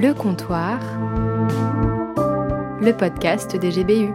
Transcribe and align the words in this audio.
Le 0.00 0.14
comptoir, 0.14 0.78
le 2.80 2.96
podcast 2.96 3.56
des 3.56 3.70
GBU. 3.72 4.14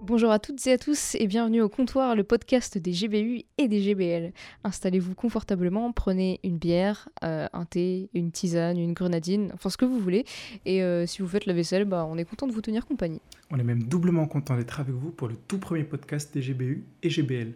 Bonjour 0.00 0.30
à 0.30 0.38
toutes 0.38 0.66
et 0.66 0.72
à 0.72 0.78
tous 0.78 1.14
et 1.16 1.26
bienvenue 1.26 1.60
au 1.60 1.68
comptoir, 1.68 2.16
le 2.16 2.24
podcast 2.24 2.78
des 2.78 2.92
GBU 2.92 3.42
et 3.58 3.68
des 3.68 3.82
GBL. 3.82 4.32
Installez-vous 4.64 5.14
confortablement, 5.14 5.92
prenez 5.92 6.40
une 6.42 6.56
bière, 6.56 7.10
euh, 7.22 7.46
un 7.52 7.66
thé, 7.66 8.08
une 8.14 8.32
tisane, 8.32 8.78
une 8.78 8.94
grenadine, 8.94 9.50
enfin 9.52 9.68
ce 9.68 9.76
que 9.76 9.84
vous 9.84 9.98
voulez. 9.98 10.24
Et 10.64 10.82
euh, 10.82 11.04
si 11.04 11.20
vous 11.20 11.28
faites 11.28 11.44
la 11.44 11.52
vaisselle, 11.52 11.84
bah, 11.84 12.06
on 12.08 12.16
est 12.16 12.24
content 12.24 12.46
de 12.46 12.52
vous 12.52 12.62
tenir 12.62 12.86
compagnie. 12.86 13.20
On 13.50 13.58
est 13.58 13.62
même 13.62 13.82
doublement 13.82 14.26
content 14.26 14.56
d'être 14.56 14.80
avec 14.80 14.94
vous 14.94 15.10
pour 15.10 15.28
le 15.28 15.36
tout 15.36 15.58
premier 15.58 15.84
podcast 15.84 16.32
des 16.32 16.40
GBU 16.40 16.86
et 17.02 17.10
GBL. 17.10 17.52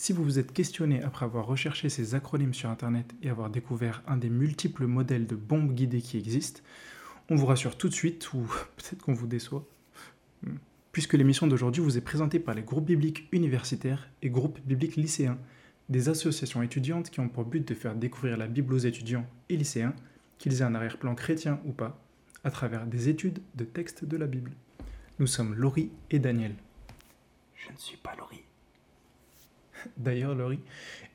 Si 0.00 0.12
vous 0.12 0.22
vous 0.22 0.38
êtes 0.38 0.52
questionné 0.52 1.02
après 1.02 1.24
avoir 1.24 1.44
recherché 1.44 1.88
ces 1.88 2.14
acronymes 2.14 2.54
sur 2.54 2.70
Internet 2.70 3.16
et 3.20 3.30
avoir 3.30 3.50
découvert 3.50 4.00
un 4.06 4.16
des 4.16 4.30
multiples 4.30 4.86
modèles 4.86 5.26
de 5.26 5.34
bombes 5.34 5.74
guidées 5.74 6.00
qui 6.00 6.16
existent, 6.16 6.60
on 7.28 7.34
vous 7.34 7.46
rassure 7.46 7.76
tout 7.76 7.88
de 7.88 7.94
suite, 7.94 8.32
ou 8.32 8.46
peut-être 8.76 9.02
qu'on 9.02 9.12
vous 9.12 9.26
déçoit, 9.26 9.66
puisque 10.92 11.14
l'émission 11.14 11.48
d'aujourd'hui 11.48 11.82
vous 11.82 11.98
est 11.98 12.00
présentée 12.00 12.38
par 12.38 12.54
les 12.54 12.62
groupes 12.62 12.86
bibliques 12.86 13.26
universitaires 13.32 14.08
et 14.22 14.30
groupes 14.30 14.60
bibliques 14.60 14.94
lycéens, 14.94 15.36
des 15.88 16.08
associations 16.08 16.62
étudiantes 16.62 17.10
qui 17.10 17.18
ont 17.18 17.28
pour 17.28 17.44
but 17.44 17.66
de 17.66 17.74
faire 17.74 17.96
découvrir 17.96 18.36
la 18.36 18.46
Bible 18.46 18.74
aux 18.74 18.78
étudiants 18.78 19.26
et 19.48 19.56
lycéens, 19.56 19.96
qu'ils 20.38 20.60
aient 20.60 20.64
un 20.64 20.76
arrière-plan 20.76 21.16
chrétien 21.16 21.60
ou 21.64 21.72
pas, 21.72 22.00
à 22.44 22.52
travers 22.52 22.86
des 22.86 23.08
études 23.08 23.40
de 23.56 23.64
textes 23.64 24.04
de 24.04 24.16
la 24.16 24.28
Bible. 24.28 24.52
Nous 25.18 25.26
sommes 25.26 25.56
Laurie 25.56 25.90
et 26.12 26.20
Daniel. 26.20 26.54
Je 27.56 27.72
ne 27.72 27.78
suis 27.78 27.96
pas 27.96 28.14
Laurie. 28.16 28.47
D'ailleurs, 29.96 30.34
Laurie, 30.34 30.60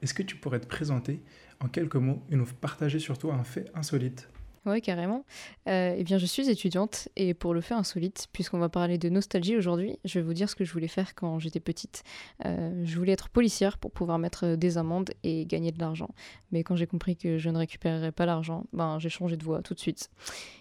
est-ce 0.02 0.13
que 0.13 0.23
tu 0.23 0.35
pourrais 0.35 0.59
te 0.59 0.67
présenter 0.67 1.21
en 1.59 1.67
quelques 1.67 1.95
mots 1.95 2.23
et 2.31 2.35
nous 2.35 2.45
partager 2.45 2.99
sur 2.99 3.17
toi 3.17 3.35
un 3.35 3.43
fait 3.43 3.69
insolite? 3.75 4.27
Oui, 4.66 4.81
carrément. 4.81 5.25
Euh, 5.67 5.93
eh 5.97 6.03
bien, 6.05 6.17
je 6.17 6.25
suis 6.25 6.49
étudiante 6.49 7.09
et 7.17 7.33
pour 7.33 7.53
le 7.53 7.59
fait 7.59 7.73
insolite, 7.73 8.27
puisqu'on 8.31 8.59
va 8.59 8.69
parler 8.69 8.97
de 8.97 9.09
nostalgie 9.09 9.57
aujourd'hui, 9.57 9.99
je 10.05 10.19
vais 10.19 10.25
vous 10.25 10.33
dire 10.33 10.49
ce 10.49 10.55
que 10.55 10.63
je 10.63 10.71
voulais 10.71 10.88
faire 10.88 11.16
quand 11.16 11.38
j'étais 11.39 11.59
petite. 11.59 12.03
Euh, 12.45 12.81
je 12.85 12.97
voulais 12.97 13.11
être 13.11 13.27
policière 13.27 13.77
pour 13.77 13.91
pouvoir 13.91 14.19
mettre 14.19 14.55
des 14.55 14.77
amendes 14.77 15.11
et 15.23 15.45
gagner 15.45 15.73
de 15.73 15.79
l'argent. 15.79 16.09
Mais 16.53 16.63
quand 16.63 16.77
j'ai 16.77 16.88
compris 16.88 17.17
que 17.17 17.38
je 17.38 17.49
ne 17.49 17.57
récupérerais 17.57 18.13
pas 18.13 18.25
l'argent, 18.25 18.66
ben, 18.71 18.99
j'ai 18.99 19.09
changé 19.09 19.35
de 19.35 19.44
voie 19.44 19.61
tout 19.61 19.73
de 19.73 19.79
suite. 19.79 20.09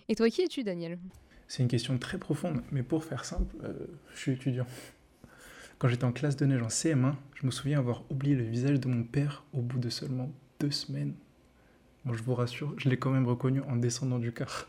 Et 0.08 0.16
toi, 0.16 0.28
qui 0.30 0.42
es-tu, 0.42 0.64
Daniel? 0.64 0.98
C'est 1.46 1.62
une 1.62 1.68
question 1.68 1.96
très 1.98 2.18
profonde, 2.18 2.62
mais 2.72 2.82
pour 2.82 3.04
faire 3.04 3.24
simple, 3.24 3.54
euh, 3.62 3.72
je 4.14 4.18
suis 4.18 4.32
étudiant. 4.32 4.66
Quand 5.82 5.88
j'étais 5.88 6.04
en 6.04 6.12
classe 6.12 6.36
de 6.36 6.46
neige 6.46 6.62
en 6.62 6.68
CM1, 6.68 7.14
je 7.34 7.44
me 7.44 7.50
souviens 7.50 7.80
avoir 7.80 8.04
oublié 8.08 8.36
le 8.36 8.44
visage 8.44 8.78
de 8.78 8.86
mon 8.86 9.02
père 9.02 9.42
au 9.52 9.60
bout 9.60 9.80
de 9.80 9.90
seulement 9.90 10.30
deux 10.60 10.70
semaines. 10.70 11.12
Bon, 12.04 12.12
je 12.12 12.22
vous 12.22 12.36
rassure, 12.36 12.72
je 12.76 12.88
l'ai 12.88 12.96
quand 12.96 13.10
même 13.10 13.26
reconnu 13.26 13.62
en 13.62 13.74
descendant 13.74 14.20
du 14.20 14.30
car. 14.30 14.68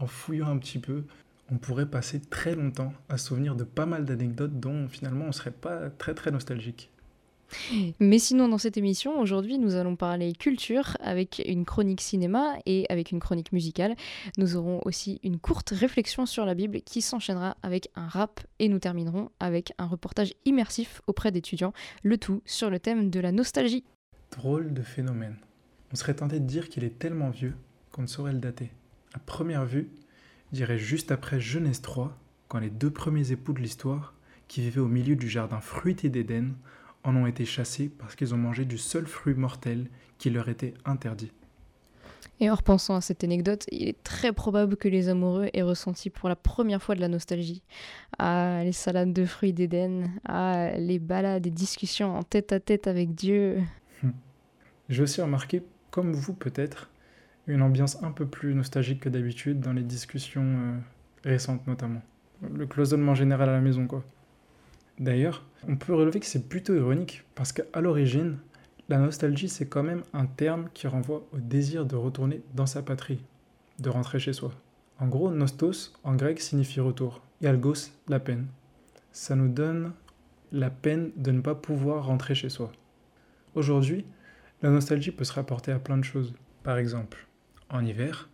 En 0.00 0.08
fouillant 0.08 0.48
un 0.48 0.58
petit 0.58 0.80
peu, 0.80 1.04
on 1.52 1.56
pourrait 1.56 1.86
passer 1.86 2.20
très 2.20 2.56
longtemps 2.56 2.92
à 3.08 3.16
se 3.16 3.28
souvenir 3.28 3.54
de 3.54 3.62
pas 3.62 3.86
mal 3.86 4.04
d'anecdotes 4.04 4.58
dont 4.58 4.88
finalement 4.88 5.26
on 5.26 5.30
serait 5.30 5.52
pas 5.52 5.88
très 5.88 6.14
très 6.14 6.32
nostalgique. 6.32 6.90
Mais 8.00 8.18
sinon, 8.18 8.48
dans 8.48 8.58
cette 8.58 8.76
émission, 8.76 9.18
aujourd'hui, 9.20 9.58
nous 9.58 9.74
allons 9.74 9.96
parler 9.96 10.32
culture 10.32 10.96
avec 11.00 11.42
une 11.46 11.64
chronique 11.64 12.00
cinéma 12.00 12.54
et 12.66 12.86
avec 12.88 13.10
une 13.10 13.20
chronique 13.20 13.52
musicale. 13.52 13.96
Nous 14.38 14.56
aurons 14.56 14.80
aussi 14.84 15.20
une 15.22 15.38
courte 15.38 15.70
réflexion 15.70 16.26
sur 16.26 16.44
la 16.44 16.54
Bible 16.54 16.80
qui 16.82 17.02
s'enchaînera 17.02 17.56
avec 17.62 17.88
un 17.94 18.06
rap 18.06 18.40
et 18.58 18.68
nous 18.68 18.78
terminerons 18.78 19.30
avec 19.40 19.72
un 19.78 19.86
reportage 19.86 20.34
immersif 20.44 21.02
auprès 21.06 21.32
d'étudiants, 21.32 21.72
le 22.02 22.18
tout 22.18 22.42
sur 22.44 22.70
le 22.70 22.78
thème 22.78 23.10
de 23.10 23.20
la 23.20 23.32
nostalgie. 23.32 23.84
Drôle 24.30 24.72
de 24.72 24.82
phénomène. 24.82 25.36
On 25.92 25.96
serait 25.96 26.14
tenté 26.14 26.40
de 26.40 26.46
dire 26.46 26.68
qu'il 26.68 26.84
est 26.84 26.98
tellement 26.98 27.30
vieux 27.30 27.54
qu'on 27.92 28.02
ne 28.02 28.06
saurait 28.06 28.32
le 28.32 28.40
dater. 28.40 28.70
À 29.14 29.20
première 29.20 29.64
vue, 29.64 29.88
je 30.50 30.56
dirais 30.56 30.78
juste 30.78 31.12
après 31.12 31.40
Genèse 31.40 31.80
3, 31.82 32.18
quand 32.48 32.58
les 32.58 32.70
deux 32.70 32.90
premiers 32.90 33.30
époux 33.30 33.52
de 33.52 33.60
l'histoire, 33.60 34.14
qui 34.48 34.60
vivaient 34.60 34.80
au 34.80 34.88
milieu 34.88 35.16
du 35.16 35.28
jardin 35.28 35.60
fruité 35.60 36.08
d'Éden, 36.08 36.54
en 37.04 37.16
ont 37.16 37.26
été 37.26 37.44
chassés 37.44 37.90
parce 37.98 38.16
qu'ils 38.16 38.34
ont 38.34 38.38
mangé 38.38 38.64
du 38.64 38.78
seul 38.78 39.06
fruit 39.06 39.34
mortel 39.34 39.88
qui 40.18 40.30
leur 40.30 40.48
était 40.48 40.74
interdit. 40.84 41.32
Et 42.40 42.50
en 42.50 42.56
repensant 42.56 42.96
à 42.96 43.00
cette 43.00 43.22
anecdote, 43.22 43.64
il 43.70 43.88
est 43.88 44.02
très 44.02 44.32
probable 44.32 44.76
que 44.76 44.88
les 44.88 45.08
amoureux 45.08 45.48
aient 45.52 45.62
ressenti 45.62 46.10
pour 46.10 46.28
la 46.28 46.34
première 46.34 46.82
fois 46.82 46.96
de 46.96 47.00
la 47.00 47.06
nostalgie. 47.06 47.62
Ah, 48.18 48.62
les 48.64 48.72
salades 48.72 49.12
de 49.12 49.24
fruits 49.24 49.52
d'Éden, 49.52 50.10
ah, 50.24 50.72
les 50.76 50.98
balades 50.98 51.46
et 51.46 51.50
discussions 51.50 52.16
en 52.16 52.24
tête 52.24 52.52
à 52.52 52.58
tête 52.58 52.88
avec 52.88 53.14
Dieu. 53.14 53.62
J'ai 54.88 55.02
aussi 55.02 55.22
remarqué 55.22 55.62
comme 55.94 56.12
vous 56.12 56.34
peut-être, 56.34 56.90
une 57.46 57.62
ambiance 57.62 58.02
un 58.02 58.10
peu 58.10 58.26
plus 58.26 58.52
nostalgique 58.52 58.98
que 58.98 59.08
d'habitude 59.08 59.60
dans 59.60 59.72
les 59.72 59.84
discussions 59.84 60.42
euh, 60.42 60.76
récentes 61.22 61.64
notamment. 61.68 62.02
Le 62.52 62.66
cloisonnement 62.66 63.14
général 63.14 63.48
à 63.48 63.52
la 63.52 63.60
maison 63.60 63.86
quoi. 63.86 64.02
D'ailleurs, 64.98 65.44
on 65.66 65.76
peut 65.76 65.94
relever 65.94 66.20
que 66.20 66.26
c'est 66.26 66.48
plutôt 66.48 66.74
ironique 66.74 67.24
parce 67.34 67.52
qu'à 67.52 67.80
l'origine, 67.80 68.38
la 68.88 68.98
nostalgie 68.98 69.48
c'est 69.48 69.66
quand 69.66 69.82
même 69.82 70.02
un 70.12 70.26
terme 70.26 70.68
qui 70.74 70.86
renvoie 70.86 71.26
au 71.32 71.38
désir 71.38 71.86
de 71.86 71.96
retourner 71.96 72.42
dans 72.54 72.66
sa 72.66 72.82
patrie, 72.82 73.24
de 73.78 73.90
rentrer 73.90 74.18
chez 74.18 74.32
soi. 74.32 74.52
En 75.00 75.08
gros, 75.08 75.30
nostos 75.30 75.92
en 76.04 76.14
grec 76.14 76.40
signifie 76.40 76.80
retour 76.80 77.22
et 77.40 77.48
algos 77.48 77.90
la 78.08 78.20
peine. 78.20 78.46
Ça 79.10 79.34
nous 79.34 79.48
donne 79.48 79.92
la 80.52 80.70
peine 80.70 81.10
de 81.16 81.32
ne 81.32 81.40
pas 81.40 81.56
pouvoir 81.56 82.06
rentrer 82.06 82.34
chez 82.34 82.48
soi. 82.48 82.70
Aujourd'hui, 83.54 84.04
la 84.62 84.70
nostalgie 84.70 85.10
peut 85.10 85.24
se 85.24 85.32
rapporter 85.32 85.72
à 85.72 85.78
plein 85.78 85.98
de 85.98 86.04
choses. 86.04 86.34
Par 86.62 86.78
exemple, 86.78 87.26
en 87.70 87.84
hiver, 87.84 88.28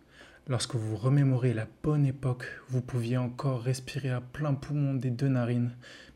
lorsque 0.47 0.75
vous 0.75 0.95
remémorez 0.95 1.53
la 1.53 1.67
bonne 1.83 2.05
époque, 2.05 2.45
vous 2.69 2.81
pouviez 2.81 3.17
encore 3.17 3.61
respirer 3.61 4.11
à 4.11 4.21
plein 4.21 4.53
poumon 4.53 4.93
des 4.93 5.09
deux 5.09 5.27
narines, 5.27 5.71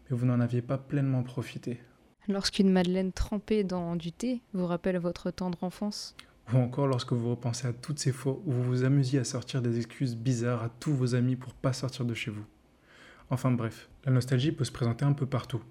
mais 0.10 0.18
vous 0.18 0.26
n'en 0.26 0.40
aviez 0.40 0.62
pas 0.62 0.78
pleinement 0.78 1.24
profité. 1.24 1.82
Lorsqu'une 2.28 2.72
madeleine 2.72 3.12
trempée 3.12 3.64
dans 3.64 3.96
du 3.96 4.12
thé 4.12 4.42
vous 4.54 4.66
rappelle 4.66 4.98
votre 4.98 5.32
tendre 5.32 5.64
enfance. 5.64 6.16
Ou 6.54 6.58
encore 6.58 6.88
lorsque 6.88 7.14
vous 7.14 7.30
repensez 7.30 7.68
à 7.68 7.74
toutes 7.74 8.00
ces 8.00 8.12
fois 8.12 8.40
où 8.46 8.52
vous 8.52 8.64
vous 8.64 8.84
amusiez 8.84 9.20
à 9.20 9.24
sortir 9.24 9.62
des 9.62 9.78
excuses 9.78 10.16
bizarres 10.16 10.64
à 10.64 10.70
tous 10.70 10.94
vos 10.94 11.16
amis 11.16 11.36
pour 11.36 11.54
pas 11.54 11.74
sortir 11.74 12.06
de 12.06 12.14
chez 12.14 12.32
vous. 12.32 12.46
Enfin 13.30 13.52
bref, 13.52 13.90
la 14.06 14.12
nostalgie 14.12 14.52
peut 14.52 14.64
se 14.64 14.72
présenter 14.72 15.06
un 15.06 15.14
peu 15.14 15.26
partout 15.26 15.62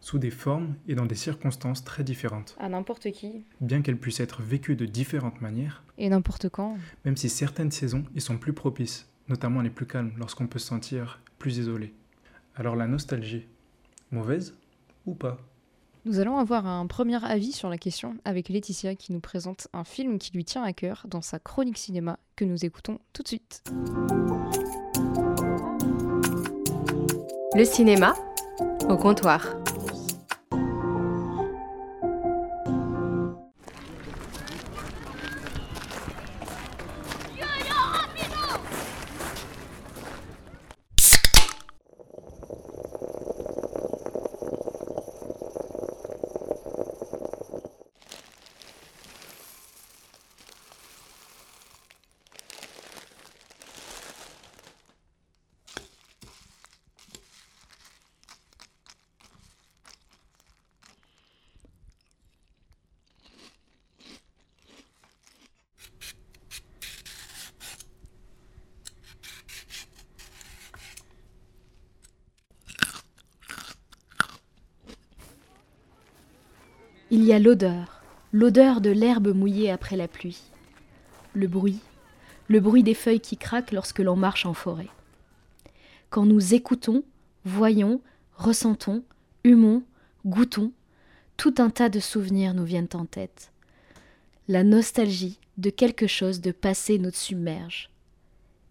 sous 0.00 0.18
des 0.18 0.30
formes 0.30 0.76
et 0.86 0.94
dans 0.94 1.06
des 1.06 1.16
circonstances 1.16 1.82
très 1.82 2.04
différentes. 2.04 2.56
À 2.60 2.68
n'importe 2.68 3.10
qui. 3.10 3.44
Bien 3.60 3.82
qu'elle 3.82 3.98
puisse 3.98 4.20
être 4.20 4.40
vécue 4.40 4.76
de 4.76 4.86
différentes 4.86 5.40
manières. 5.40 5.82
Et 5.98 6.08
n'importe 6.08 6.48
quand. 6.48 6.76
Même 7.04 7.16
si 7.16 7.28
certaines 7.28 7.72
saisons 7.72 8.04
y 8.14 8.20
sont 8.20 8.38
plus 8.38 8.52
propices, 8.52 9.08
notamment 9.28 9.62
les 9.62 9.70
plus 9.70 9.86
calmes, 9.86 10.12
lorsqu'on 10.16 10.46
peut 10.46 10.60
se 10.60 10.68
sentir 10.68 11.20
plus 11.38 11.58
isolé. 11.58 11.92
Alors 12.54 12.76
la 12.76 12.86
nostalgie, 12.86 13.46
mauvaise 14.10 14.56
ou 15.06 15.14
pas 15.14 15.38
nous 16.06 16.20
allons 16.20 16.38
avoir 16.38 16.68
un 16.68 16.86
premier 16.86 17.22
avis 17.24 17.50
sur 17.50 17.68
la 17.68 17.78
question 17.78 18.14
avec 18.24 18.48
Laetitia 18.48 18.94
qui 18.94 19.12
nous 19.12 19.18
présente 19.18 19.66
un 19.72 19.82
film 19.82 20.20
qui 20.20 20.30
lui 20.32 20.44
tient 20.44 20.62
à 20.62 20.72
cœur 20.72 21.04
dans 21.08 21.20
sa 21.20 21.40
chronique 21.40 21.78
cinéma 21.78 22.20
que 22.36 22.44
nous 22.44 22.64
écoutons 22.64 23.00
tout 23.12 23.24
de 23.24 23.28
suite. 23.28 23.64
Le 27.56 27.64
cinéma 27.64 28.14
au 28.88 28.96
comptoir. 28.96 29.42
Y 77.26 77.32
a 77.32 77.38
l'odeur, 77.40 78.02
l'odeur 78.32 78.80
de 78.80 78.90
l'herbe 78.90 79.34
mouillée 79.34 79.70
après 79.70 79.96
la 79.96 80.06
pluie. 80.06 80.42
Le 81.34 81.48
bruit, 81.48 81.80
le 82.46 82.60
bruit 82.60 82.84
des 82.84 82.94
feuilles 82.94 83.20
qui 83.20 83.36
craquent 83.36 83.72
lorsque 83.72 83.98
l'on 83.98 84.14
marche 84.14 84.46
en 84.46 84.54
forêt. 84.54 84.88
Quand 86.08 86.24
nous 86.24 86.54
écoutons, 86.54 87.02
voyons, 87.44 88.00
ressentons, 88.36 89.02
humons, 89.42 89.82
goûtons, 90.24 90.70
tout 91.36 91.54
un 91.58 91.68
tas 91.68 91.88
de 91.88 91.98
souvenirs 91.98 92.54
nous 92.54 92.64
viennent 92.64 92.88
en 92.94 93.06
tête. 93.06 93.50
La 94.46 94.62
nostalgie 94.62 95.40
de 95.58 95.70
quelque 95.70 96.06
chose 96.06 96.40
de 96.40 96.52
passé 96.52 96.98
nous 96.98 97.10
submerge. 97.12 97.90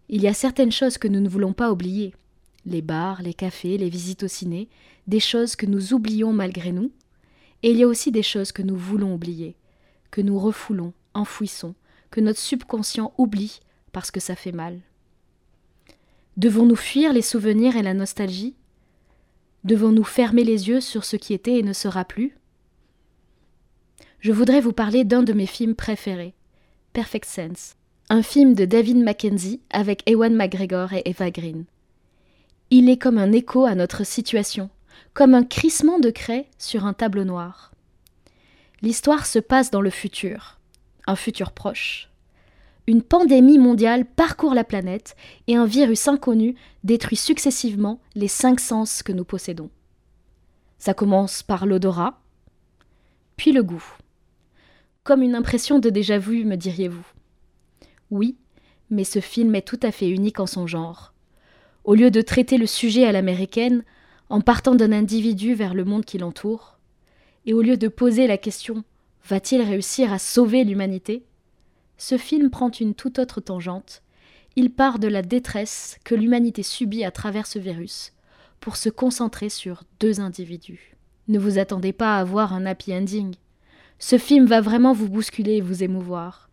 Il 0.08 0.22
y 0.22 0.28
a 0.28 0.34
certaines 0.34 0.72
choses 0.72 0.96
que 0.96 1.08
nous 1.08 1.20
ne 1.20 1.28
voulons 1.28 1.52
pas 1.52 1.70
oublier. 1.70 2.14
Les 2.64 2.80
bars, 2.80 3.20
les 3.20 3.34
cafés, 3.34 3.76
les 3.76 3.90
visites 3.90 4.22
au 4.22 4.28
ciné, 4.28 4.68
des 5.06 5.20
choses 5.20 5.56
que 5.56 5.66
nous 5.66 5.92
oublions 5.92 6.32
malgré 6.32 6.72
nous. 6.72 6.90
Et 7.66 7.70
il 7.70 7.78
y 7.78 7.82
a 7.82 7.88
aussi 7.88 8.12
des 8.12 8.22
choses 8.22 8.52
que 8.52 8.62
nous 8.62 8.76
voulons 8.76 9.12
oublier, 9.12 9.56
que 10.12 10.20
nous 10.20 10.38
refoulons, 10.38 10.92
enfouissons, 11.14 11.74
que 12.12 12.20
notre 12.20 12.38
subconscient 12.38 13.12
oublie 13.18 13.58
parce 13.90 14.12
que 14.12 14.20
ça 14.20 14.36
fait 14.36 14.52
mal. 14.52 14.78
Devons-nous 16.36 16.76
fuir 16.76 17.12
les 17.12 17.22
souvenirs 17.22 17.76
et 17.76 17.82
la 17.82 17.92
nostalgie? 17.92 18.54
Devons-nous 19.64 20.04
fermer 20.04 20.44
les 20.44 20.68
yeux 20.68 20.80
sur 20.80 21.04
ce 21.04 21.16
qui 21.16 21.34
était 21.34 21.58
et 21.58 21.64
ne 21.64 21.72
sera 21.72 22.04
plus? 22.04 22.38
Je 24.20 24.30
voudrais 24.30 24.60
vous 24.60 24.72
parler 24.72 25.02
d'un 25.02 25.24
de 25.24 25.32
mes 25.32 25.46
films 25.46 25.74
préférés, 25.74 26.34
Perfect 26.92 27.24
Sense, 27.24 27.74
un 28.10 28.22
film 28.22 28.54
de 28.54 28.64
David 28.64 28.98
Mackenzie 28.98 29.60
avec 29.70 30.08
Ewan 30.08 30.36
McGregor 30.36 30.92
et 30.92 31.02
Eva 31.04 31.32
Green. 31.32 31.64
Il 32.70 32.88
est 32.88 32.96
comme 32.96 33.18
un 33.18 33.32
écho 33.32 33.64
à 33.64 33.74
notre 33.74 34.06
situation, 34.06 34.70
comme 35.16 35.32
un 35.32 35.44
crissement 35.44 35.98
de 35.98 36.10
craie 36.10 36.46
sur 36.58 36.84
un 36.84 36.92
tableau 36.92 37.24
noir. 37.24 37.72
L'histoire 38.82 39.24
se 39.24 39.38
passe 39.38 39.70
dans 39.70 39.80
le 39.80 39.88
futur, 39.88 40.60
un 41.06 41.16
futur 41.16 41.52
proche. 41.52 42.10
Une 42.86 43.00
pandémie 43.00 43.58
mondiale 43.58 44.04
parcourt 44.04 44.52
la 44.52 44.62
planète 44.62 45.16
et 45.46 45.56
un 45.56 45.64
virus 45.64 46.06
inconnu 46.06 46.54
détruit 46.84 47.16
successivement 47.16 47.98
les 48.14 48.28
cinq 48.28 48.60
sens 48.60 49.02
que 49.02 49.12
nous 49.12 49.24
possédons. 49.24 49.70
Ça 50.76 50.92
commence 50.92 51.42
par 51.42 51.64
l'odorat, 51.64 52.20
puis 53.38 53.52
le 53.52 53.62
goût. 53.62 53.96
Comme 55.02 55.22
une 55.22 55.34
impression 55.34 55.78
de 55.78 55.88
déjà-vu, 55.88 56.44
me 56.44 56.56
diriez-vous. 56.56 57.06
Oui, 58.10 58.36
mais 58.90 59.04
ce 59.04 59.20
film 59.20 59.54
est 59.54 59.66
tout 59.66 59.80
à 59.82 59.92
fait 59.92 60.10
unique 60.10 60.40
en 60.40 60.46
son 60.46 60.66
genre. 60.66 61.14
Au 61.84 61.94
lieu 61.94 62.10
de 62.10 62.20
traiter 62.20 62.58
le 62.58 62.66
sujet 62.66 63.06
à 63.06 63.12
l'américaine, 63.12 63.82
en 64.28 64.40
partant 64.40 64.74
d'un 64.74 64.92
individu 64.92 65.54
vers 65.54 65.74
le 65.74 65.84
monde 65.84 66.04
qui 66.04 66.18
l'entoure, 66.18 66.78
et 67.44 67.54
au 67.54 67.62
lieu 67.62 67.76
de 67.76 67.88
poser 67.88 68.26
la 68.26 68.38
question 68.38 68.84
Va-t-il 69.28 69.60
réussir 69.60 70.12
à 70.12 70.18
sauver 70.18 70.62
l'humanité 70.62 71.24
ce 71.98 72.18
film 72.18 72.50
prend 72.50 72.70
une 72.70 72.94
toute 72.94 73.18
autre 73.18 73.40
tangente. 73.40 74.02
Il 74.54 74.70
part 74.70 74.98
de 74.98 75.08
la 75.08 75.22
détresse 75.22 75.98
que 76.04 76.14
l'humanité 76.14 76.62
subit 76.62 77.04
à 77.04 77.10
travers 77.10 77.46
ce 77.46 77.58
virus 77.58 78.12
pour 78.60 78.76
se 78.76 78.88
concentrer 78.88 79.48
sur 79.48 79.84
deux 80.00 80.20
individus. 80.20 80.96
Ne 81.28 81.38
vous 81.38 81.58
attendez 81.58 81.92
pas 81.92 82.18
à 82.18 82.24
voir 82.24 82.52
un 82.52 82.66
happy 82.66 82.94
ending. 82.94 83.34
Ce 83.98 84.18
film 84.18 84.46
va 84.46 84.60
vraiment 84.60 84.92
vous 84.92 85.08
bousculer 85.08 85.54
et 85.54 85.60
vous 85.60 85.82
émouvoir, 85.82 86.50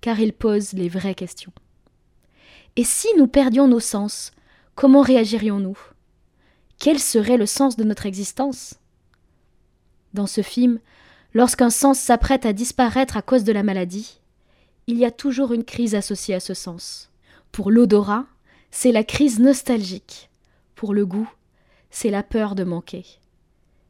car 0.00 0.20
il 0.20 0.32
pose 0.32 0.72
les 0.72 0.88
vraies 0.88 1.14
questions. 1.14 1.52
Et 2.76 2.84
si 2.84 3.08
nous 3.16 3.26
perdions 3.26 3.68
nos 3.68 3.80
sens, 3.80 4.32
comment 4.74 5.02
réagirions-nous? 5.02 5.78
Quel 6.80 6.98
serait 6.98 7.36
le 7.36 7.44
sens 7.44 7.76
de 7.76 7.84
notre 7.84 8.06
existence? 8.06 8.80
Dans 10.14 10.26
ce 10.26 10.40
film, 10.40 10.80
lorsqu'un 11.34 11.68
sens 11.68 12.00
s'apprête 12.00 12.46
à 12.46 12.54
disparaître 12.54 13.18
à 13.18 13.22
cause 13.22 13.44
de 13.44 13.52
la 13.52 13.62
maladie, 13.62 14.18
il 14.86 14.96
y 14.96 15.04
a 15.04 15.10
toujours 15.10 15.52
une 15.52 15.64
crise 15.64 15.94
associée 15.94 16.34
à 16.34 16.40
ce 16.40 16.54
sens. 16.54 17.10
Pour 17.52 17.70
l'odorat, 17.70 18.24
c'est 18.70 18.92
la 18.92 19.04
crise 19.04 19.40
nostalgique. 19.40 20.30
Pour 20.74 20.94
le 20.94 21.04
goût, 21.04 21.30
c'est 21.90 22.10
la 22.10 22.22
peur 22.22 22.54
de 22.54 22.64
manquer. 22.64 23.04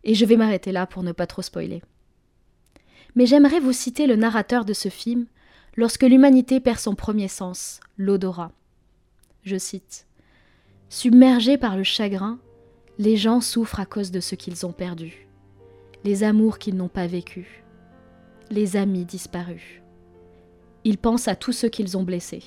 Et 0.03 0.17
je 0.17 0.25
vais 0.25 0.37
m'arrêter 0.37 0.73
là 0.73 0.85
pour 0.85 1.05
ne 1.05 1.13
pas 1.13 1.29
trop 1.29 1.43
spoiler. 1.43 1.83
Mais 3.15 3.27
j'aimerais 3.27 3.61
vous 3.61 3.73
citer 3.73 4.09
le 4.09 4.17
narrateur 4.17 4.65
de 4.65 4.73
ce 4.73 4.89
film 4.89 5.27
lorsque 5.77 6.03
l'humanité 6.03 6.59
perd 6.59 6.81
son 6.81 6.97
premier 6.97 7.29
sens, 7.29 7.79
l'odorat. 7.97 8.51
Je 9.45 9.59
cite 9.59 10.09
Submergés 10.89 11.57
par 11.57 11.77
le 11.77 11.85
chagrin, 11.85 12.41
les 13.01 13.17
gens 13.17 13.41
souffrent 13.41 13.81
à 13.81 13.87
cause 13.87 14.11
de 14.11 14.21
ce 14.21 14.35
qu'ils 14.35 14.67
ont 14.67 14.73
perdu, 14.73 15.27
les 16.05 16.23
amours 16.23 16.59
qu'ils 16.59 16.77
n'ont 16.77 16.91
pas 16.91 17.07
vécus, 17.07 17.47
les 18.51 18.77
amis 18.77 19.07
disparus. 19.07 19.81
Ils 20.85 20.99
pensent 20.99 21.27
à 21.27 21.35
tous 21.35 21.53
ceux 21.53 21.71
qu'ils 21.71 21.97
ont 21.97 22.03
blessés. 22.03 22.43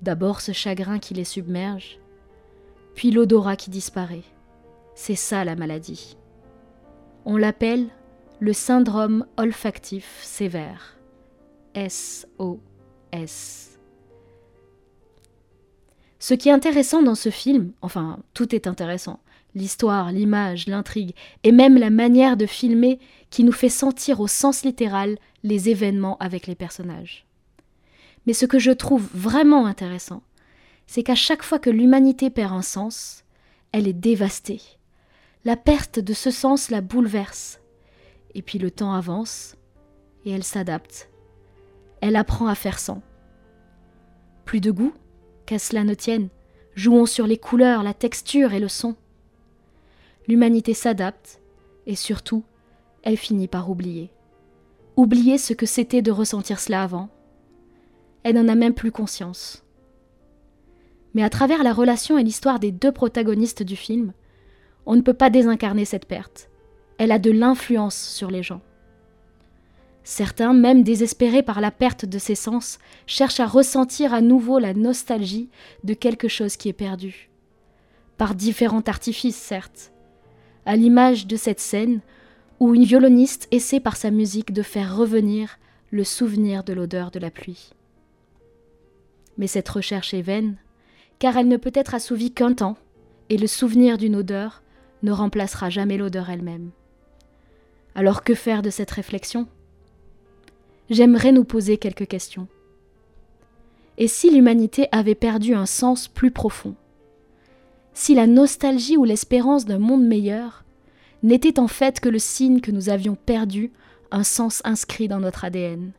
D'abord 0.00 0.40
ce 0.40 0.52
chagrin 0.52 1.00
qui 1.00 1.12
les 1.12 1.24
submerge, 1.24 1.98
puis 2.94 3.10
l'odorat 3.10 3.56
qui 3.56 3.68
disparaît. 3.68 4.22
C'est 4.94 5.16
ça 5.16 5.44
la 5.44 5.56
maladie. 5.56 6.16
On 7.24 7.36
l'appelle 7.36 7.88
le 8.38 8.52
syndrome 8.52 9.26
olfactif 9.38 10.20
sévère. 10.22 11.00
SOS. 11.74 12.60
Ce 16.18 16.34
qui 16.34 16.48
est 16.48 16.52
intéressant 16.52 17.02
dans 17.02 17.14
ce 17.14 17.30
film, 17.30 17.72
enfin 17.82 18.18
tout 18.32 18.54
est 18.54 18.66
intéressant, 18.66 19.20
l'histoire, 19.54 20.12
l'image, 20.12 20.66
l'intrigue, 20.66 21.14
et 21.42 21.52
même 21.52 21.76
la 21.76 21.90
manière 21.90 22.36
de 22.36 22.46
filmer 22.46 22.98
qui 23.30 23.44
nous 23.44 23.52
fait 23.52 23.68
sentir 23.68 24.20
au 24.20 24.26
sens 24.26 24.64
littéral 24.64 25.18
les 25.42 25.68
événements 25.68 26.16
avec 26.18 26.46
les 26.46 26.54
personnages. 26.54 27.26
Mais 28.26 28.32
ce 28.32 28.46
que 28.46 28.58
je 28.58 28.72
trouve 28.72 29.08
vraiment 29.14 29.66
intéressant, 29.66 30.22
c'est 30.86 31.02
qu'à 31.02 31.14
chaque 31.14 31.42
fois 31.42 31.58
que 31.58 31.70
l'humanité 31.70 32.30
perd 32.30 32.52
un 32.52 32.62
sens, 32.62 33.24
elle 33.72 33.88
est 33.88 33.92
dévastée. 33.92 34.60
La 35.44 35.56
perte 35.56 35.98
de 35.98 36.12
ce 36.12 36.30
sens 36.30 36.70
la 36.70 36.80
bouleverse. 36.80 37.60
Et 38.34 38.42
puis 38.42 38.58
le 38.58 38.70
temps 38.70 38.92
avance, 38.92 39.56
et 40.24 40.30
elle 40.30 40.44
s'adapte. 40.44 41.08
Elle 42.00 42.16
apprend 42.16 42.46
à 42.46 42.54
faire 42.54 42.78
sans. 42.78 43.00
Plus 44.44 44.60
de 44.60 44.70
goût, 44.70 44.92
qu'à 45.46 45.58
cela 45.58 45.84
ne 45.84 45.94
tienne, 45.94 46.28
jouons 46.74 47.06
sur 47.06 47.26
les 47.26 47.38
couleurs, 47.38 47.82
la 47.82 47.94
texture 47.94 48.52
et 48.52 48.60
le 48.60 48.68
son 48.68 48.96
l'humanité 50.28 50.74
s'adapte, 50.74 51.40
et 51.86 51.94
surtout, 51.94 52.44
elle 53.02 53.16
finit 53.16 53.48
par 53.48 53.70
oublier. 53.70 54.10
Oublier 54.96 55.38
ce 55.38 55.52
que 55.52 55.66
c'était 55.66 56.02
de 56.02 56.10
ressentir 56.10 56.58
cela 56.58 56.82
avant. 56.82 57.08
Elle 58.22 58.34
n'en 58.34 58.48
a 58.48 58.54
même 58.54 58.74
plus 58.74 58.90
conscience. 58.90 59.64
Mais 61.14 61.22
à 61.22 61.30
travers 61.30 61.62
la 61.62 61.72
relation 61.72 62.18
et 62.18 62.24
l'histoire 62.24 62.58
des 62.58 62.72
deux 62.72 62.92
protagonistes 62.92 63.62
du 63.62 63.76
film, 63.76 64.12
on 64.84 64.96
ne 64.96 65.02
peut 65.02 65.14
pas 65.14 65.30
désincarner 65.30 65.84
cette 65.84 66.06
perte. 66.06 66.50
Elle 66.98 67.12
a 67.12 67.18
de 67.18 67.30
l'influence 67.30 67.96
sur 67.96 68.30
les 68.30 68.42
gens. 68.42 68.62
Certains, 70.08 70.52
même 70.52 70.84
désespérés 70.84 71.42
par 71.42 71.60
la 71.60 71.72
perte 71.72 72.04
de 72.04 72.18
ses 72.20 72.36
sens, 72.36 72.78
cherchent 73.08 73.40
à 73.40 73.46
ressentir 73.46 74.14
à 74.14 74.20
nouveau 74.20 74.60
la 74.60 74.72
nostalgie 74.72 75.50
de 75.82 75.94
quelque 75.94 76.28
chose 76.28 76.56
qui 76.56 76.68
est 76.68 76.72
perdu. 76.72 77.28
Par 78.16 78.36
différents 78.36 78.84
artifices, 78.86 79.34
certes, 79.34 79.90
à 80.64 80.76
l'image 80.76 81.26
de 81.26 81.34
cette 81.34 81.58
scène 81.58 82.02
où 82.60 82.72
une 82.72 82.84
violoniste 82.84 83.48
essaie 83.50 83.80
par 83.80 83.96
sa 83.96 84.12
musique 84.12 84.52
de 84.52 84.62
faire 84.62 84.96
revenir 84.96 85.58
le 85.90 86.04
souvenir 86.04 86.62
de 86.62 86.72
l'odeur 86.72 87.10
de 87.10 87.18
la 87.18 87.32
pluie. 87.32 87.70
Mais 89.38 89.48
cette 89.48 89.68
recherche 89.68 90.14
est 90.14 90.22
vaine, 90.22 90.56
car 91.18 91.36
elle 91.36 91.48
ne 91.48 91.56
peut 91.56 91.72
être 91.74 91.96
assouvie 91.96 92.30
qu'un 92.30 92.52
temps, 92.52 92.76
et 93.28 93.38
le 93.38 93.48
souvenir 93.48 93.98
d'une 93.98 94.14
odeur 94.14 94.62
ne 95.02 95.10
remplacera 95.10 95.68
jamais 95.68 95.98
l'odeur 95.98 96.30
elle-même. 96.30 96.70
Alors 97.96 98.22
que 98.22 98.36
faire 98.36 98.62
de 98.62 98.70
cette 98.70 98.92
réflexion? 98.92 99.48
J'aimerais 100.88 101.32
nous 101.32 101.44
poser 101.44 101.78
quelques 101.78 102.06
questions. 102.06 102.46
Et 103.98 104.08
si 104.08 104.30
l'humanité 104.30 104.88
avait 104.92 105.14
perdu 105.14 105.54
un 105.54 105.66
sens 105.66 106.06
plus 106.06 106.30
profond? 106.30 106.74
Si 107.92 108.14
la 108.14 108.26
nostalgie 108.26 108.96
ou 108.96 109.04
l'espérance 109.04 109.64
d'un 109.64 109.78
monde 109.78 110.06
meilleur 110.06 110.64
n'était 111.22 111.58
en 111.58 111.66
fait 111.66 111.98
que 111.98 112.08
le 112.08 112.18
signe 112.18 112.60
que 112.60 112.70
nous 112.70 112.88
avions 112.88 113.16
perdu 113.16 113.72
un 114.10 114.22
sens 114.22 114.62
inscrit 114.64 115.08
dans 115.08 115.18
notre 115.18 115.44
ADN. 115.44 115.92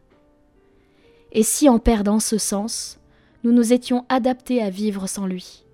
Et 1.34 1.44
si 1.44 1.67
en 1.67 1.79
perdant 1.79 2.20
ce 2.20 2.38
sens, 2.38 3.00
nous 3.44 3.51
nous 3.51 3.74
étions 3.74 4.06
adaptés 4.08 4.62
à 4.62 4.70
vivre 4.70 5.08
sans 5.08 5.25
lui? 5.25 5.65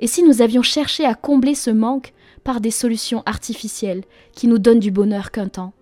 Et 0.00 0.06
si 0.06 0.22
nous 0.22 0.42
avions 0.42 0.62
cherché 0.62 1.06
à 1.06 1.14
combler 1.14 1.54
ce 1.54 1.70
manque 1.70 2.12
par 2.44 2.60
des 2.60 2.70
solutions 2.70 3.22
artificielles 3.24 4.04
qui 4.32 4.46
nous 4.46 4.58
donnent 4.58 4.80
du 4.80 4.90
bonheur 4.90 5.30
qu'un 5.30 5.48
temps? 5.48 5.72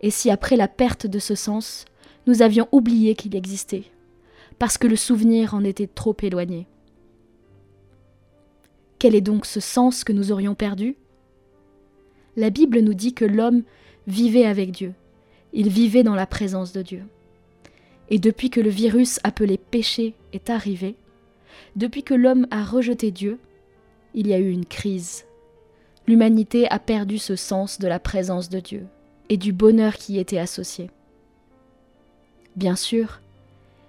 Et 0.00 0.10
si 0.10 0.30
après 0.30 0.56
la 0.56 0.68
perte 0.68 1.06
de 1.06 1.18
ce 1.18 1.34
sens, 1.34 1.84
nous 2.26 2.42
avions 2.42 2.68
oublié 2.72 3.14
qu'il 3.14 3.36
existait, 3.36 3.84
parce 4.58 4.78
que 4.78 4.86
le 4.86 4.96
souvenir 4.96 5.54
en 5.54 5.64
était 5.64 5.86
trop 5.86 6.16
éloigné 6.22 6.66
quel 9.00 9.14
est 9.14 9.22
donc 9.22 9.46
ce 9.46 9.60
sens 9.60 10.04
que 10.04 10.12
nous 10.12 10.30
aurions 10.30 10.54
perdu? 10.54 10.94
La 12.36 12.50
Bible 12.50 12.80
nous 12.80 12.94
dit 12.94 13.14
que 13.14 13.24
l'homme 13.24 13.62
vivait 14.06 14.44
avec 14.44 14.70
Dieu, 14.70 14.92
il 15.54 15.70
vivait 15.70 16.02
dans 16.02 16.14
la 16.14 16.26
présence 16.26 16.72
de 16.72 16.82
Dieu. 16.82 17.02
Et 18.10 18.18
depuis 18.18 18.50
que 18.50 18.60
le 18.60 18.68
virus 18.68 19.18
appelé 19.24 19.56
péché 19.56 20.14
est 20.34 20.50
arrivé, 20.50 20.96
depuis 21.76 22.02
que 22.02 22.14
l'homme 22.14 22.46
a 22.50 22.62
rejeté 22.62 23.10
Dieu, 23.10 23.38
il 24.12 24.26
y 24.26 24.34
a 24.34 24.38
eu 24.38 24.50
une 24.50 24.66
crise. 24.66 25.24
l'humanité 26.06 26.68
a 26.70 26.78
perdu 26.78 27.18
ce 27.18 27.36
sens 27.36 27.78
de 27.78 27.88
la 27.88 28.00
présence 28.00 28.48
de 28.50 28.60
Dieu 28.60 28.86
et 29.30 29.36
du 29.36 29.52
bonheur 29.54 29.94
qui 29.94 30.14
y 30.14 30.18
était 30.18 30.38
associé. 30.38 30.90
Bien 32.56 32.76
sûr, 32.76 33.20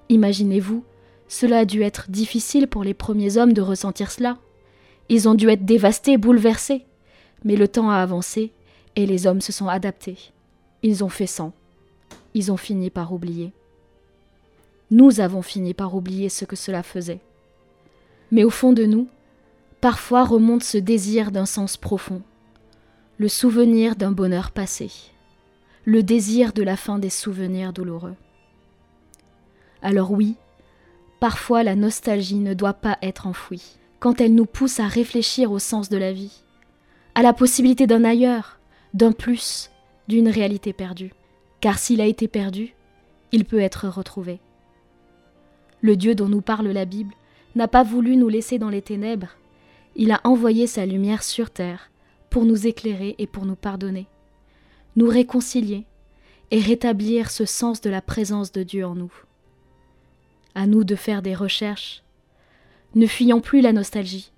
imaginez-vous, 0.07 0.86
cela 1.27 1.60
a 1.60 1.65
dû 1.65 1.81
être 1.81 2.10
difficile 2.10 2.67
pour 2.67 2.83
les 2.83 2.93
premiers 2.93 3.38
hommes 3.38 3.53
de 3.53 3.62
ressentir 3.62 4.12
cela. 4.12 4.38
Ils 5.10 5.27
ont 5.27 5.33
dû 5.33 5.50
être 5.50 5.65
dévastés, 5.65 6.17
bouleversés. 6.17 6.86
Mais 7.43 7.55
le 7.55 7.67
temps 7.67 7.89
a 7.89 7.98
avancé 7.98 8.51
et 8.95 9.07
les 9.07 9.25
hommes 9.25 9.41
se 9.41 9.51
sont 9.51 9.67
adaptés. 9.67 10.17
Ils 10.83 11.03
ont 11.03 11.10
fait 11.10 11.27
sans. 11.27 11.53
Ils 12.36 12.51
ont 12.51 12.57
fini 12.57 12.91
par 12.91 13.12
oublier. 13.12 13.51
Nous 14.91 15.21
avons 15.21 15.41
fini 15.41 15.74
par 15.74 15.95
oublier 15.95 16.29
ce 16.29 16.45
que 16.45 16.55
cela 16.55 16.83
faisait. 16.83 17.21
Mais 18.31 18.43
au 18.43 18.51
fond 18.51 18.74
de 18.74 18.86
nous, 18.86 19.07
parfois 19.79 20.24
remonte 20.24 20.63
ce 20.63 20.77
désir 20.77 21.31
d'un 21.31 21.48
sens 21.48 21.77
profond, 21.77 22.21
le 23.17 23.27
souvenir 23.27 23.95
d'un 23.95 24.12
bonheur 24.12 24.51
passé, 24.51 24.91
le 25.85 26.03
désir 26.03 26.53
de 26.53 26.63
la 26.63 26.77
fin 26.77 27.00
des 27.00 27.09
souvenirs 27.09 27.73
douloureux. 27.73 28.15
Alors 29.81 30.11
oui, 30.11 30.35
parfois 31.19 31.63
la 31.63 31.75
nostalgie 31.75 32.35
ne 32.35 32.53
doit 32.53 32.73
pas 32.73 32.97
être 33.01 33.25
enfouie, 33.25 33.77
quand 34.00 34.21
elle 34.21 34.35
nous 34.35 34.45
pousse 34.45 34.79
à 34.79 34.88
réfléchir 34.88 35.51
au 35.51 35.59
sens 35.59 35.89
de 35.89 35.97
la 35.97 36.13
vie, 36.13 36.43
à 37.15 37.23
la 37.23 37.33
possibilité 37.33 37.88
d'un 37.88 38.03
ailleurs, 38.03 38.59
d'un 38.93 39.11
plus, 39.11 39.71
d'une 40.07 40.29
réalité 40.29 40.73
perdue. 40.73 41.13
Car 41.61 41.77
s'il 41.77 42.01
a 42.01 42.05
été 42.05 42.27
perdu, 42.27 42.75
il 43.31 43.45
peut 43.45 43.59
être 43.59 43.88
retrouvé. 43.88 44.39
Le 45.81 45.95
Dieu 45.95 46.15
dont 46.15 46.27
nous 46.27 46.41
parle 46.41 46.67
la 46.67 46.85
Bible 46.85 47.13
n'a 47.55 47.67
pas 47.67 47.83
voulu 47.83 48.15
nous 48.15 48.29
laisser 48.29 48.59
dans 48.59 48.69
les 48.69 48.81
ténèbres. 48.81 49.38
Il 49.95 50.11
a 50.11 50.21
envoyé 50.23 50.67
sa 50.67 50.85
lumière 50.85 51.23
sur 51.23 51.50
terre 51.50 51.91
pour 52.29 52.45
nous 52.45 52.67
éclairer 52.67 53.15
et 53.17 53.27
pour 53.27 53.45
nous 53.45 53.55
pardonner, 53.55 54.07
nous 54.95 55.07
réconcilier 55.07 55.86
et 56.51 56.60
rétablir 56.60 57.31
ce 57.31 57.45
sens 57.45 57.81
de 57.81 57.89
la 57.89 58.01
présence 58.01 58.51
de 58.51 58.63
Dieu 58.63 58.86
en 58.86 58.95
nous. 58.95 59.13
À 60.53 60.67
nous 60.67 60.83
de 60.83 60.95
faire 60.95 61.21
des 61.21 61.36
recherches. 61.36 62.03
Ne 62.93 63.07
fuyons 63.07 63.39
plus 63.39 63.62
la 63.62 63.71
nostalgie 63.71 64.31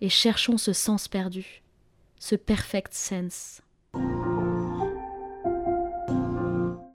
et 0.00 0.08
cherchons 0.08 0.58
ce 0.58 0.72
sens 0.72 1.08
perdu, 1.08 1.62
ce 2.18 2.34
perfect 2.34 2.92
sense. 2.92 3.62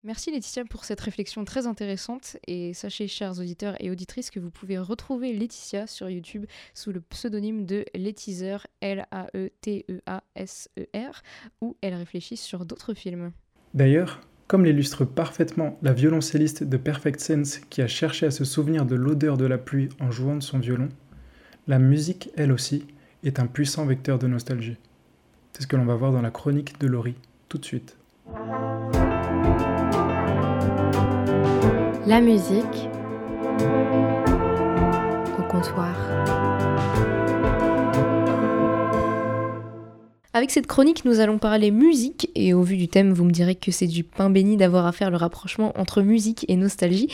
Merci 0.09 0.31
Laetitia 0.31 0.65
pour 0.65 0.85
cette 0.85 1.01
réflexion 1.01 1.45
très 1.45 1.67
intéressante 1.67 2.37
et 2.47 2.73
sachez 2.73 3.07
chers 3.07 3.37
auditeurs 3.37 3.75
et 3.79 3.91
auditrices 3.91 4.31
que 4.31 4.39
vous 4.39 4.49
pouvez 4.49 4.79
retrouver 4.79 5.33
Laetitia 5.33 5.85
sur 5.85 6.09
YouTube 6.09 6.47
sous 6.73 6.91
le 6.91 6.99
pseudonyme 6.99 7.67
de 7.67 7.85
Laetizer 7.93 8.65
L-A-E-T-E-A-S-E-R 8.81 9.21
où 11.61 11.77
elle 11.83 11.93
réfléchit 11.93 12.37
sur 12.37 12.65
d'autres 12.65 12.95
films. 12.95 13.33
D'ailleurs, 13.75 14.19
comme 14.47 14.65
l'illustre 14.65 15.05
parfaitement 15.05 15.77
la 15.83 15.93
violoncelliste 15.93 16.63
de 16.63 16.77
Perfect 16.77 17.19
Sense 17.19 17.59
qui 17.69 17.83
a 17.83 17.87
cherché 17.87 18.25
à 18.25 18.31
se 18.31 18.45
souvenir 18.45 18.87
de 18.87 18.95
l'odeur 18.95 19.37
de 19.37 19.45
la 19.45 19.59
pluie 19.59 19.89
en 19.99 20.09
jouant 20.09 20.37
de 20.37 20.41
son 20.41 20.57
violon, 20.57 20.89
la 21.67 21.77
musique, 21.77 22.31
elle 22.35 22.51
aussi, 22.51 22.87
est 23.23 23.39
un 23.39 23.45
puissant 23.45 23.85
vecteur 23.85 24.17
de 24.17 24.25
nostalgie. 24.25 24.77
C'est 25.53 25.61
ce 25.61 25.67
que 25.67 25.75
l'on 25.75 25.85
va 25.85 25.93
voir 25.93 26.11
dans 26.11 26.23
la 26.23 26.31
chronique 26.31 26.79
de 26.79 26.87
Laurie 26.87 27.17
tout 27.47 27.59
de 27.59 27.65
suite. 27.65 27.95
La 32.09 32.21
musique 32.21 32.89
au 35.37 35.43
comptoir. 35.43 36.38
Avec 40.31 40.51
cette 40.51 40.67
chronique, 40.67 41.05
nous 41.05 41.21
allons 41.21 41.39
parler 41.39 41.71
musique, 41.71 42.29
et 42.35 42.53
au 42.53 42.61
vu 42.61 42.77
du 42.77 42.87
thème, 42.87 43.13
vous 43.13 43.23
me 43.23 43.31
direz 43.31 43.55
que 43.55 43.71
c'est 43.71 43.87
du 43.87 44.03
pain 44.03 44.29
béni 44.29 44.57
d'avoir 44.57 44.85
à 44.85 44.91
faire 44.91 45.09
le 45.09 45.17
rapprochement 45.17 45.73
entre 45.75 46.03
musique 46.03 46.45
et 46.47 46.55
nostalgie, 46.55 47.07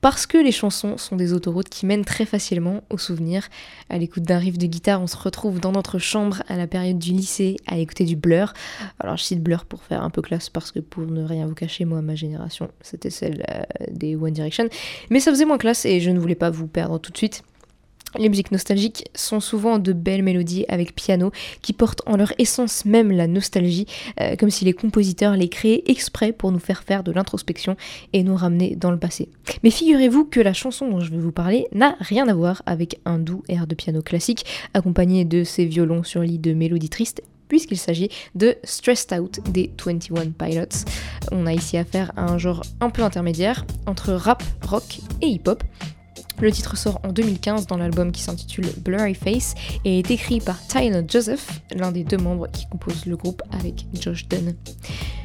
parce 0.00 0.24
que 0.24 0.38
les 0.38 0.52
chansons 0.52 0.96
sont 0.96 1.16
des 1.16 1.32
autoroutes 1.32 1.68
qui 1.68 1.84
mènent 1.84 2.04
très 2.04 2.24
facilement 2.24 2.84
aux 2.88 2.96
souvenirs. 2.96 3.48
À 3.88 3.98
l'écoute 3.98 4.22
d'un 4.22 4.38
riff 4.38 4.56
de 4.56 4.66
guitare, 4.66 5.02
on 5.02 5.08
se 5.08 5.16
retrouve 5.16 5.58
dans 5.58 5.72
notre 5.72 5.98
chambre 5.98 6.44
à 6.46 6.56
la 6.56 6.68
période 6.68 7.00
du 7.00 7.10
lycée 7.10 7.56
à 7.66 7.76
écouter 7.76 8.04
du 8.04 8.14
Blur. 8.14 8.52
Alors 9.00 9.16
je 9.16 9.24
cite 9.24 9.42
Blur 9.42 9.64
pour 9.64 9.82
faire 9.82 10.04
un 10.04 10.10
peu 10.10 10.22
classe, 10.22 10.48
parce 10.48 10.70
que 10.70 10.78
pour 10.78 11.04
ne 11.04 11.24
rien 11.24 11.48
vous 11.48 11.54
cacher, 11.54 11.84
moi, 11.84 12.02
ma 12.02 12.14
génération, 12.14 12.70
c'était 12.82 13.10
celle 13.10 13.44
euh, 13.50 13.62
des 13.90 14.14
One 14.14 14.32
Direction, 14.32 14.68
mais 15.10 15.18
ça 15.18 15.32
faisait 15.32 15.44
moins 15.44 15.58
classe 15.58 15.86
et 15.86 15.98
je 15.98 16.10
ne 16.10 16.20
voulais 16.20 16.36
pas 16.36 16.50
vous 16.50 16.68
perdre 16.68 16.98
tout 16.98 17.10
de 17.10 17.18
suite. 17.18 17.42
Les 18.18 18.28
musiques 18.28 18.50
nostalgiques 18.50 19.08
sont 19.14 19.40
souvent 19.40 19.78
de 19.78 19.92
belles 19.92 20.22
mélodies 20.22 20.64
avec 20.68 20.94
piano 20.94 21.30
qui 21.62 21.72
portent 21.72 22.02
en 22.06 22.16
leur 22.16 22.32
essence 22.38 22.84
même 22.84 23.12
la 23.12 23.26
nostalgie, 23.26 23.86
euh, 24.20 24.34
comme 24.36 24.50
si 24.50 24.64
les 24.64 24.72
compositeurs 24.72 25.36
les 25.36 25.48
créaient 25.48 25.84
exprès 25.86 26.32
pour 26.32 26.50
nous 26.50 26.58
faire 26.58 26.82
faire 26.82 27.04
de 27.04 27.12
l'introspection 27.12 27.76
et 28.12 28.22
nous 28.22 28.34
ramener 28.34 28.74
dans 28.74 28.90
le 28.90 28.98
passé. 28.98 29.28
Mais 29.62 29.70
figurez-vous 29.70 30.24
que 30.24 30.40
la 30.40 30.52
chanson 30.52 30.88
dont 30.88 31.00
je 31.00 31.10
vais 31.10 31.18
vous 31.18 31.32
parler 31.32 31.68
n'a 31.72 31.96
rien 32.00 32.26
à 32.28 32.34
voir 32.34 32.62
avec 32.66 32.98
un 33.04 33.18
doux 33.18 33.42
air 33.48 33.66
de 33.66 33.74
piano 33.74 34.02
classique 34.02 34.44
accompagné 34.74 35.24
de 35.24 35.44
ces 35.44 35.64
violons 35.64 36.02
sur 36.02 36.22
lit 36.22 36.38
de 36.38 36.52
mélodies 36.52 36.88
tristes 36.88 37.22
puisqu'il 37.48 37.78
s'agit 37.78 38.08
de 38.36 38.56
Stressed 38.62 39.18
Out 39.18 39.40
des 39.50 39.72
21 39.84 40.30
Pilots. 40.30 40.86
On 41.32 41.46
a 41.46 41.52
ici 41.52 41.76
affaire 41.76 42.12
à 42.16 42.30
un 42.30 42.38
genre 42.38 42.62
un 42.80 42.90
peu 42.90 43.02
intermédiaire 43.02 43.66
entre 43.86 44.12
rap, 44.12 44.42
rock 44.62 45.00
et 45.20 45.26
hip-hop 45.26 45.62
le 46.40 46.50
titre 46.52 46.76
sort 46.76 47.00
en 47.04 47.12
2015 47.12 47.66
dans 47.66 47.76
l'album 47.76 48.12
qui 48.12 48.22
s'intitule 48.22 48.66
Blurry 48.78 49.14
Face 49.14 49.54
et 49.84 49.98
est 49.98 50.10
écrit 50.10 50.40
par 50.40 50.64
Tyler 50.66 51.02
Joseph, 51.06 51.60
l'un 51.74 51.92
des 51.92 52.04
deux 52.04 52.16
membres 52.16 52.48
qui 52.50 52.66
composent 52.66 53.06
le 53.06 53.16
groupe 53.16 53.42
avec 53.52 53.86
Josh 53.94 54.26
Dunn. 54.28 54.54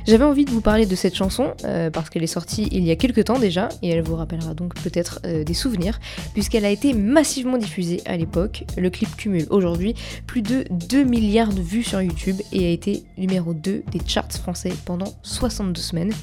J'avais 0.07 0.24
envie 0.24 0.45
de 0.45 0.51
vous 0.51 0.62
parler 0.62 0.86
de 0.86 0.95
cette 0.95 1.15
chanson 1.15 1.53
euh, 1.63 1.89
parce 1.89 2.12
qu'elle 2.12 2.22
est 2.22 2.27
sortie 2.27 2.67
il 2.72 2.84
y 2.84 2.91
a 2.91 2.95
quelques 2.95 3.25
temps 3.25 3.39
déjà 3.39 3.69
et 3.81 3.89
elle 3.89 4.03
vous 4.03 4.15
rappellera 4.15 4.53
donc 4.53 4.75
peut-être 4.75 5.19
euh, 5.25 5.43
des 5.43 5.55
souvenirs 5.55 6.00
puisqu'elle 6.34 6.65
a 6.65 6.69
été 6.69 6.93
massivement 6.93 7.57
diffusée 7.57 8.01
à 8.05 8.15
l'époque. 8.15 8.65
Le 8.77 8.91
clip 8.91 9.15
cumule 9.15 9.48
aujourd'hui 9.50 9.95
plus 10.27 10.43
de 10.43 10.63
2 10.69 11.03
milliards 11.05 11.53
de 11.53 11.62
vues 11.62 11.81
sur 11.81 12.01
YouTube 12.01 12.36
et 12.51 12.67
a 12.67 12.69
été 12.69 13.03
numéro 13.17 13.55
2 13.55 13.84
des 13.91 14.00
charts 14.05 14.31
français 14.31 14.74
pendant 14.86 15.12
62 15.24 15.81
semaines. 15.81 16.13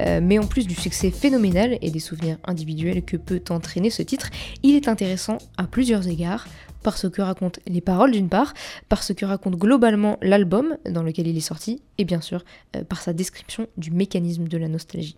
Euh, 0.00 0.20
mais 0.22 0.38
en 0.38 0.46
plus 0.46 0.66
du 0.66 0.74
succès 0.74 1.10
phénoménal 1.10 1.78
et 1.82 1.90
des 1.90 1.98
souvenirs 2.00 2.38
individuels 2.44 3.02
que 3.02 3.16
peut 3.16 3.42
entraîner 3.50 3.90
ce 3.90 4.02
titre, 4.02 4.29
il 4.62 4.74
est 4.76 4.88
intéressant 4.88 5.38
à 5.56 5.64
plusieurs 5.64 6.08
égards 6.08 6.46
par 6.82 6.96
ce 6.96 7.06
que 7.06 7.22
racontent 7.22 7.60
les 7.66 7.80
paroles 7.80 8.12
d'une 8.12 8.28
part, 8.28 8.54
par 8.88 9.02
ce 9.02 9.12
que 9.12 9.24
raconte 9.24 9.56
globalement 9.56 10.18
l'album 10.22 10.76
dans 10.88 11.02
lequel 11.02 11.26
il 11.26 11.36
est 11.36 11.40
sorti, 11.40 11.82
et 11.98 12.04
bien 12.04 12.20
sûr 12.20 12.44
euh, 12.76 12.84
par 12.84 13.02
sa 13.02 13.12
description 13.12 13.66
du 13.76 13.90
mécanisme 13.90 14.48
de 14.48 14.58
la 14.58 14.68
nostalgie. 14.68 15.16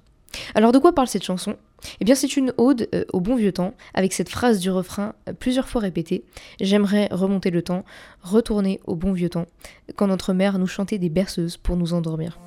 Alors 0.54 0.72
de 0.72 0.78
quoi 0.78 0.94
parle 0.94 1.08
cette 1.08 1.24
chanson? 1.24 1.56
Eh 2.00 2.04
bien 2.04 2.14
c'est 2.14 2.36
une 2.36 2.52
ode 2.56 2.88
euh, 2.94 3.04
au 3.12 3.20
bon 3.20 3.36
vieux 3.36 3.52
temps, 3.52 3.74
avec 3.94 4.12
cette 4.12 4.28
phrase 4.28 4.60
du 4.60 4.70
refrain 4.70 5.14
euh, 5.28 5.32
plusieurs 5.32 5.68
fois 5.68 5.80
répétée. 5.80 6.24
J'aimerais 6.60 7.08
remonter 7.10 7.50
le 7.50 7.62
temps, 7.62 7.84
retourner 8.22 8.80
au 8.86 8.96
bon 8.96 9.12
vieux 9.12 9.28
temps, 9.28 9.46
quand 9.96 10.06
notre 10.06 10.32
mère 10.32 10.58
nous 10.58 10.66
chantait 10.66 10.98
des 10.98 11.10
berceuses 11.10 11.56
pour 11.56 11.76
nous 11.76 11.92
endormir. 11.92 12.38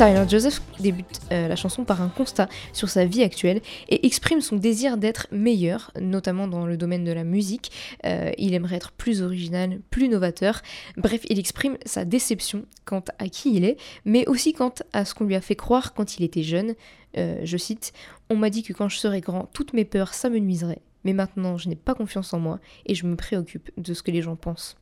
Tyler 0.00 0.24
Joseph 0.26 0.62
débute 0.78 1.20
euh, 1.30 1.46
la 1.46 1.56
chanson 1.56 1.84
par 1.84 2.00
un 2.00 2.08
constat 2.08 2.48
sur 2.72 2.88
sa 2.88 3.04
vie 3.04 3.22
actuelle 3.22 3.60
et 3.90 4.06
exprime 4.06 4.40
son 4.40 4.56
désir 4.56 4.96
d'être 4.96 5.26
meilleur, 5.30 5.92
notamment 6.00 6.48
dans 6.48 6.64
le 6.64 6.78
domaine 6.78 7.04
de 7.04 7.12
la 7.12 7.22
musique. 7.22 7.70
Euh, 8.06 8.32
il 8.38 8.54
aimerait 8.54 8.76
être 8.76 8.92
plus 8.92 9.20
original, 9.20 9.78
plus 9.90 10.08
novateur. 10.08 10.62
Bref, 10.96 11.26
il 11.28 11.38
exprime 11.38 11.76
sa 11.84 12.06
déception 12.06 12.64
quant 12.86 13.04
à 13.18 13.28
qui 13.28 13.54
il 13.54 13.66
est, 13.66 13.76
mais 14.06 14.26
aussi 14.26 14.54
quant 14.54 14.72
à 14.94 15.04
ce 15.04 15.12
qu'on 15.12 15.26
lui 15.26 15.34
a 15.34 15.42
fait 15.42 15.54
croire 15.54 15.92
quand 15.92 16.16
il 16.16 16.24
était 16.24 16.42
jeune. 16.42 16.76
Euh, 17.18 17.38
je 17.44 17.58
cite 17.58 17.92
On 18.30 18.36
m'a 18.36 18.48
dit 18.48 18.62
que 18.62 18.72
quand 18.72 18.88
je 18.88 18.96
serais 18.96 19.20
grand, 19.20 19.50
toutes 19.52 19.74
mes 19.74 19.84
peurs 19.84 20.14
s'amenuiseraient. 20.14 20.80
Mais 21.04 21.12
maintenant, 21.12 21.58
je 21.58 21.68
n'ai 21.68 21.76
pas 21.76 21.92
confiance 21.92 22.32
en 22.32 22.38
moi 22.38 22.58
et 22.86 22.94
je 22.94 23.04
me 23.04 23.16
préoccupe 23.16 23.70
de 23.76 23.92
ce 23.92 24.02
que 24.02 24.12
les 24.12 24.22
gens 24.22 24.36
pensent. 24.36 24.78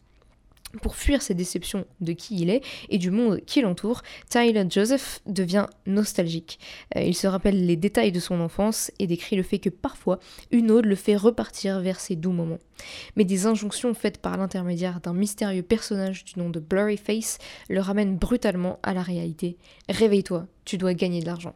Pour 0.83 0.97
fuir 0.97 1.23
ses 1.23 1.35
déceptions 1.35 1.87
de 2.01 2.13
qui 2.13 2.41
il 2.41 2.51
est 2.51 2.63
et 2.91 2.99
du 2.99 3.11
monde 3.11 3.41
qui 3.47 3.63
l'entoure, 3.63 4.03
Tyler 4.29 4.65
Joseph 4.69 5.21
devient 5.27 5.67
nostalgique. 5.87 6.59
Euh, 6.97 7.01
il 7.01 7.15
se 7.15 7.27
rappelle 7.27 7.65
les 7.65 7.77
détails 7.77 8.13
de 8.13 8.21
son 8.21 8.41
enfance 8.41 8.91
et 8.99 9.07
décrit 9.07 9.37
le 9.37 9.43
fait 9.43 9.59
que 9.59 9.71
parfois 9.71 10.19
une 10.51 10.71
ode 10.71 10.85
le 10.85 10.95
fait 10.95 11.17
repartir 11.17 11.81
vers 11.81 12.01
ses 12.01 12.17
doux 12.17 12.33
moments. 12.33 12.59
Mais 13.17 13.25
des 13.25 13.47
injonctions 13.47 13.95
faites 13.95 14.19
par 14.19 14.37
l'intermédiaire 14.37 15.01
d'un 15.01 15.15
mystérieux 15.15 15.63
personnage 15.63 16.25
du 16.25 16.39
nom 16.39 16.51
de 16.51 16.61
Blurry 16.61 16.99
Face 16.99 17.39
le 17.69 17.81
ramènent 17.81 18.17
brutalement 18.17 18.79
à 18.83 18.93
la 18.93 19.03
réalité. 19.03 19.57
Réveille-toi, 19.89 20.47
tu 20.65 20.77
dois 20.77 20.95
gagner 20.95 21.21
de 21.21 21.27
l'argent. 21.27 21.55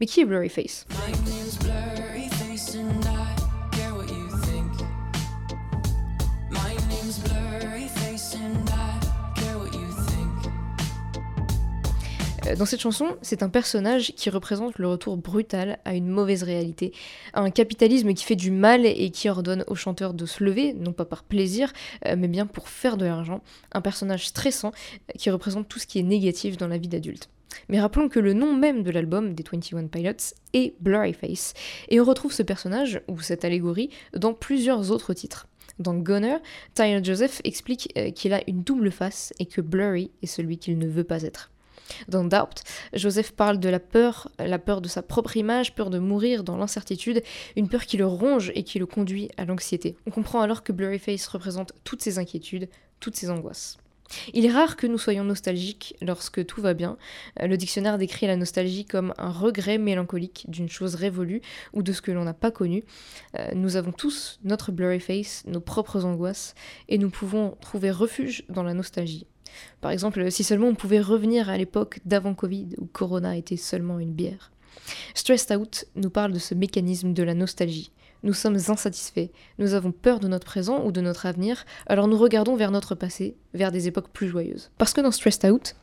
Mais 0.00 0.06
qui 0.06 0.20
est 0.20 0.24
Blurry 0.24 0.50
Face 0.50 0.86
Dans 12.54 12.64
cette 12.64 12.80
chanson, 12.80 13.16
c'est 13.22 13.42
un 13.42 13.48
personnage 13.48 14.12
qui 14.14 14.30
représente 14.30 14.78
le 14.78 14.86
retour 14.88 15.16
brutal 15.16 15.78
à 15.84 15.94
une 15.94 16.06
mauvaise 16.06 16.44
réalité, 16.44 16.92
un 17.34 17.50
capitalisme 17.50 18.14
qui 18.14 18.24
fait 18.24 18.36
du 18.36 18.52
mal 18.52 18.86
et 18.86 19.10
qui 19.10 19.28
ordonne 19.28 19.64
aux 19.66 19.74
chanteurs 19.74 20.14
de 20.14 20.26
se 20.26 20.44
lever, 20.44 20.72
non 20.72 20.92
pas 20.92 21.04
par 21.04 21.24
plaisir, 21.24 21.72
euh, 22.06 22.14
mais 22.16 22.28
bien 22.28 22.46
pour 22.46 22.68
faire 22.68 22.96
de 22.96 23.04
l'argent. 23.04 23.42
Un 23.72 23.80
personnage 23.80 24.28
stressant 24.28 24.68
euh, 24.68 25.12
qui 25.18 25.30
représente 25.30 25.68
tout 25.68 25.80
ce 25.80 25.86
qui 25.86 25.98
est 25.98 26.04
négatif 26.04 26.56
dans 26.56 26.68
la 26.68 26.78
vie 26.78 26.88
d'adulte. 26.88 27.30
Mais 27.68 27.80
rappelons 27.80 28.08
que 28.08 28.20
le 28.20 28.32
nom 28.32 28.54
même 28.54 28.84
de 28.84 28.90
l'album 28.90 29.34
des 29.34 29.42
21 29.42 29.88
Pilots 29.88 30.34
est 30.52 30.74
Blurryface, 30.80 31.54
et 31.88 32.00
on 32.00 32.04
retrouve 32.04 32.32
ce 32.32 32.42
personnage, 32.42 33.00
ou 33.08 33.20
cette 33.20 33.44
allégorie, 33.44 33.90
dans 34.14 34.34
plusieurs 34.34 34.92
autres 34.92 35.14
titres. 35.14 35.48
Dans 35.78 35.94
Gunner, 35.94 36.36
Tyler 36.74 37.02
Joseph 37.02 37.40
explique 37.44 37.92
euh, 37.98 38.10
qu'il 38.12 38.32
a 38.32 38.42
une 38.46 38.62
double 38.62 38.92
face 38.92 39.32
et 39.40 39.46
que 39.46 39.60
Blurry 39.60 40.10
est 40.22 40.26
celui 40.26 40.58
qu'il 40.58 40.78
ne 40.78 40.86
veut 40.86 41.04
pas 41.04 41.22
être. 41.22 41.50
Dans 42.08 42.24
Doubt, 42.24 42.62
Joseph 42.92 43.32
parle 43.32 43.58
de 43.58 43.68
la 43.68 43.80
peur, 43.80 44.30
la 44.38 44.58
peur 44.58 44.80
de 44.80 44.88
sa 44.88 45.02
propre 45.02 45.36
image, 45.36 45.74
peur 45.74 45.90
de 45.90 45.98
mourir 45.98 46.44
dans 46.44 46.56
l'incertitude, 46.56 47.22
une 47.56 47.68
peur 47.68 47.84
qui 47.86 47.96
le 47.96 48.06
ronge 48.06 48.52
et 48.54 48.62
qui 48.62 48.78
le 48.78 48.86
conduit 48.86 49.30
à 49.36 49.44
l'anxiété. 49.44 49.96
On 50.06 50.10
comprend 50.10 50.40
alors 50.40 50.62
que 50.62 50.72
Blurryface 50.72 51.26
représente 51.28 51.72
toutes 51.84 52.02
ses 52.02 52.18
inquiétudes, 52.18 52.68
toutes 53.00 53.16
ses 53.16 53.30
angoisses. 53.30 53.78
Il 54.34 54.46
est 54.46 54.50
rare 54.52 54.76
que 54.76 54.86
nous 54.86 54.98
soyons 54.98 55.24
nostalgiques 55.24 55.96
lorsque 56.00 56.44
tout 56.46 56.60
va 56.60 56.74
bien. 56.74 56.96
Euh, 57.40 57.46
Le 57.46 57.56
dictionnaire 57.56 57.98
décrit 57.98 58.26
la 58.26 58.36
nostalgie 58.36 58.84
comme 58.84 59.12
un 59.18 59.30
regret 59.30 59.78
mélancolique 59.78 60.44
d'une 60.48 60.68
chose 60.68 60.94
révolue 60.94 61.42
ou 61.72 61.82
de 61.82 61.92
ce 61.92 62.02
que 62.02 62.12
l'on 62.12 62.24
n'a 62.24 62.34
pas 62.34 62.50
connu. 62.50 62.84
Euh, 63.36 63.48
Nous 63.54 63.76
avons 63.76 63.92
tous 63.92 64.38
notre 64.44 64.72
blurry 64.72 65.00
face, 65.00 65.42
nos 65.46 65.60
propres 65.60 66.04
angoisses, 66.04 66.54
et 66.88 66.98
nous 66.98 67.10
pouvons 67.10 67.56
trouver 67.60 67.90
refuge 67.90 68.44
dans 68.48 68.62
la 68.62 68.74
nostalgie. 68.74 69.26
Par 69.80 69.90
exemple, 69.90 70.30
si 70.30 70.44
seulement 70.44 70.68
on 70.68 70.74
pouvait 70.74 71.00
revenir 71.00 71.48
à 71.48 71.56
l'époque 71.56 72.00
d'avant 72.04 72.34
Covid 72.34 72.68
où 72.78 72.86
Corona 72.86 73.36
était 73.36 73.56
seulement 73.56 73.98
une 73.98 74.12
bière. 74.12 74.50
Stressed 75.14 75.56
Out 75.56 75.86
nous 75.94 76.10
parle 76.10 76.32
de 76.32 76.38
ce 76.38 76.54
mécanisme 76.54 77.12
de 77.12 77.22
la 77.22 77.34
nostalgie. 77.34 77.90
Nous 78.22 78.32
sommes 78.32 78.56
insatisfaits, 78.56 79.30
nous 79.58 79.74
avons 79.74 79.92
peur 79.92 80.20
de 80.20 80.28
notre 80.28 80.46
présent 80.46 80.84
ou 80.84 80.90
de 80.90 81.00
notre 81.00 81.26
avenir, 81.26 81.64
alors 81.86 82.08
nous 82.08 82.16
regardons 82.16 82.56
vers 82.56 82.70
notre 82.70 82.94
passé, 82.94 83.36
vers 83.54 83.70
des 83.70 83.88
époques 83.88 84.10
plus 84.10 84.28
joyeuses. 84.28 84.70
Parce 84.78 84.92
que 84.92 85.00
dans 85.00 85.10
Stressed 85.10 85.50
Out, 85.50 85.76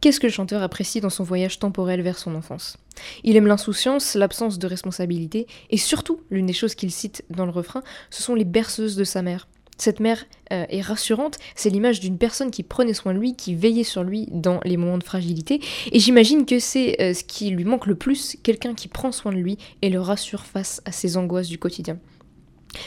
qu'est-ce 0.00 0.20
que 0.20 0.26
le 0.26 0.32
chanteur 0.32 0.62
apprécie 0.62 1.00
dans 1.00 1.10
son 1.10 1.24
voyage 1.24 1.58
temporel 1.58 2.00
vers 2.00 2.16
son 2.16 2.34
enfance? 2.36 2.78
Il 3.24 3.36
aime 3.36 3.46
l'insouciance, 3.46 4.14
l'absence 4.14 4.58
de 4.58 4.66
responsabilité, 4.66 5.46
et 5.68 5.76
surtout, 5.76 6.20
l'une 6.30 6.46
des 6.46 6.52
choses 6.52 6.74
qu'il 6.74 6.92
cite 6.92 7.24
dans 7.28 7.44
le 7.44 7.52
refrain, 7.52 7.82
ce 8.08 8.22
sont 8.22 8.34
les 8.34 8.44
berceuses 8.44 8.96
de 8.96 9.04
sa 9.04 9.22
mère. 9.22 9.48
Cette 9.80 9.98
mère 9.98 10.26
euh, 10.52 10.66
est 10.68 10.82
rassurante, 10.82 11.38
c'est 11.54 11.70
l'image 11.70 12.00
d'une 12.00 12.18
personne 12.18 12.50
qui 12.50 12.62
prenait 12.62 12.92
soin 12.92 13.14
de 13.14 13.18
lui, 13.18 13.34
qui 13.34 13.54
veillait 13.54 13.82
sur 13.82 14.02
lui 14.02 14.26
dans 14.30 14.60
les 14.66 14.76
moments 14.76 14.98
de 14.98 15.04
fragilité, 15.04 15.58
et 15.90 15.98
j'imagine 15.98 16.44
que 16.44 16.58
c'est 16.58 17.00
euh, 17.00 17.14
ce 17.14 17.24
qui 17.24 17.48
lui 17.48 17.64
manque 17.64 17.86
le 17.86 17.94
plus, 17.94 18.36
quelqu'un 18.42 18.74
qui 18.74 18.88
prend 18.88 19.10
soin 19.10 19.32
de 19.32 19.38
lui 19.38 19.56
et 19.80 19.88
le 19.88 19.98
rassure 19.98 20.44
face 20.44 20.82
à 20.84 20.92
ses 20.92 21.16
angoisses 21.16 21.48
du 21.48 21.56
quotidien. 21.56 21.98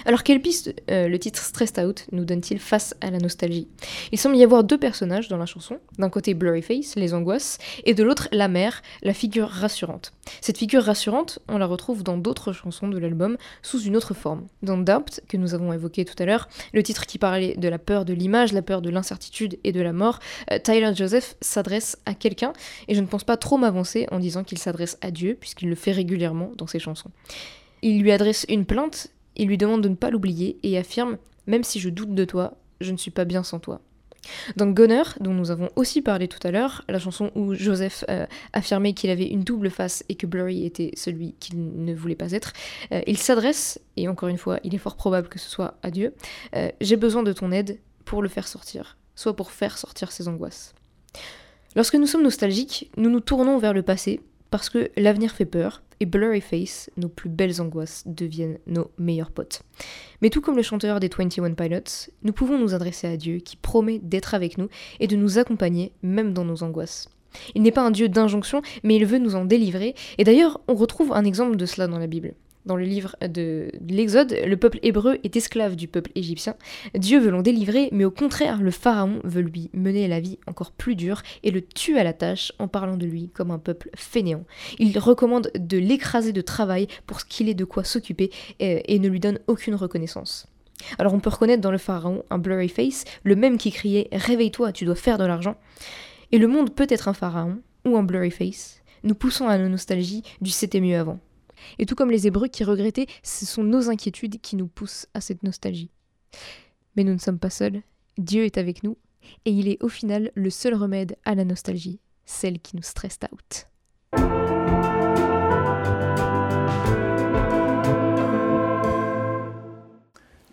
Alors 0.05 0.23
quelle 0.23 0.41
piste 0.41 0.73
euh, 0.89 1.07
le 1.07 1.19
titre 1.19 1.41
Stressed 1.41 1.83
Out 1.83 2.05
nous 2.11 2.25
donne-t-il 2.25 2.59
face 2.59 2.95
à 3.01 3.11
la 3.11 3.19
nostalgie? 3.19 3.67
Il 4.11 4.19
semble 4.19 4.35
y 4.37 4.43
avoir 4.43 4.63
deux 4.63 4.77
personnages 4.77 5.27
dans 5.27 5.37
la 5.37 5.45
chanson, 5.45 5.79
d'un 5.97 6.09
côté 6.09 6.33
Blurryface, 6.33 6.95
les 6.95 7.13
angoisses, 7.13 7.57
et 7.85 7.93
de 7.93 8.03
l'autre 8.03 8.27
la 8.31 8.47
mère, 8.47 8.81
la 9.01 9.13
figure 9.13 9.49
rassurante. 9.49 10.13
Cette 10.41 10.57
figure 10.57 10.83
rassurante, 10.83 11.39
on 11.47 11.57
la 11.57 11.65
retrouve 11.65 12.03
dans 12.03 12.17
d'autres 12.17 12.53
chansons 12.53 12.87
de 12.87 12.97
l'album 12.97 13.37
sous 13.61 13.81
une 13.81 13.95
autre 13.95 14.13
forme. 14.13 14.47
Dans 14.61 14.77
Doubt, 14.77 15.21
que 15.27 15.37
nous 15.37 15.53
avons 15.53 15.73
évoqué 15.73 16.05
tout 16.05 16.21
à 16.21 16.25
l'heure, 16.25 16.47
le 16.73 16.83
titre 16.83 17.05
qui 17.05 17.17
parlait 17.17 17.55
de 17.55 17.67
la 17.67 17.79
peur 17.79 18.05
de 18.05 18.13
l'image, 18.13 18.53
la 18.53 18.61
peur 18.61 18.81
de 18.81 18.89
l'incertitude 18.89 19.59
et 19.63 19.71
de 19.71 19.81
la 19.81 19.93
mort, 19.93 20.19
euh, 20.51 20.59
Tyler 20.59 20.93
Joseph 20.95 21.35
s'adresse 21.41 21.97
à 22.05 22.13
quelqu'un, 22.13 22.53
et 22.87 22.95
je 22.95 23.01
ne 23.01 23.07
pense 23.07 23.23
pas 23.23 23.37
trop 23.37 23.57
m'avancer 23.57 24.07
en 24.11 24.19
disant 24.19 24.43
qu'il 24.43 24.57
s'adresse 24.57 24.97
à 25.01 25.11
Dieu, 25.11 25.37
puisqu'il 25.39 25.69
le 25.69 25.75
fait 25.75 25.91
régulièrement 25.91 26.51
dans 26.57 26.67
ses 26.67 26.79
chansons. 26.79 27.11
Il 27.81 28.01
lui 28.01 28.11
adresse 28.11 28.45
une 28.47 28.65
plainte 28.65 29.09
il 29.35 29.47
lui 29.47 29.57
demande 29.57 29.81
de 29.81 29.89
ne 29.89 29.95
pas 29.95 30.09
l'oublier 30.09 30.57
et 30.63 30.77
affirme 30.77 31.17
Même 31.47 31.63
si 31.63 31.79
je 31.79 31.89
doute 31.89 32.13
de 32.13 32.25
toi, 32.25 32.57
je 32.81 32.91
ne 32.91 32.97
suis 32.97 33.11
pas 33.11 33.25
bien 33.25 33.43
sans 33.43 33.59
toi. 33.59 33.81
Dans 34.55 34.67
Gunner, 34.67 35.03
dont 35.19 35.33
nous 35.33 35.51
avons 35.51 35.69
aussi 35.75 36.01
parlé 36.01 36.27
tout 36.27 36.45
à 36.47 36.51
l'heure, 36.51 36.83
la 36.87 36.99
chanson 36.99 37.31
où 37.35 37.53
Joseph 37.53 38.05
euh, 38.09 38.25
affirmait 38.53 38.93
qu'il 38.93 39.09
avait 39.09 39.27
une 39.27 39.43
double 39.43 39.69
face 39.69 40.03
et 40.09 40.15
que 40.15 40.25
Blurry 40.25 40.65
était 40.65 40.91
celui 40.95 41.33
qu'il 41.39 41.83
ne 41.83 41.93
voulait 41.93 42.15
pas 42.15 42.31
être, 42.31 42.53
euh, 42.91 43.01
il 43.07 43.17
s'adresse, 43.17 43.79
et 43.97 44.07
encore 44.07 44.29
une 44.29 44.37
fois, 44.37 44.59
il 44.63 44.73
est 44.73 44.79
fort 44.79 44.95
probable 44.95 45.27
que 45.27 45.39
ce 45.39 45.49
soit 45.49 45.77
à 45.83 45.91
Dieu, 45.91 46.13
euh, 46.55 46.69
J'ai 46.81 46.95
besoin 46.95 47.23
de 47.23 47.33
ton 47.33 47.51
aide 47.51 47.79
pour 48.05 48.21
le 48.21 48.29
faire 48.29 48.47
sortir, 48.47 48.97
soit 49.15 49.35
pour 49.35 49.51
faire 49.51 49.77
sortir 49.77 50.11
ses 50.11 50.27
angoisses. 50.27 50.73
Lorsque 51.75 51.95
nous 51.95 52.07
sommes 52.07 52.23
nostalgiques, 52.23 52.91
nous 52.97 53.09
nous 53.09 53.19
tournons 53.19 53.57
vers 53.57 53.73
le 53.73 53.81
passé 53.81 54.21
parce 54.53 54.69
que 54.69 54.91
l'avenir 54.97 55.31
fait 55.31 55.47
peur 55.47 55.81
et 55.99 56.05
Blurry 56.05 56.39
Face, 56.39 56.91
nos 56.95 57.09
plus 57.09 57.27
belles 57.27 57.59
angoisses, 57.59 58.03
deviennent 58.05 58.59
nos 58.67 58.91
meilleurs 58.99 59.31
potes. 59.31 59.63
Mais 60.21 60.29
tout 60.29 60.41
comme 60.41 60.55
le 60.55 60.61
chanteur 60.61 60.99
des 60.99 61.09
21 61.09 61.55
Pilots, 61.55 62.11
nous 62.21 62.33
pouvons 62.33 62.59
nous 62.59 62.75
adresser 62.75 63.07
à 63.07 63.17
Dieu 63.17 63.37
qui 63.37 63.55
promet 63.57 63.97
d'être 63.97 64.35
avec 64.35 64.59
nous 64.59 64.67
et 64.99 65.07
de 65.07 65.15
nous 65.15 65.39
accompagner 65.39 65.91
même 66.03 66.35
dans 66.35 66.45
nos 66.45 66.61
angoisses. 66.61 67.09
Il 67.55 67.63
n'est 67.63 67.71
pas 67.71 67.81
un 67.81 67.89
Dieu 67.89 68.09
d'injonction, 68.09 68.61
mais 68.83 68.95
il 68.95 69.07
veut 69.07 69.17
nous 69.17 69.33
en 69.33 69.45
délivrer, 69.45 69.95
et 70.19 70.23
d'ailleurs 70.23 70.61
on 70.67 70.75
retrouve 70.75 71.13
un 71.13 71.25
exemple 71.25 71.55
de 71.55 71.65
cela 71.65 71.87
dans 71.87 71.97
la 71.97 72.05
Bible. 72.05 72.35
Dans 72.65 72.77
le 72.77 72.85
livre 72.85 73.15
de 73.21 73.69
l'Exode, 73.89 74.35
le 74.45 74.55
peuple 74.57 74.79
hébreu 74.83 75.19
est 75.23 75.35
esclave 75.35 75.75
du 75.75 75.87
peuple 75.87 76.11
égyptien. 76.15 76.55
Dieu 76.95 77.19
veut 77.19 77.29
l'en 77.29 77.41
délivrer, 77.41 77.89
mais 77.91 78.05
au 78.05 78.11
contraire, 78.11 78.61
le 78.61 78.71
pharaon 78.71 79.19
veut 79.23 79.41
lui 79.41 79.69
mener 79.73 80.07
la 80.07 80.21
vie 80.21 80.39
encore 80.47 80.71
plus 80.71 80.95
dure 80.95 81.21
et 81.43 81.51
le 81.51 81.61
tue 81.61 81.97
à 81.97 82.03
la 82.03 82.13
tâche 82.13 82.53
en 82.59 82.67
parlant 82.67 82.95
de 82.95 83.05
lui 83.05 83.29
comme 83.29 83.51
un 83.51 83.59
peuple 83.59 83.89
fainéant. 83.95 84.45
Il 84.79 84.97
recommande 84.97 85.51
de 85.55 85.77
l'écraser 85.77 86.31
de 86.31 86.41
travail 86.41 86.87
pour 87.05 87.23
qu'il 87.25 87.49
ait 87.49 87.53
de 87.53 87.65
quoi 87.65 87.83
s'occuper 87.83 88.31
et, 88.59 88.95
et 88.95 88.99
ne 88.99 89.09
lui 89.09 89.19
donne 89.19 89.39
aucune 89.47 89.75
reconnaissance. 89.75 90.47
Alors 90.97 91.13
on 91.13 91.19
peut 91.19 91.29
reconnaître 91.29 91.61
dans 91.61 91.71
le 91.71 91.77
pharaon 91.77 92.23
un 92.29 92.37
blurry 92.37 92.69
face, 92.69 93.03
le 93.23 93.35
même 93.35 93.57
qui 93.57 93.71
criait 93.71 94.07
Réveille-toi, 94.11 94.71
tu 94.71 94.85
dois 94.85 94.95
faire 94.95 95.17
de 95.17 95.25
l'argent. 95.25 95.55
Et 96.31 96.37
le 96.37 96.47
monde 96.47 96.73
peut 96.73 96.87
être 96.89 97.09
un 97.09 97.13
pharaon 97.13 97.59
ou 97.85 97.97
un 97.97 98.03
blurry 98.03 98.31
face, 98.31 98.81
nous 99.03 99.15
poussons 99.15 99.47
à 99.49 99.57
la 99.57 99.67
nostalgie 99.67 100.23
du 100.41 100.49
c'était 100.49 100.79
mieux 100.79 100.97
avant. 100.97 101.19
Et 101.79 101.85
tout 101.85 101.95
comme 101.95 102.11
les 102.11 102.27
Hébreux 102.27 102.47
qui 102.47 102.63
regrettaient, 102.63 103.07
ce 103.23 103.45
sont 103.45 103.63
nos 103.63 103.89
inquiétudes 103.89 104.41
qui 104.41 104.55
nous 104.55 104.67
poussent 104.67 105.07
à 105.13 105.21
cette 105.21 105.43
nostalgie. 105.43 105.91
Mais 106.95 107.03
nous 107.03 107.13
ne 107.13 107.19
sommes 107.19 107.39
pas 107.39 107.49
seuls, 107.49 107.81
Dieu 108.17 108.45
est 108.45 108.57
avec 108.57 108.83
nous, 108.83 108.97
et 109.45 109.51
il 109.51 109.67
est 109.67 109.81
au 109.83 109.89
final 109.89 110.31
le 110.35 110.49
seul 110.49 110.75
remède 110.75 111.15
à 111.25 111.35
la 111.35 111.45
nostalgie, 111.45 111.99
celle 112.25 112.59
qui 112.59 112.75
nous 112.75 112.83
stresse 112.83 113.19
out. 113.31 113.67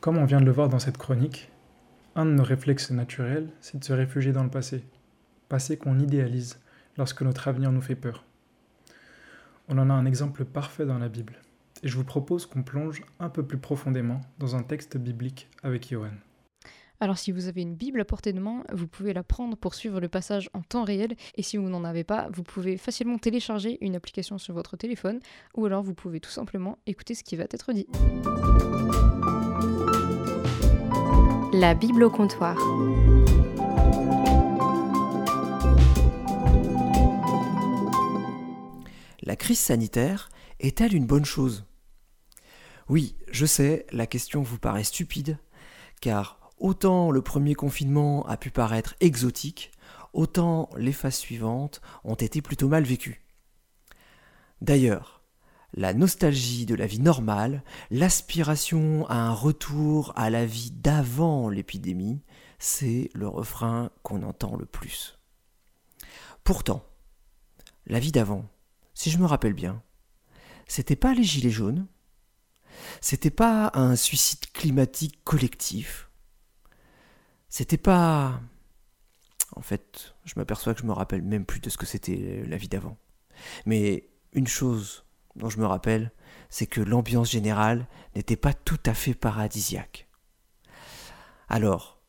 Comme 0.00 0.16
on 0.16 0.24
vient 0.24 0.40
de 0.40 0.46
le 0.46 0.52
voir 0.52 0.70
dans 0.70 0.78
cette 0.78 0.96
chronique, 0.96 1.50
un 2.16 2.24
de 2.24 2.30
nos 2.30 2.42
réflexes 2.42 2.90
naturels, 2.90 3.50
c'est 3.60 3.78
de 3.78 3.84
se 3.84 3.92
réfugier 3.92 4.32
dans 4.32 4.42
le 4.42 4.50
passé. 4.50 4.82
Passé 5.48 5.76
qu'on 5.76 5.98
idéalise 5.98 6.58
lorsque 6.96 7.20
notre 7.22 7.48
avenir 7.48 7.70
nous 7.70 7.82
fait 7.82 7.96
peur. 7.96 8.24
On 9.72 9.78
en 9.78 9.88
a 9.88 9.94
un 9.94 10.04
exemple 10.04 10.44
parfait 10.44 10.85
dans 10.85 10.98
la 10.98 11.09
Bible. 11.09 11.40
Et 11.85 11.88
je 11.88 11.96
vous 11.96 12.02
propose 12.02 12.44
qu'on 12.44 12.64
plonge 12.64 13.04
un 13.20 13.28
peu 13.28 13.44
plus 13.44 13.59
profondément 13.59 14.20
dans 14.40 14.56
un 14.56 14.64
texte 14.64 14.96
biblique 14.96 15.48
avec 15.62 15.88
Johan. 15.88 16.11
Alors 16.98 17.16
si 17.16 17.30
vous 17.30 17.46
avez 17.46 17.62
une 17.62 17.76
Bible 17.76 18.00
à 18.00 18.04
portée 18.04 18.33
de 18.33 18.40
main, 18.40 18.64
vous 18.72 18.88
pouvez 18.88 19.12
la 19.12 19.22
prendre 19.22 19.56
pour 19.56 19.74
suivre 19.74 20.00
le 20.00 20.09
passage 20.09 20.50
en 20.54 20.62
temps 20.62 20.83
réel. 20.83 21.14
Et 21.37 21.42
si 21.42 21.56
vous 21.56 21.68
n'en 21.68 21.85
avez 21.85 22.02
pas, 22.02 22.28
vous 22.33 22.42
pouvez 22.42 22.78
facilement 22.78 23.16
télécharger 23.16 23.78
une 23.80 23.94
application 23.94 24.38
sur 24.38 24.54
votre 24.54 24.76
téléphone. 24.76 25.20
Ou 25.56 25.66
alors 25.66 25.85
vous 25.85 25.94
pouvez 25.94 26.18
tout 26.18 26.30
simplement 26.30 26.76
écouter 26.88 27.14
ce 27.14 27.22
qui 27.22 27.37
va 27.37 27.44
être 27.44 27.72
dit. 27.72 27.87
La 31.52 31.74
Bible 31.74 32.02
au 32.02 32.11
comptoir. 32.11 32.59
La 39.22 39.37
crise 39.37 39.59
sanitaire 39.59 40.30
est-elle 40.61 40.94
une 40.94 41.06
bonne 41.06 41.26
chose? 41.26 41.66
Oui, 42.88 43.16
je 43.30 43.44
sais, 43.44 43.87
la 43.92 44.06
question 44.06 44.42
vous 44.42 44.59
paraît 44.59 44.85
stupide, 44.85 45.38
car 46.00 46.50
autant 46.59 47.11
le 47.11 47.20
premier 47.20 47.54
confinement 47.54 48.26
a 48.26 48.37
pu 48.37 48.50
paraître 48.50 48.96
exotique, 49.00 49.72
autant 50.14 50.70
les 50.76 50.92
phases 50.92 51.16
suivantes 51.16 51.83
ont 52.02 52.14
été 52.14 52.40
plutôt 52.40 52.68
mal 52.68 52.85
vécues. 52.85 53.24
D'ailleurs, 54.62 55.22
la 55.74 55.94
nostalgie 55.94 56.66
de 56.66 56.74
la 56.74 56.87
vie 56.87 57.00
normale, 57.00 57.62
l'aspiration 57.90 59.06
à 59.09 59.16
un 59.16 59.33
retour 59.33 60.12
à 60.16 60.30
la 60.30 60.46
vie 60.46 60.70
d'avant 60.72 61.48
l'épidémie, 61.48 62.22
c'est 62.59 63.11
le 63.14 63.28
refrain 63.28 63.90
qu'on 64.02 64.22
entend 64.22 64.56
le 64.56 64.66
plus. 64.66 65.18
Pourtant, 66.42 66.85
la 67.87 68.00
vie 68.00 68.12
d'avant, 68.12 68.46
si 69.00 69.10
je 69.10 69.16
me 69.16 69.24
rappelle 69.24 69.54
bien, 69.54 69.82
c'était 70.68 70.94
pas 70.94 71.14
les 71.14 71.24
gilets 71.24 71.48
jaunes, 71.48 71.86
c'était 73.00 73.30
pas 73.30 73.70
un 73.72 73.96
suicide 73.96 74.52
climatique 74.52 75.24
collectif, 75.24 76.10
c'était 77.48 77.78
pas 77.78 78.42
En 79.56 79.62
fait, 79.62 80.14
je 80.26 80.34
m'aperçois 80.36 80.74
que 80.74 80.82
je 80.82 80.86
me 80.86 80.92
rappelle 80.92 81.22
même 81.22 81.46
plus 81.46 81.60
de 81.60 81.70
ce 81.70 81.78
que 81.78 81.86
c'était 81.86 82.44
la 82.46 82.58
vie 82.58 82.68
d'avant. 82.68 82.98
Mais 83.64 84.10
une 84.34 84.46
chose 84.46 85.06
dont 85.34 85.48
je 85.48 85.60
me 85.60 85.66
rappelle, 85.66 86.12
c'est 86.50 86.66
que 86.66 86.82
l'ambiance 86.82 87.30
générale 87.30 87.88
n'était 88.14 88.36
pas 88.36 88.52
tout 88.52 88.80
à 88.84 88.92
fait 88.92 89.14
paradisiaque. 89.14 90.08
Alors, 91.48 92.02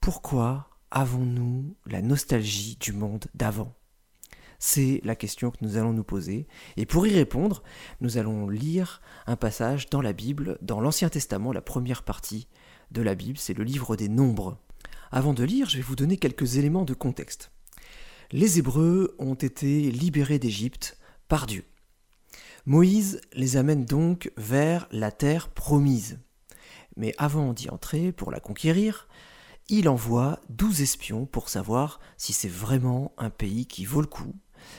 pourquoi 0.00 0.70
avons-nous 0.92 1.76
la 1.86 2.02
nostalgie 2.02 2.76
du 2.76 2.92
monde 2.92 3.24
d'avant? 3.34 3.79
C'est 4.62 5.00
la 5.04 5.16
question 5.16 5.50
que 5.50 5.56
nous 5.62 5.78
allons 5.78 5.94
nous 5.94 6.04
poser. 6.04 6.46
Et 6.76 6.84
pour 6.84 7.06
y 7.06 7.14
répondre, 7.14 7.62
nous 8.02 8.18
allons 8.18 8.46
lire 8.46 9.00
un 9.26 9.34
passage 9.34 9.88
dans 9.88 10.02
la 10.02 10.12
Bible, 10.12 10.58
dans 10.60 10.82
l'Ancien 10.82 11.08
Testament, 11.08 11.52
la 11.52 11.62
première 11.62 12.02
partie 12.02 12.46
de 12.90 13.00
la 13.00 13.14
Bible, 13.14 13.38
c'est 13.38 13.54
le 13.54 13.64
livre 13.64 13.96
des 13.96 14.10
Nombres. 14.10 14.58
Avant 15.10 15.32
de 15.32 15.44
lire, 15.44 15.70
je 15.70 15.78
vais 15.78 15.82
vous 15.82 15.96
donner 15.96 16.18
quelques 16.18 16.56
éléments 16.56 16.84
de 16.84 16.92
contexte. 16.92 17.52
Les 18.32 18.58
Hébreux 18.58 19.16
ont 19.18 19.34
été 19.34 19.90
libérés 19.90 20.38
d'Égypte 20.38 20.98
par 21.26 21.46
Dieu. 21.46 21.64
Moïse 22.66 23.22
les 23.32 23.56
amène 23.56 23.86
donc 23.86 24.30
vers 24.36 24.86
la 24.92 25.10
terre 25.10 25.48
promise. 25.48 26.18
Mais 26.96 27.14
avant 27.16 27.54
d'y 27.54 27.70
entrer, 27.70 28.12
pour 28.12 28.30
la 28.30 28.40
conquérir, 28.40 29.08
il 29.70 29.88
envoie 29.88 30.40
douze 30.50 30.82
espions 30.82 31.24
pour 31.24 31.48
savoir 31.48 31.98
si 32.18 32.32
c'est 32.32 32.48
vraiment 32.48 33.14
un 33.16 33.30
pays 33.30 33.66
qui 33.66 33.84
vaut 33.84 34.00
le 34.00 34.06
coup, 34.06 34.34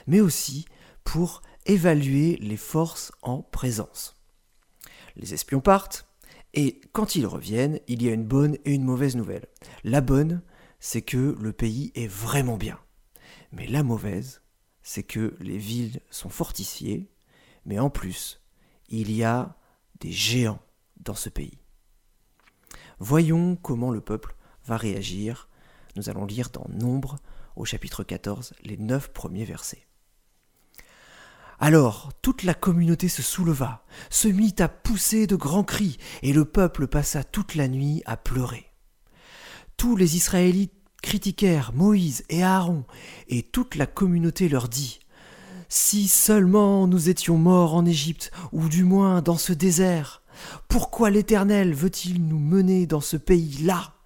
mais 0.07 0.19
aussi 0.19 0.65
pour 1.03 1.41
évaluer 1.65 2.37
les 2.37 2.57
forces 2.57 3.11
en 3.21 3.41
présence. 3.41 4.15
Les 5.15 5.33
espions 5.33 5.61
partent, 5.61 6.07
et 6.53 6.81
quand 6.91 7.15
ils 7.15 7.25
reviennent, 7.25 7.79
il 7.87 8.03
y 8.03 8.09
a 8.09 8.13
une 8.13 8.25
bonne 8.25 8.57
et 8.65 8.73
une 8.73 8.83
mauvaise 8.83 9.15
nouvelle. 9.15 9.47
La 9.83 10.01
bonne, 10.01 10.41
c'est 10.79 11.01
que 11.01 11.37
le 11.39 11.53
pays 11.53 11.91
est 11.95 12.07
vraiment 12.07 12.57
bien. 12.57 12.79
Mais 13.51 13.67
la 13.67 13.83
mauvaise, 13.83 14.41
c'est 14.83 15.03
que 15.03 15.35
les 15.39 15.57
villes 15.57 16.01
sont 16.09 16.29
fortifiées, 16.29 17.09
mais 17.65 17.79
en 17.79 17.89
plus, 17.89 18.41
il 18.89 19.11
y 19.11 19.23
a 19.23 19.55
des 19.99 20.11
géants 20.11 20.61
dans 20.97 21.15
ce 21.15 21.29
pays. 21.29 21.59
Voyons 22.99 23.55
comment 23.55 23.91
le 23.91 24.01
peuple 24.01 24.35
va 24.65 24.77
réagir. 24.77 25.49
Nous 25.95 26.09
allons 26.09 26.25
lire 26.25 26.49
dans 26.49 26.67
Nombre, 26.69 27.17
au 27.61 27.65
chapitre 27.65 28.03
14, 28.03 28.53
les 28.63 28.77
neuf 28.77 29.09
premiers 29.13 29.45
versets. 29.45 29.85
Alors 31.59 32.09
toute 32.23 32.41
la 32.41 32.55
communauté 32.55 33.07
se 33.07 33.21
souleva, 33.21 33.85
se 34.09 34.27
mit 34.27 34.55
à 34.57 34.67
pousser 34.67 35.27
de 35.27 35.35
grands 35.35 35.63
cris, 35.63 35.99
et 36.23 36.33
le 36.33 36.43
peuple 36.43 36.87
passa 36.87 37.23
toute 37.23 37.53
la 37.53 37.67
nuit 37.67 38.01
à 38.07 38.17
pleurer. 38.17 38.65
Tous 39.77 39.95
les 39.95 40.15
Israélites 40.15 40.73
critiquèrent 41.03 41.71
Moïse 41.73 42.23
et 42.29 42.43
Aaron, 42.43 42.83
et 43.27 43.43
toute 43.43 43.75
la 43.75 43.85
communauté 43.85 44.49
leur 44.49 44.67
dit 44.67 44.99
Si 45.69 46.07
seulement 46.07 46.87
nous 46.87 47.09
étions 47.09 47.37
morts 47.37 47.75
en 47.75 47.85
Égypte, 47.85 48.31
ou 48.51 48.69
du 48.69 48.83
moins 48.83 49.21
dans 49.21 49.37
ce 49.37 49.53
désert, 49.53 50.23
pourquoi 50.67 51.11
l'Éternel 51.11 51.75
veut-il 51.75 52.25
nous 52.25 52.39
mener 52.39 52.87
dans 52.87 53.01
ce 53.01 53.17
pays-là? 53.17 54.00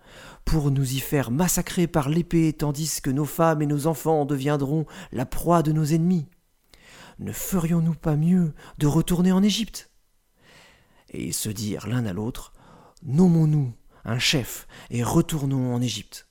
Pour 0.45 0.71
nous 0.71 0.93
y 0.93 0.99
faire 0.99 1.31
massacrer 1.31 1.87
par 1.87 2.07
l'épée, 2.07 2.53
tandis 2.53 3.01
que 3.01 3.09
nos 3.09 3.25
femmes 3.25 3.61
et 3.61 3.65
nos 3.65 3.87
enfants 3.87 4.25
deviendront 4.25 4.85
la 5.11 5.25
proie 5.25 5.63
de 5.63 5.71
nos 5.71 5.85
ennemis 5.85 6.27
ne 7.19 7.31
ferions-nous 7.31 7.95
pas 7.95 8.15
mieux 8.15 8.53
de 8.77 8.87
retourner 8.87 9.31
en 9.31 9.43
Égypte? 9.43 9.91
Et 11.09 11.27
ils 11.27 11.33
se 11.33 11.49
dirent 11.49 11.87
l'un 11.87 12.05
à 12.05 12.13
l'autre, 12.13 12.53
Nommons-nous 13.03 13.73
un 14.03 14.19
chef 14.19 14.67
et 14.89 15.03
retournons 15.03 15.73
en 15.73 15.81
Égypte. 15.81 16.27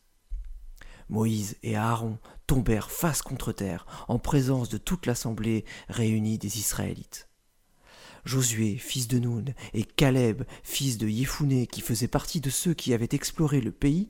Moïse 1.09 1.57
et 1.63 1.77
Aaron 1.77 2.19
tombèrent 2.47 2.91
face 2.91 3.23
contre 3.23 3.53
terre 3.53 3.87
en 4.09 4.19
présence 4.19 4.69
de 4.69 4.79
toute 4.79 5.07
l'assemblée 5.07 5.65
réunie 5.89 6.39
des 6.39 6.59
Israélites. 6.59 7.29
Josué, 8.25 8.77
fils 8.77 9.09
de 9.09 9.19
Noun, 9.19 9.55
et 9.73 9.85
Caleb, 9.85 10.43
fils 10.63 10.99
de 10.99 11.09
Yéphuné, 11.09 11.67
qui 11.67 11.81
faisaient 11.81 12.09
partie 12.09 12.41
de 12.41 12.51
ceux 12.51 12.75
qui 12.75 12.95
avaient 12.95 13.09
exploré 13.13 13.61
le 13.61 13.73
pays, 13.73 14.09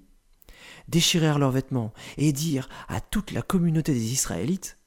déchirèrent 0.89 1.39
leurs 1.39 1.51
vêtements 1.51 1.93
et 2.17 2.33
dirent 2.33 2.69
à 2.89 3.01
toute 3.01 3.33
la 3.33 3.43
communauté 3.43 3.93
des 3.93 4.13
Israélites 4.13 4.79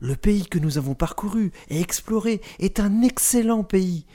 le 0.00 0.16
pays 0.16 0.46
que 0.46 0.58
nous 0.58 0.78
avons 0.78 0.94
parcouru 0.94 1.52
et 1.68 1.80
exploré 1.80 2.40
est 2.58 2.80
un 2.80 3.02
excellent 3.02 3.64
pays. 3.64 4.06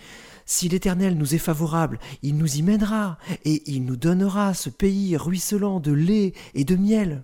Si 0.45 0.69
l'Éternel 0.69 1.17
nous 1.17 1.33
est 1.33 1.39
favorable, 1.39 1.99
il 2.23 2.37
nous 2.37 2.57
y 2.57 2.61
mènera, 2.61 3.17
et 3.45 3.63
il 3.71 3.85
nous 3.85 3.95
donnera 3.95 4.53
ce 4.53 4.69
pays 4.69 5.15
ruisselant 5.15 5.79
de 5.79 5.91
lait 5.91 6.33
et 6.53 6.65
de 6.65 6.75
miel. 6.75 7.23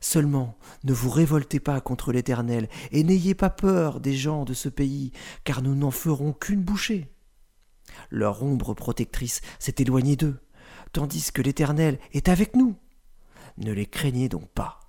Seulement, 0.00 0.58
ne 0.84 0.94
vous 0.94 1.10
révoltez 1.10 1.60
pas 1.60 1.80
contre 1.80 2.12
l'Éternel, 2.12 2.68
et 2.90 3.04
n'ayez 3.04 3.34
pas 3.34 3.50
peur 3.50 4.00
des 4.00 4.14
gens 4.14 4.44
de 4.44 4.54
ce 4.54 4.70
pays, 4.70 5.12
car 5.44 5.60
nous 5.62 5.74
n'en 5.74 5.90
ferons 5.90 6.32
qu'une 6.32 6.62
bouchée. 6.62 7.12
Leur 8.08 8.42
ombre 8.42 8.72
protectrice 8.74 9.42
s'est 9.58 9.74
éloignée 9.78 10.16
d'eux, 10.16 10.40
tandis 10.92 11.32
que 11.32 11.42
l'Éternel 11.42 11.98
est 12.12 12.28
avec 12.28 12.56
nous. 12.56 12.76
Ne 13.58 13.72
les 13.72 13.86
craignez 13.86 14.28
donc 14.28 14.48
pas. 14.48 14.80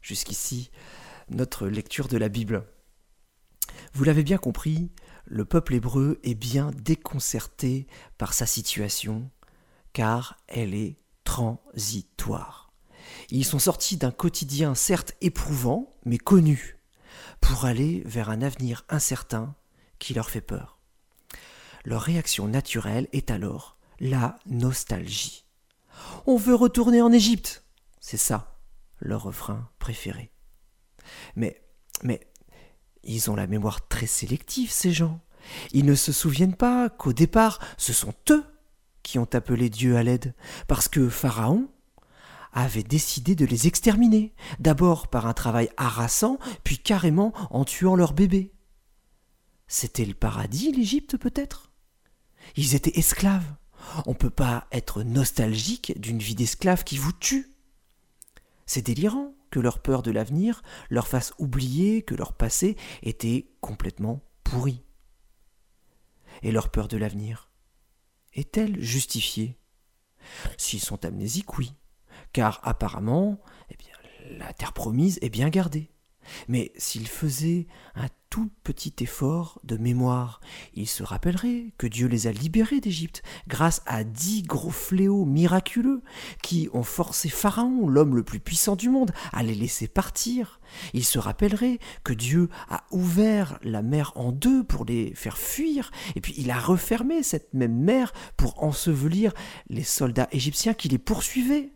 Jusqu'ici, 0.00 0.70
notre 1.28 1.66
lecture 1.66 2.08
de 2.08 2.16
la 2.16 2.28
Bible. 2.28 2.66
Vous 3.92 4.04
l'avez 4.04 4.22
bien 4.22 4.38
compris, 4.38 4.90
le 5.26 5.44
peuple 5.44 5.74
hébreu 5.74 6.18
est 6.22 6.34
bien 6.34 6.70
déconcerté 6.72 7.86
par 8.18 8.32
sa 8.32 8.46
situation, 8.46 9.30
car 9.92 10.38
elle 10.48 10.74
est 10.74 10.96
transitoire. 11.24 12.63
Ils 13.30 13.44
sont 13.44 13.58
sortis 13.58 13.96
d'un 13.96 14.10
quotidien 14.10 14.74
certes 14.74 15.14
éprouvant, 15.20 15.94
mais 16.04 16.18
connu, 16.18 16.78
pour 17.40 17.64
aller 17.64 18.02
vers 18.04 18.30
un 18.30 18.42
avenir 18.42 18.84
incertain 18.88 19.54
qui 19.98 20.14
leur 20.14 20.30
fait 20.30 20.40
peur. 20.40 20.78
Leur 21.84 22.02
réaction 22.02 22.48
naturelle 22.48 23.08
est 23.12 23.30
alors 23.30 23.76
la 24.00 24.38
nostalgie. 24.46 25.44
On 26.26 26.36
veut 26.36 26.54
retourner 26.54 27.02
en 27.02 27.12
Égypte. 27.12 27.64
C'est 28.00 28.16
ça, 28.16 28.58
leur 29.00 29.22
refrain 29.22 29.68
préféré. 29.78 30.30
Mais, 31.36 31.62
mais, 32.02 32.20
ils 33.02 33.30
ont 33.30 33.36
la 33.36 33.46
mémoire 33.46 33.86
très 33.88 34.06
sélective, 34.06 34.70
ces 34.70 34.92
gens. 34.92 35.20
Ils 35.72 35.84
ne 35.84 35.94
se 35.94 36.12
souviennent 36.12 36.56
pas 36.56 36.88
qu'au 36.88 37.12
départ, 37.12 37.60
ce 37.76 37.92
sont 37.92 38.14
eux 38.30 38.44
qui 39.02 39.18
ont 39.18 39.28
appelé 39.34 39.68
Dieu 39.68 39.96
à 39.96 40.02
l'aide, 40.02 40.34
parce 40.66 40.88
que 40.88 41.10
Pharaon 41.10 41.68
avait 42.54 42.82
décidé 42.82 43.34
de 43.34 43.44
les 43.44 43.66
exterminer, 43.66 44.32
d'abord 44.60 45.08
par 45.08 45.26
un 45.26 45.34
travail 45.34 45.68
harassant, 45.76 46.38
puis 46.62 46.78
carrément 46.78 47.32
en 47.50 47.64
tuant 47.64 47.96
leur 47.96 48.14
bébé. 48.14 48.52
C'était 49.66 50.04
le 50.04 50.14
paradis, 50.14 50.72
l'Égypte 50.72 51.16
peut-être? 51.16 51.72
Ils 52.56 52.74
étaient 52.74 52.98
esclaves. 52.98 53.54
On 54.06 54.10
ne 54.10 54.16
peut 54.16 54.30
pas 54.30 54.66
être 54.72 55.02
nostalgique 55.02 55.98
d'une 56.00 56.20
vie 56.20 56.34
d'esclave 56.34 56.84
qui 56.84 56.96
vous 56.96 57.12
tue. 57.12 57.54
C'est 58.66 58.86
délirant 58.86 59.34
que 59.50 59.60
leur 59.60 59.80
peur 59.80 60.02
de 60.02 60.10
l'avenir 60.10 60.62
leur 60.90 61.06
fasse 61.06 61.34
oublier 61.38 62.02
que 62.02 62.14
leur 62.14 62.32
passé 62.32 62.76
était 63.02 63.48
complètement 63.60 64.22
pourri. 64.42 64.82
Et 66.42 66.52
leur 66.52 66.70
peur 66.70 66.88
de 66.88 66.96
l'avenir 66.96 67.50
est-elle 68.32 68.80
justifiée? 68.82 69.58
S'ils 70.56 70.80
sont 70.80 71.04
amnésiques, 71.04 71.58
oui, 71.58 71.74
car 72.34 72.60
apparemment, 72.64 73.40
eh 73.70 73.76
bien, 73.76 73.94
la 74.38 74.52
terre 74.52 74.74
promise 74.74 75.18
est 75.22 75.30
bien 75.30 75.48
gardée. 75.48 75.90
Mais 76.48 76.72
s'ils 76.76 77.08
faisaient 77.08 77.66
un 77.94 78.08
tout 78.34 78.50
petit 78.64 78.92
effort 78.98 79.60
de 79.62 79.76
mémoire. 79.76 80.40
Ils 80.74 80.88
se 80.88 81.04
rappelleraient 81.04 81.72
que 81.78 81.86
Dieu 81.86 82.08
les 82.08 82.26
a 82.26 82.32
libérés 82.32 82.80
d'Égypte 82.80 83.22
grâce 83.46 83.80
à 83.86 84.02
dix 84.02 84.42
gros 84.42 84.72
fléaux 84.72 85.24
miraculeux 85.24 86.02
qui 86.42 86.68
ont 86.72 86.82
forcé 86.82 87.28
Pharaon, 87.28 87.86
l'homme 87.86 88.16
le 88.16 88.24
plus 88.24 88.40
puissant 88.40 88.74
du 88.74 88.88
monde, 88.88 89.12
à 89.32 89.44
les 89.44 89.54
laisser 89.54 89.86
partir. 89.86 90.58
Ils 90.94 91.04
se 91.04 91.20
rappelleraient 91.20 91.78
que 92.02 92.12
Dieu 92.12 92.48
a 92.68 92.82
ouvert 92.90 93.60
la 93.62 93.82
mer 93.82 94.10
en 94.16 94.32
deux 94.32 94.64
pour 94.64 94.84
les 94.84 95.14
faire 95.14 95.38
fuir, 95.38 95.92
et 96.16 96.20
puis 96.20 96.34
il 96.36 96.50
a 96.50 96.58
refermé 96.58 97.22
cette 97.22 97.54
même 97.54 97.76
mer 97.76 98.12
pour 98.36 98.64
ensevelir 98.64 99.32
les 99.68 99.84
soldats 99.84 100.28
égyptiens 100.32 100.74
qui 100.74 100.88
les 100.88 100.98
poursuivaient. 100.98 101.70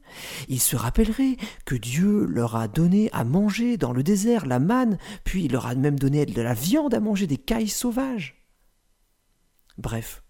Ils 0.49 0.61
se 0.61 0.75
rappelleraient 0.75 1.37
que 1.67 1.75
Dieu 1.75 2.25
leur 2.25 2.57
a 2.57 2.67
donné 2.67 3.11
à 3.13 3.25
manger 3.25 3.77
dans 3.77 3.93
le 3.93 4.03
désert 4.03 4.47
la 4.47 4.59
manne, 4.59 4.99
puis 5.23 5.45
il 5.45 5.53
leur 5.53 5.67
a 5.67 5.75
même 5.75 5.99
donné 5.99 6.25
de 6.25 6.43
la 6.43 6.48
la 6.49 6.55
viande 6.55 6.95
à 6.95 7.01
manger 7.01 7.27
des 7.27 7.37
cailles 7.37 7.69
sauvages. 7.69 8.43
Bref, 9.77 10.23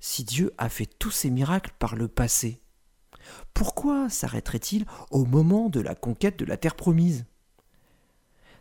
si 0.00 0.24
Dieu 0.24 0.54
a 0.56 0.70
fait 0.70 0.86
tous 0.86 1.10
ces 1.10 1.28
miracles 1.28 1.74
par 1.78 1.94
le 1.94 2.08
passé, 2.08 2.62
pourquoi 3.52 4.08
s'arrêterait-il 4.08 4.86
au 5.10 5.26
moment 5.26 5.68
de 5.68 5.80
la 5.80 5.94
conquête 5.94 6.38
de 6.38 6.46
la 6.46 6.56
terre 6.56 6.74
promise? 6.74 7.26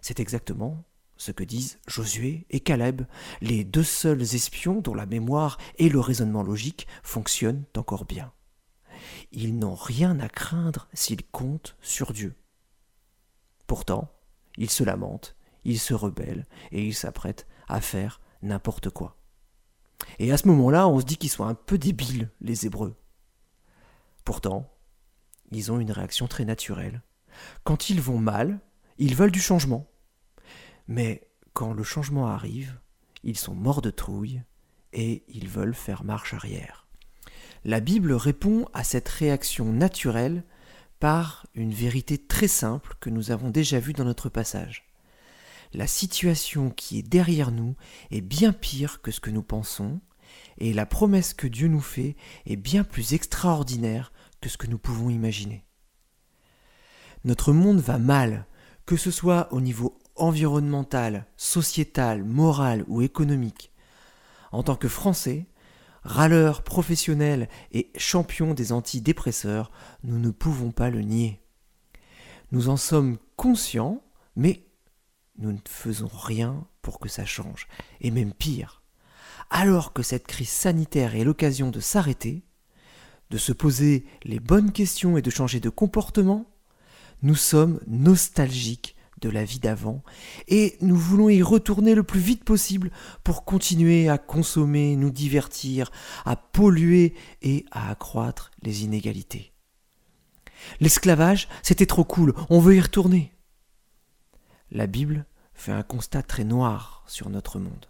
C'est 0.01 0.19
exactement 0.19 0.83
ce 1.15 1.31
que 1.31 1.45
disent 1.45 1.79
Josué 1.87 2.45
et 2.49 2.59
Caleb, 2.59 3.03
les 3.39 3.63
deux 3.63 3.83
seuls 3.83 4.35
espions 4.35 4.81
dont 4.81 4.93
la 4.93 5.05
mémoire 5.05 5.59
et 5.77 5.87
le 5.87 6.01
raisonnement 6.01 6.43
logique 6.43 6.87
fonctionnent 7.03 7.63
encore 7.77 8.03
bien. 8.03 8.33
ils 9.31 9.57
n'ont 9.57 9.75
rien 9.75 10.19
à 10.19 10.27
craindre 10.27 10.89
s'ils 10.93 11.25
comptent 11.25 11.77
sur 11.79 12.11
Dieu. 12.11 12.35
Pourtant, 13.65 14.11
ils 14.57 14.69
se 14.69 14.83
lamentent, 14.83 15.37
ils 15.63 15.79
se 15.79 15.93
rebellent 15.93 16.47
et 16.71 16.85
ils 16.85 16.95
s'apprêtent 16.95 17.47
à 17.67 17.81
faire 17.81 18.21
n'importe 18.41 18.89
quoi. 18.89 19.17
Et 20.19 20.31
à 20.31 20.37
ce 20.37 20.47
moment-là, 20.47 20.87
on 20.87 20.99
se 20.99 21.05
dit 21.05 21.17
qu'ils 21.17 21.29
sont 21.29 21.45
un 21.45 21.53
peu 21.53 21.77
débiles, 21.77 22.31
les 22.41 22.65
Hébreux. 22.65 22.95
Pourtant, 24.25 24.73
ils 25.51 25.71
ont 25.71 25.79
une 25.79 25.91
réaction 25.91 26.27
très 26.27 26.45
naturelle. 26.45 27.01
Quand 27.63 27.89
ils 27.89 28.01
vont 28.01 28.17
mal, 28.17 28.59
ils 28.97 29.15
veulent 29.15 29.31
du 29.31 29.41
changement. 29.41 29.89
Mais 30.87 31.27
quand 31.53 31.73
le 31.73 31.83
changement 31.83 32.27
arrive, 32.27 32.79
ils 33.23 33.37
sont 33.37 33.55
morts 33.55 33.81
de 33.81 33.91
trouille 33.91 34.43
et 34.93 35.23
ils 35.27 35.47
veulent 35.47 35.75
faire 35.75 36.03
marche 36.03 36.33
arrière. 36.33 36.87
La 37.63 37.79
Bible 37.79 38.13
répond 38.13 38.65
à 38.73 38.83
cette 38.83 39.09
réaction 39.09 39.71
naturelle 39.71 40.43
par 40.99 41.47
une 41.55 41.73
vérité 41.73 42.17
très 42.17 42.47
simple 42.47 42.95
que 42.99 43.09
nous 43.09 43.31
avons 43.31 43.49
déjà 43.49 43.79
vue 43.79 43.93
dans 43.93 44.05
notre 44.05 44.29
passage. 44.29 44.90
La 45.73 45.87
situation 45.87 46.69
qui 46.69 46.99
est 46.99 47.07
derrière 47.07 47.51
nous 47.51 47.75
est 48.11 48.21
bien 48.21 48.51
pire 48.51 49.01
que 49.01 49.11
ce 49.11 49.19
que 49.19 49.29
nous 49.29 49.43
pensons, 49.43 50.01
et 50.57 50.73
la 50.73 50.85
promesse 50.85 51.33
que 51.33 51.47
Dieu 51.47 51.67
nous 51.67 51.81
fait 51.81 52.15
est 52.45 52.55
bien 52.55 52.83
plus 52.83 53.13
extraordinaire 53.13 54.11
que 54.41 54.49
ce 54.49 54.57
que 54.57 54.67
nous 54.67 54.77
pouvons 54.77 55.09
imaginer. 55.09 55.65
Notre 57.23 57.53
monde 57.53 57.79
va 57.79 57.97
mal, 57.97 58.47
que 58.85 58.97
ce 58.97 59.11
soit 59.11 59.51
au 59.53 59.61
niveau 59.61 59.97
environnemental, 60.15 61.25
sociétal, 61.37 62.23
moral 62.23 62.83
ou 62.87 63.01
économique. 63.01 63.71
En 64.51 64.63
tant 64.63 64.75
que 64.75 64.87
Français, 64.87 65.47
râleurs 66.03 66.63
professionnels 66.63 67.47
et 67.71 67.91
champions 67.95 68.53
des 68.53 68.71
antidépresseurs, 68.71 69.71
nous 70.03 70.19
ne 70.19 70.31
pouvons 70.31 70.71
pas 70.71 70.89
le 70.89 71.01
nier. 71.01 71.39
Nous 72.51 72.69
en 72.69 72.77
sommes 72.77 73.17
conscients, 73.37 74.03
mais 74.35 74.65
nous 75.41 75.51
ne 75.51 75.57
faisons 75.67 76.09
rien 76.11 76.65
pour 76.81 76.99
que 76.99 77.09
ça 77.09 77.25
change. 77.25 77.67
Et 77.99 78.11
même 78.11 78.33
pire, 78.33 78.81
alors 79.49 79.93
que 79.93 80.03
cette 80.03 80.27
crise 80.27 80.49
sanitaire 80.49 81.15
est 81.15 81.23
l'occasion 81.23 81.69
de 81.69 81.79
s'arrêter, 81.79 82.43
de 83.29 83.37
se 83.37 83.51
poser 83.51 84.05
les 84.23 84.39
bonnes 84.39 84.71
questions 84.71 85.17
et 85.17 85.21
de 85.21 85.29
changer 85.29 85.59
de 85.59 85.69
comportement, 85.69 86.45
nous 87.21 87.35
sommes 87.35 87.79
nostalgiques 87.87 88.95
de 89.21 89.29
la 89.29 89.43
vie 89.43 89.59
d'avant, 89.59 90.03
et 90.47 90.77
nous 90.81 90.95
voulons 90.95 91.29
y 91.29 91.43
retourner 91.43 91.93
le 91.93 92.03
plus 92.03 92.19
vite 92.19 92.43
possible 92.43 92.91
pour 93.23 93.45
continuer 93.45 94.09
à 94.09 94.17
consommer, 94.17 94.95
nous 94.95 95.11
divertir, 95.11 95.91
à 96.25 96.35
polluer 96.35 97.13
et 97.43 97.65
à 97.71 97.91
accroître 97.91 98.49
les 98.63 98.83
inégalités. 98.83 99.53
L'esclavage, 100.79 101.47
c'était 101.61 101.85
trop 101.85 102.03
cool, 102.03 102.33
on 102.49 102.59
veut 102.59 102.75
y 102.75 102.81
retourner. 102.81 103.33
La 104.71 104.87
Bible 104.87 105.25
fait 105.61 105.71
un 105.71 105.83
constat 105.83 106.23
très 106.23 106.43
noir 106.43 107.03
sur 107.05 107.29
notre 107.29 107.59
monde. 107.59 107.85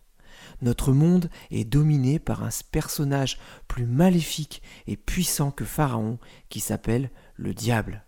Notre 0.61 0.91
monde 0.91 1.29
est 1.51 1.63
dominé 1.63 2.19
par 2.19 2.43
un 2.43 2.49
personnage 2.69 3.39
plus 3.69 3.85
maléfique 3.85 4.61
et 4.87 4.97
puissant 4.97 5.51
que 5.51 5.63
Pharaon 5.63 6.19
qui 6.49 6.59
s'appelle 6.59 7.11
le 7.35 7.53
diable. 7.53 8.05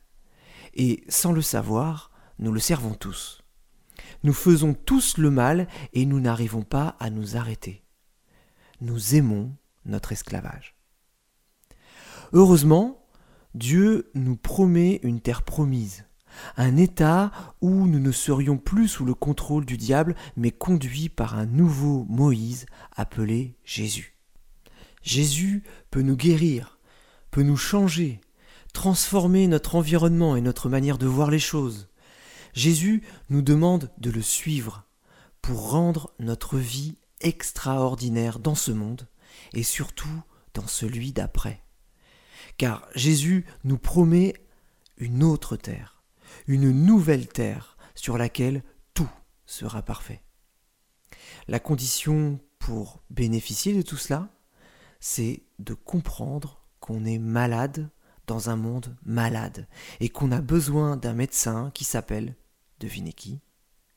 Et 0.74 1.06
sans 1.08 1.32
le 1.32 1.42
savoir, 1.42 2.12
nous 2.40 2.52
le 2.52 2.60
servons 2.60 2.94
tous. 2.94 3.42
Nous 4.24 4.34
faisons 4.34 4.74
tous 4.74 5.18
le 5.18 5.32
mal 5.32 5.68
et 5.94 6.06
nous 6.06 6.20
n'arrivons 6.20 6.64
pas 6.64 6.98
à 7.00 7.10
nous 7.10 7.38
arrêter. 7.38 7.86
Nous 8.82 9.16
aimons 9.16 9.56
notre 9.86 10.12
esclavage. 10.12 10.76
Heureusement, 12.34 13.08
Dieu 13.54 14.12
nous 14.14 14.36
promet 14.36 15.00
une 15.04 15.22
terre 15.22 15.44
promise, 15.44 16.06
un 16.58 16.78
état 16.78 17.32
où 17.62 17.88
nous 17.88 18.00
ne 18.00 18.12
serions 18.12 18.58
plus 18.58 18.88
sous 18.88 19.06
le 19.06 19.14
contrôle 19.14 19.66
du 19.66 19.78
diable, 19.78 20.16
mais 20.36 20.52
conduits 20.52 21.10
par 21.10 21.38
un 21.38 21.46
nouveau 21.46 22.06
Moïse 22.10 22.66
appelé 22.96 23.56
Jésus. 23.64 24.16
Jésus 25.02 25.64
peut 25.92 26.02
nous 26.02 26.16
guérir, 26.16 26.80
peut 27.32 27.44
nous 27.44 27.58
changer, 27.58 28.22
transformer 28.74 29.48
notre 29.48 29.76
environnement 29.76 30.36
et 30.36 30.42
notre 30.42 30.70
manière 30.70 30.98
de 30.98 31.08
voir 31.08 31.30
les 31.30 31.40
choses. 31.40 31.90
Jésus 32.54 33.04
nous 33.30 33.42
demande 33.42 33.92
de 33.98 34.12
le 34.12 34.22
suivre 34.22 34.86
pour 35.42 35.72
rendre 35.72 36.14
notre 36.20 36.58
vie 36.58 36.98
extraordinaire 37.20 38.40
dans 38.40 38.56
ce 38.56 38.72
monde 38.72 39.08
et 39.54 39.64
surtout 39.64 40.24
dans 40.54 40.68
celui 40.68 41.12
d'après. 41.12 41.64
Car 42.58 42.88
Jésus 42.96 43.46
nous 43.64 43.78
promet 43.78 44.36
une 44.98 45.24
autre 45.24 45.56
terre, 45.56 46.03
une 46.48 46.72
nouvelle 46.72 47.28
terre 47.28 47.78
sur 47.96 48.18
laquelle 48.18 48.64
tout 48.94 49.10
sera 49.46 49.82
parfait. 49.82 50.24
La 51.48 51.60
condition 51.60 52.40
pour 52.60 53.04
bénéficier 53.10 53.76
de 53.76 53.82
tout 53.82 53.98
cela, 53.98 54.30
c'est 55.00 55.44
de 55.60 55.74
comprendre 55.74 56.66
qu'on 56.80 57.06
est 57.06 57.20
malade 57.20 57.90
dans 58.28 58.50
un 58.50 58.56
monde 58.56 58.96
malade 59.04 59.68
et 60.00 60.10
qu'on 60.10 60.32
a 60.32 60.42
besoin 60.42 60.98
d'un 60.98 61.14
médecin 61.14 61.72
qui 61.74 61.84
s'appelle 61.84 62.36
Devinez 62.80 63.14
qui 63.14 63.42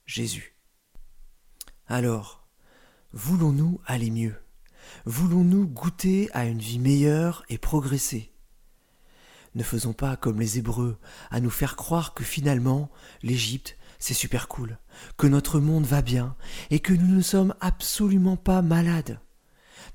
Jésus. 0.05 0.57
Alors, 1.87 2.47
voulons-nous 3.13 3.81
aller 3.87 4.11
mieux? 4.11 4.35
Voulons-nous 5.05 5.67
goûter 5.67 6.29
à 6.33 6.45
une 6.45 6.59
vie 6.59 6.79
meilleure 6.79 7.45
et 7.49 7.59
progresser? 7.59 8.33
Ne 9.57 9.63
faisons 9.63 9.95
pas 9.95 10.19
comme 10.19 10.39
les 10.39 10.59
Hébreux, 10.59 10.99
à 11.31 11.41
nous 11.41 11.49
faire 11.49 11.77
croire 11.77 12.13
que 12.13 12.25
finalement, 12.25 12.91
l'Égypte, 13.23 13.79
c'est 13.99 14.13
super 14.13 14.49
cool, 14.49 14.79
que 15.17 15.27
notre 15.27 15.61
monde 15.61 15.87
va 15.87 16.03
bien, 16.03 16.37
et 16.69 16.79
que 16.79 16.93
nous 16.93 17.17
ne 17.17 17.23
sommes 17.23 17.55
absolument 17.63 18.37
pas 18.37 18.61
malades. 18.61 19.19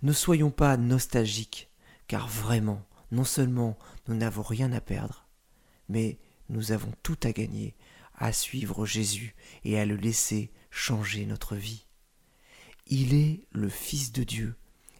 Ne 0.02 0.14
soyons 0.14 0.50
pas 0.50 0.78
nostalgiques, 0.78 1.70
car 2.08 2.28
vraiment, 2.28 2.84
non 3.12 3.24
seulement 3.24 3.78
nous 4.08 4.16
n'avons 4.16 4.42
rien 4.42 4.72
à 4.74 4.82
perdre, 4.82 5.28
mais 5.90 6.18
nous 6.50 6.72
avons 6.72 6.92
tout 7.04 7.20
à 7.22 7.32
gagner 7.32 7.76
à 8.16 8.34
suivre 8.34 8.88
Jésus 8.88 9.36
et 9.64 9.80
à 9.80 9.86
le 9.86 9.96
laisser 9.96 10.52
changer 10.72 11.28
notre 11.28 11.56
vie. 11.56 11.86
Il 12.88 13.14
est 13.14 13.46
le 13.52 13.70
Fils 13.70 14.12
de 14.12 14.24
Dieu 14.24 14.56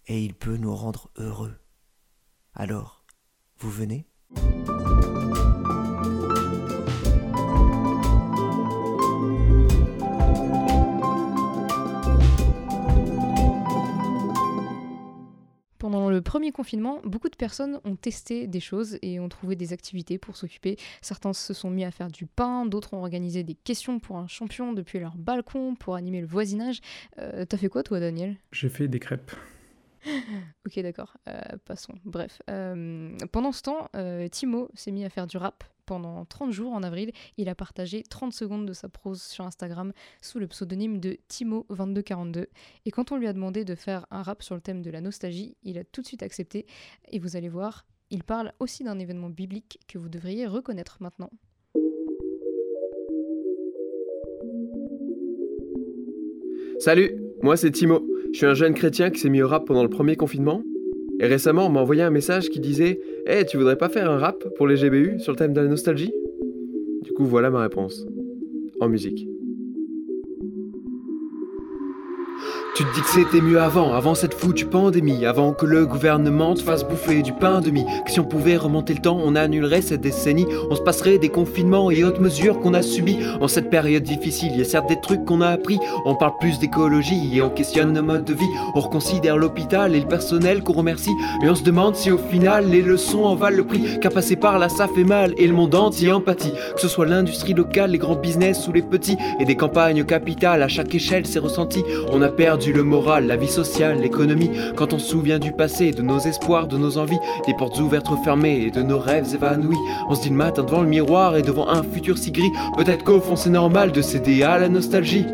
et 0.06 0.24
il 0.24 0.36
peut 0.36 0.58
nous 0.58 0.76
rendre 0.76 1.10
heureux. 1.18 1.58
Alors, 2.54 3.04
vous 3.58 3.72
venez? 3.72 4.11
Pendant 15.82 16.12
le 16.12 16.22
premier 16.22 16.52
confinement, 16.52 17.00
beaucoup 17.04 17.28
de 17.28 17.36
personnes 17.36 17.80
ont 17.86 17.96
testé 17.96 18.46
des 18.46 18.60
choses 18.60 19.00
et 19.02 19.20
ont 19.20 19.30
trouvé 19.30 19.56
des 19.56 19.74
activités 19.74 20.20
pour 20.20 20.38
s'occuper. 20.38 20.78
Certains 21.02 21.34
se 21.34 21.56
sont 21.56 21.72
mis 21.72 21.84
à 21.84 21.90
faire 21.90 22.10
du 22.12 22.28
pain, 22.28 22.68
d'autres 22.68 22.94
ont 22.94 23.00
organisé 23.00 23.44
des 23.44 23.56
questions 23.56 24.00
pour 24.00 24.18
un 24.18 24.28
champion 24.28 24.74
depuis 24.74 25.00
leur 25.00 25.18
balcon 25.18 25.74
pour 25.74 25.96
animer 25.96 26.22
le 26.22 26.28
voisinage. 26.28 26.82
Euh, 27.18 27.46
T'as 27.46 27.58
fait 27.58 27.68
quoi 27.68 27.82
toi, 27.82 28.00
Daniel? 28.00 28.38
J'ai 28.52 28.70
fait 28.70 28.88
des 28.88 29.00
crêpes. 29.00 29.32
ok, 30.66 30.80
d'accord. 30.80 31.18
Euh, 31.28 31.42
passons. 31.66 31.94
Bref. 32.06 32.42
Euh, 32.50 33.16
pendant 33.32 33.52
ce 33.52 33.62
temps, 33.62 33.90
euh, 33.96 34.28
Timo 34.28 34.70
s'est 34.74 34.92
mis 34.92 35.06
à 35.06 35.10
faire 35.10 35.28
du 35.28 35.38
rap. 35.38 35.64
Pendant 35.86 36.24
30 36.26 36.52
jours 36.52 36.74
en 36.74 36.84
avril, 36.84 37.12
il 37.38 37.50
a 37.50 37.56
partagé 37.56 38.04
30 38.04 38.32
secondes 38.32 38.66
de 38.66 38.72
sa 38.72 38.88
prose 38.88 39.22
sur 39.22 39.46
Instagram 39.46 39.92
sous 40.22 40.40
le 40.40 40.48
pseudonyme 40.48 41.00
de 41.00 41.18
Timo2242. 41.30 42.46
Et 42.86 42.92
quand 42.92 43.12
on 43.12 43.18
lui 43.18 43.28
a 43.28 43.34
demandé 43.34 43.66
de 43.66 43.76
faire 43.76 44.06
un 44.10 44.22
rap 44.22 44.42
sur 44.42 44.56
le 44.56 44.62
thème 44.62 44.82
de 44.82 44.90
la 44.90 45.02
nostalgie, 45.02 45.58
il 45.64 45.78
a 45.78 45.84
tout 45.84 46.02
de 46.02 46.08
suite 46.08 46.24
accepté. 46.24 46.66
Et 47.10 47.20
vous 47.20 47.36
allez 47.36 47.50
voir, 47.50 47.86
il 48.10 48.24
parle 48.24 48.54
aussi 48.60 48.84
d'un 48.84 49.00
événement 49.00 49.30
biblique 49.30 49.80
que 49.88 49.98
vous 49.98 50.08
devriez 50.08 50.48
reconnaître 50.48 50.98
maintenant. 51.02 51.32
Salut, 56.80 57.31
moi 57.44 57.58
c'est 57.58 57.72
Timo. 57.72 58.06
Je 58.32 58.38
suis 58.38 58.46
un 58.46 58.54
jeune 58.54 58.74
chrétien 58.74 59.10
qui 59.10 59.20
s'est 59.20 59.30
mis 59.30 59.42
au 59.42 59.48
rap 59.48 59.66
pendant 59.66 59.84
le 59.84 59.90
premier 59.90 60.16
confinement. 60.16 60.64
Et 61.20 61.26
récemment, 61.28 61.68
on 61.68 61.70
m'a 61.70 61.82
envoyé 61.82 62.02
un 62.02 62.10
message 62.10 62.50
qui 62.50 62.60
disait 62.60 63.00
Eh, 63.28 63.46
tu 63.46 63.58
voudrais 63.58 63.78
pas 63.78 63.90
faire 63.90 64.10
un 64.10 64.18
rap 64.18 64.44
pour 64.58 64.68
les 64.68 64.76
GBU 64.76 65.20
sur 65.20 65.34
le 65.34 65.38
thème 65.38 65.54
de 65.54 65.62
la 65.62 65.68
nostalgie? 65.68 66.12
Du 67.04 67.12
coup, 67.14 67.26
voilà 67.26 67.50
ma 67.50 67.62
réponse. 67.62 68.06
En 68.80 68.90
musique. 68.90 69.28
Tu 72.82 72.88
te 72.88 72.96
dis 72.96 73.02
que 73.02 73.10
c'était 73.10 73.42
mieux 73.42 73.62
avant, 73.62 73.94
avant 73.94 74.16
cette 74.16 74.34
foutue 74.34 74.66
pandémie, 74.66 75.24
avant 75.28 75.54
que 75.54 75.68
le 75.68 75.86
gouvernement 75.86 76.56
te 76.56 76.64
fasse 76.64 76.84
bouffer 76.84 77.22
du 77.22 77.32
pain 77.32 77.62
de 77.62 77.70
mie. 77.70 77.86
Que 78.04 78.12
si 78.12 78.20
on 78.20 78.24
pouvait 78.24 78.58
remonter 78.58 78.96
le 78.96 79.02
temps, 79.02 79.20
on 79.24 79.36
annulerait 79.36 79.84
cette 79.84 80.02
décennie. 80.02 80.48
On 80.72 80.76
se 80.76 80.82
passerait 80.82 81.20
des 81.20 81.30
confinements 81.30 81.92
et 81.92 82.04
autres 82.04 82.22
mesures 82.22 82.60
qu'on 82.60 82.74
a 82.74 82.82
subies. 82.82 83.20
En 83.40 83.48
cette 83.48 83.70
période 83.70 84.02
difficile, 84.02 84.50
il 84.54 84.58
y 84.58 84.62
a 84.62 84.66
certes 84.66 84.90
des 84.90 85.00
trucs 85.00 85.26
qu'on 85.26 85.42
a 85.42 85.50
appris. 85.50 85.78
On 86.06 86.16
parle 86.16 86.34
plus 86.40 86.58
d'écologie 86.58 87.38
et 87.38 87.44
on 87.44 87.52
questionne 87.52 87.94
nos 87.94 88.02
modes 88.02 88.26
de 88.26 88.34
vie. 88.34 88.50
On 88.74 88.80
reconsidère 88.80 89.38
l'hôpital 89.38 89.94
et 89.94 90.00
le 90.00 90.08
personnel 90.08 90.64
qu'on 90.64 90.74
remercie. 90.74 91.14
Mais 91.44 91.50
on 91.50 91.56
se 91.56 91.64
demande 91.64 91.96
si 91.96 92.10
au 92.10 92.18
final 92.18 92.68
les 92.68 92.82
leçons 92.82 93.26
en 93.26 93.36
valent 93.36 93.58
le 93.58 93.68
prix. 93.68 94.00
Qu'à 94.00 94.10
passer 94.10 94.38
par 94.38 94.58
là, 94.58 94.70
ça 94.70 94.88
fait 94.88 95.04
mal 95.04 95.36
et 95.38 95.46
le 95.46 95.54
monde 95.54 95.76
entier 95.76 96.12
empathie. 96.12 96.54
Que 96.74 96.82
ce 96.82 96.88
soit 96.88 97.06
l'industrie 97.06 97.54
locale, 97.54 97.92
les 97.92 98.00
grands 98.00 98.16
business 98.16 98.68
ou 98.68 98.72
les 98.72 98.82
petits. 98.82 99.18
Et 99.40 99.46
des 99.46 99.56
campagnes 99.56 100.04
capitales, 100.04 100.64
à 100.64 100.68
chaque 100.68 100.96
échelle 100.96 101.28
c'est 101.28 101.38
ressenti. 101.38 101.84
On 102.12 102.24
a 102.24 102.30
perdu 102.30 102.71
le 102.72 102.84
moral, 102.84 103.28
la 103.28 103.36
vie 103.36 103.48
sociale, 103.48 104.00
l'économie. 104.00 104.52
Quand 104.76 104.94
on 104.94 105.00
se 105.00 105.10
souvient 105.10 105.40
du 105.40 105.52
passé, 105.52 105.92
de 105.92 106.02
nos 106.02 106.20
espoirs, 106.20 106.68
de 106.68 106.78
nos 106.78 106.98
envies, 106.98 107.20
des 107.46 107.54
portes 107.54 107.80
ouvertes 107.80 108.08
refermées 108.08 108.62
et 108.62 108.72
de 108.72 108.82
nos 108.82 109.00
rêves 109.00 109.34
évanouis. 109.34 109.78
On 110.10 110.16
se 110.16 110.22
dit 110.22 110.30
le 110.30 110.36
matin 110.36 110.64
devant 110.64 110.82
le 110.82 110.88
miroir 110.88 111.36
et 111.36 111.42
devant 111.42 111.70
un 111.70 111.84
futur 111.84 112.18
si 112.18 112.32
gris. 112.32 112.52
Peut-être 112.78 113.04
qu'au 113.04 113.20
fond 113.20 113.36
c'est 113.36 113.50
normal 113.50 113.92
de 113.92 114.02
céder 114.02 114.44
à 114.44 114.58
la 114.58 114.70
nostalgie. 114.70 115.26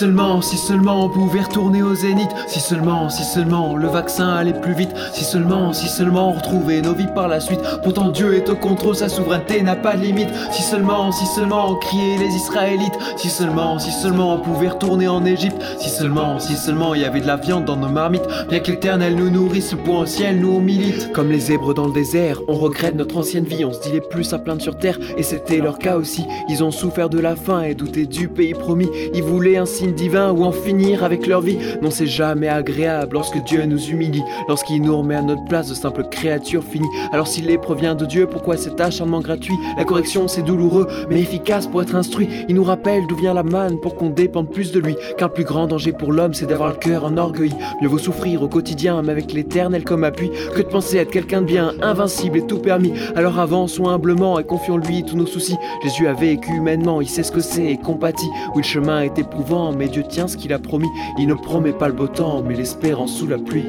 Seulement, 0.00 0.40
si 0.40 0.56
seulement 0.56 1.04
on 1.04 1.08
pouvait 1.10 1.42
retourner 1.42 1.82
au 1.82 1.94
zénith, 1.94 2.30
si 2.46 2.58
seulement, 2.58 3.10
si 3.10 3.22
seulement 3.22 3.76
le 3.76 3.86
vaccin 3.86 4.30
allait 4.30 4.58
plus 4.58 4.72
vite, 4.72 4.94
si 5.12 5.24
seulement, 5.24 5.74
si 5.74 5.88
seulement 5.88 6.30
on 6.30 6.32
retrouvait 6.32 6.80
nos 6.80 6.94
vies 6.94 7.12
par 7.14 7.28
la 7.28 7.38
suite. 7.38 7.60
Pourtant 7.84 8.08
Dieu 8.08 8.34
est 8.34 8.48
au 8.48 8.56
contrôle, 8.56 8.96
sa 8.96 9.10
souveraineté 9.10 9.60
n'a 9.60 9.76
pas 9.76 9.96
de 9.96 10.02
limite. 10.02 10.30
Si 10.52 10.62
seulement, 10.62 11.12
si 11.12 11.26
seulement 11.26 11.72
on 11.72 11.74
criait 11.74 12.16
les 12.16 12.34
Israélites, 12.34 12.98
si 13.18 13.28
seulement, 13.28 13.78
si 13.78 13.90
seulement 13.90 14.36
on 14.36 14.38
pouvait 14.38 14.68
retourner 14.68 15.06
en 15.06 15.22
Égypte, 15.26 15.60
si 15.78 15.90
seulement, 15.90 16.38
si 16.38 16.54
seulement 16.54 16.94
il 16.94 17.02
y 17.02 17.04
avait 17.04 17.20
de 17.20 17.26
la 17.26 17.36
viande 17.36 17.66
dans 17.66 17.76
nos 17.76 17.90
marmites, 17.90 18.26
bien 18.48 18.60
que 18.60 18.70
l'éternel 18.70 19.16
nous 19.16 19.28
nourrisse, 19.28 19.72
le 19.72 19.78
point 19.80 20.00
au 20.00 20.06
ciel 20.06 20.40
nous 20.40 20.54
on 20.54 20.60
milite. 20.60 21.12
Comme 21.12 21.30
les 21.30 21.40
zèbres 21.40 21.74
dans 21.74 21.88
le 21.88 21.92
désert, 21.92 22.40
on 22.48 22.54
regrette 22.54 22.94
notre 22.94 23.18
ancienne 23.18 23.44
vie, 23.44 23.66
on 23.66 23.72
se 23.74 23.82
dit 23.82 23.92
les 23.92 24.00
plus 24.00 24.32
à 24.32 24.38
plaindre 24.38 24.62
sur 24.62 24.78
terre, 24.78 24.98
et 25.18 25.22
c'était 25.22 25.58
leur 25.58 25.78
cas 25.78 25.98
aussi. 25.98 26.24
Ils 26.48 26.64
ont 26.64 26.70
souffert 26.70 27.10
de 27.10 27.18
la 27.18 27.36
faim 27.36 27.64
et 27.64 27.74
douté 27.74 28.06
du 28.06 28.28
pays 28.28 28.54
promis, 28.54 28.88
ils 29.12 29.22
voulaient 29.22 29.58
un 29.58 29.66
divin 29.92 30.32
ou 30.32 30.44
en 30.44 30.52
finir 30.52 31.04
avec 31.04 31.26
leur 31.26 31.40
vie. 31.40 31.58
Non, 31.82 31.90
c'est 31.90 32.06
jamais 32.06 32.48
agréable 32.48 33.14
lorsque 33.14 33.42
Dieu 33.44 33.64
nous 33.64 33.90
humilie, 33.90 34.22
lorsqu'il 34.48 34.82
nous 34.82 34.96
remet 34.96 35.16
à 35.16 35.22
notre 35.22 35.44
place 35.44 35.68
de 35.68 35.74
simples 35.74 36.04
créatures 36.10 36.64
finies. 36.64 36.88
Alors 37.12 37.26
s'il 37.26 37.50
est 37.50 37.58
provient 37.58 37.94
de 37.94 38.06
Dieu, 38.06 38.26
pourquoi 38.26 38.56
cet 38.56 38.80
acharnement 38.80 39.20
gratuit? 39.20 39.54
La 39.76 39.84
correction 39.84 40.28
c'est 40.28 40.42
douloureux, 40.42 40.86
mais 41.08 41.20
efficace 41.20 41.66
pour 41.66 41.82
être 41.82 41.94
instruit. 41.94 42.28
Il 42.48 42.54
nous 42.54 42.64
rappelle 42.64 43.06
d'où 43.06 43.16
vient 43.16 43.34
la 43.34 43.42
manne 43.42 43.78
pour 43.80 43.96
qu'on 43.96 44.10
dépende 44.10 44.50
plus 44.50 44.72
de 44.72 44.80
lui. 44.80 44.96
Qu'un 45.18 45.28
plus 45.28 45.44
grand 45.44 45.66
danger 45.66 45.92
pour 45.92 46.12
l'homme, 46.12 46.34
c'est 46.34 46.46
d'avoir 46.46 46.70
le 46.70 46.76
cœur 46.76 47.04
en 47.04 47.16
orgueil. 47.16 47.52
Mieux 47.80 47.88
vaut 47.88 47.98
souffrir 47.98 48.42
au 48.42 48.48
quotidien, 48.48 49.02
mais 49.02 49.12
avec 49.12 49.32
l'éternel 49.32 49.84
comme 49.84 50.04
appui, 50.04 50.30
que 50.54 50.62
de 50.62 50.68
penser 50.68 50.98
être 50.98 51.10
quelqu'un 51.10 51.42
de 51.42 51.46
bien, 51.46 51.72
invincible 51.82 52.38
et 52.38 52.46
tout 52.46 52.58
permis. 52.58 52.92
Alors 53.16 53.38
avançons 53.38 53.88
humblement 53.88 54.38
et 54.38 54.44
confions-lui 54.44 55.04
tous 55.04 55.16
nos 55.16 55.26
soucis. 55.26 55.56
Jésus 55.82 56.06
a 56.06 56.12
vécu 56.12 56.52
humainement, 56.52 57.00
il 57.00 57.08
sait 57.08 57.22
ce 57.22 57.32
que 57.32 57.40
c'est 57.40 57.66
et 57.66 57.76
compatit. 57.76 58.30
Oui, 58.54 58.62
le 58.62 58.68
chemin 58.68 59.02
est 59.02 59.18
éprouvant, 59.18 59.72
mais 59.80 59.88
Dieu 59.88 60.04
tient 60.06 60.28
ce 60.28 60.36
qu'il 60.36 60.52
a 60.52 60.58
promis. 60.58 60.90
Il 61.18 61.26
ne 61.26 61.32
promet 61.32 61.72
pas 61.72 61.88
le 61.88 61.94
beau 61.94 62.06
temps, 62.06 62.42
mais 62.42 62.54
l'espérance 62.54 63.16
sous 63.16 63.26
la 63.26 63.38
pluie. 63.38 63.64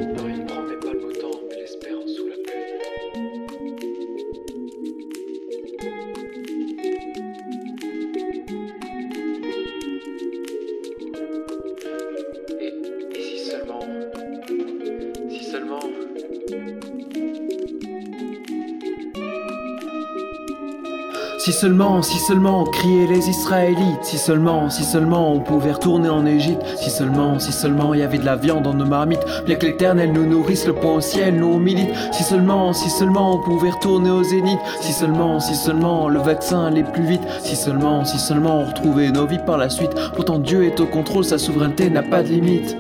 Si 21.44 21.52
seulement, 21.52 22.04
si 22.04 22.20
seulement, 22.20 22.66
criaient 22.66 23.08
les 23.08 23.28
Israélites. 23.28 24.04
Si 24.04 24.20
seulement, 24.20 24.70
si 24.70 24.84
seulement, 24.84 25.34
on 25.34 25.40
pouvait 25.40 25.72
retourner 25.72 26.08
en 26.08 26.24
Égypte. 26.24 26.62
Si 26.76 26.92
seulement, 26.92 27.40
si 27.40 27.52
seulement, 27.52 27.96
il 27.96 28.02
y 28.02 28.04
avait 28.04 28.20
de 28.20 28.26
la 28.26 28.36
viande 28.36 28.62
dans 28.62 28.76
nos 28.76 28.86
marmites. 28.86 29.26
Bien 29.48 29.56
que 29.56 29.66
l'éternel 29.66 30.14
nous 30.14 30.28
nourrisse, 30.28 30.68
le 30.68 30.74
point 30.74 30.94
au 30.94 31.02
ciel 31.02 31.38
nous 31.38 31.48
on 31.48 31.58
milite. 31.58 31.90
Si 32.12 32.22
seulement, 32.22 32.74
si 32.74 32.92
seulement, 32.92 33.34
on 33.34 33.40
pouvait 33.40 33.72
retourner 33.72 34.12
au 34.12 34.22
zénith. 34.22 34.60
Si 34.82 34.94
seulement, 34.94 35.40
si 35.40 35.56
seulement, 35.56 36.10
le 36.10 36.20
vaccin 36.20 36.66
allait 36.66 36.84
plus 36.84 37.08
vite. 37.08 37.24
Si 37.40 37.56
seulement, 37.56 38.06
si 38.06 38.20
seulement, 38.20 38.60
on 38.60 38.66
retrouvait 38.66 39.10
nos 39.10 39.26
vies 39.26 39.42
par 39.44 39.58
la 39.58 39.72
suite. 39.72 39.96
Pourtant, 40.14 40.38
Dieu 40.38 40.66
est 40.66 40.80
au 40.80 40.86
contrôle, 40.86 41.24
sa 41.24 41.40
souveraineté 41.40 41.90
n'a 41.90 42.04
pas 42.04 42.22
de 42.22 42.28
limite. 42.28 42.78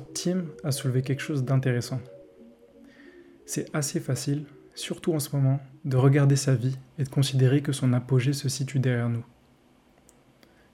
Tim 0.00 0.46
a 0.64 0.72
soulevé 0.72 1.02
quelque 1.02 1.20
chose 1.20 1.44
d'intéressant. 1.44 2.00
C'est 3.44 3.68
assez 3.74 4.00
facile, 4.00 4.46
surtout 4.74 5.12
en 5.12 5.18
ce 5.18 5.34
moment, 5.36 5.60
de 5.84 5.96
regarder 5.96 6.36
sa 6.36 6.54
vie 6.54 6.78
et 6.98 7.04
de 7.04 7.08
considérer 7.08 7.60
que 7.60 7.72
son 7.72 7.92
apogée 7.92 8.32
se 8.32 8.48
situe 8.48 8.78
derrière 8.78 9.08
nous. 9.08 9.24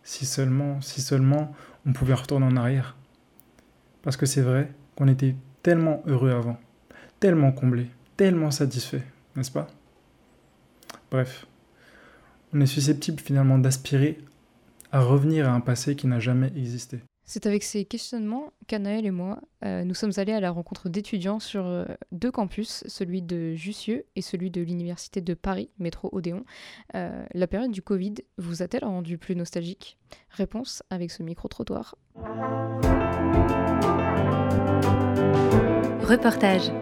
Si 0.02 0.26
seulement, 0.26 0.80
si 0.80 1.00
seulement 1.00 1.52
on 1.86 1.92
pouvait 1.92 2.14
retourner 2.14 2.46
en 2.46 2.56
arrière. 2.56 2.96
Parce 4.02 4.16
que 4.16 4.26
c'est 4.26 4.42
vrai 4.42 4.72
qu'on 4.94 5.08
était 5.08 5.34
tellement 5.62 6.02
heureux 6.06 6.30
avant, 6.30 6.58
tellement 7.20 7.52
comblé, 7.52 7.88
tellement 8.16 8.50
satisfait, 8.50 9.02
n'est-ce 9.34 9.50
pas? 9.50 9.66
Bref, 11.10 11.46
on 12.52 12.60
est 12.60 12.66
susceptible 12.66 13.20
finalement 13.20 13.58
d'aspirer 13.58 14.18
à 14.92 15.00
revenir 15.00 15.48
à 15.48 15.52
un 15.52 15.60
passé 15.60 15.96
qui 15.96 16.06
n'a 16.06 16.20
jamais 16.20 16.52
existé. 16.56 17.00
C'est 17.30 17.44
avec 17.44 17.62
ces 17.62 17.84
questionnements 17.84 18.54
qu'Anaël 18.68 19.04
et 19.04 19.10
moi, 19.10 19.38
euh, 19.62 19.84
nous 19.84 19.92
sommes 19.92 20.12
allés 20.16 20.32
à 20.32 20.40
la 20.40 20.50
rencontre 20.50 20.88
d'étudiants 20.88 21.40
sur 21.40 21.66
euh, 21.66 21.84
deux 22.10 22.30
campus, 22.30 22.84
celui 22.86 23.20
de 23.20 23.52
Jussieu 23.54 24.06
et 24.16 24.22
celui 24.22 24.50
de 24.50 24.62
l'Université 24.62 25.20
de 25.20 25.34
Paris, 25.34 25.68
métro 25.78 26.08
Odéon. 26.12 26.46
Euh, 26.94 27.26
la 27.34 27.46
période 27.46 27.70
du 27.70 27.82
Covid 27.82 28.14
vous 28.38 28.62
a-t-elle 28.62 28.86
rendu 28.86 29.18
plus 29.18 29.36
nostalgique? 29.36 29.98
Réponse 30.30 30.82
avec 30.88 31.10
ce 31.10 31.22
micro-trottoir. 31.22 31.96
Reportage. 36.00 36.72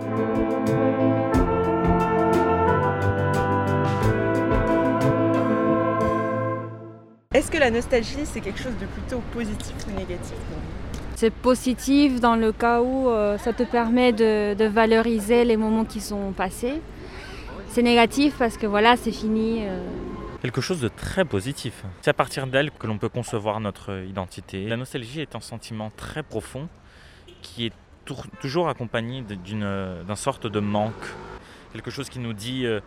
Est-ce 7.37 7.51
que 7.51 7.59
la 7.59 7.71
nostalgie, 7.71 8.25
c'est 8.25 8.41
quelque 8.41 8.59
chose 8.63 8.77
de 8.81 8.87
plutôt 8.87 9.19
positif 9.33 9.75
ou 9.87 9.91
négatif 9.91 10.31
pour 10.49 10.57
vous 10.57 11.01
C'est 11.17 11.31
positif 11.31 12.19
dans 12.19 12.35
le 12.35 12.51
cas 12.51 12.81
où 12.81 13.11
euh, 13.11 13.37
ça 13.37 13.53
te 13.53 13.63
permet 13.63 14.13
de, 14.15 14.55
de 14.55 14.65
valoriser 14.65 15.45
les 15.45 15.59
moments 15.59 15.85
qui 15.85 16.01
sont 16.01 16.33
passés. 16.33 16.81
C'est 17.69 17.83
négatif 17.83 18.37
parce 18.39 18.57
que 18.57 18.67
voilà, 18.67 18.97
c'est 18.97 19.13
fini. 19.13 19.67
euh. 19.67 19.87
Quelque 20.41 20.63
chose 20.63 20.81
de 20.81 20.89
très 20.89 21.27
positif. 21.27 21.85
C'est 22.01 22.09
à 22.09 22.15
partir 22.15 22.47
d'elle 22.47 22.71
que 22.71 22.87
l'on 22.87 22.97
peut 22.97 23.11
concevoir 23.11 23.61
notre 23.61 24.03
identité. 24.09 24.67
La 24.67 24.79
nostalgie 24.79 25.21
est 25.21 25.35
un 25.37 25.41
sentiment 25.41 25.93
très 25.95 26.23
profond 26.23 26.69
qui 27.43 27.67
est 27.67 27.73
tour- 28.07 28.25
toujours 28.41 28.71
accompagné 28.71 29.21
d'une- 29.23 30.05
d'un 30.09 30.17
sorte 30.17 30.47
de 30.47 30.61
manque. 30.61 31.05
Quelque 31.75 31.91
chose 31.91 32.09
qui 32.09 32.19
nous 32.19 32.33
dit 32.33 32.65
euh, 32.65 32.81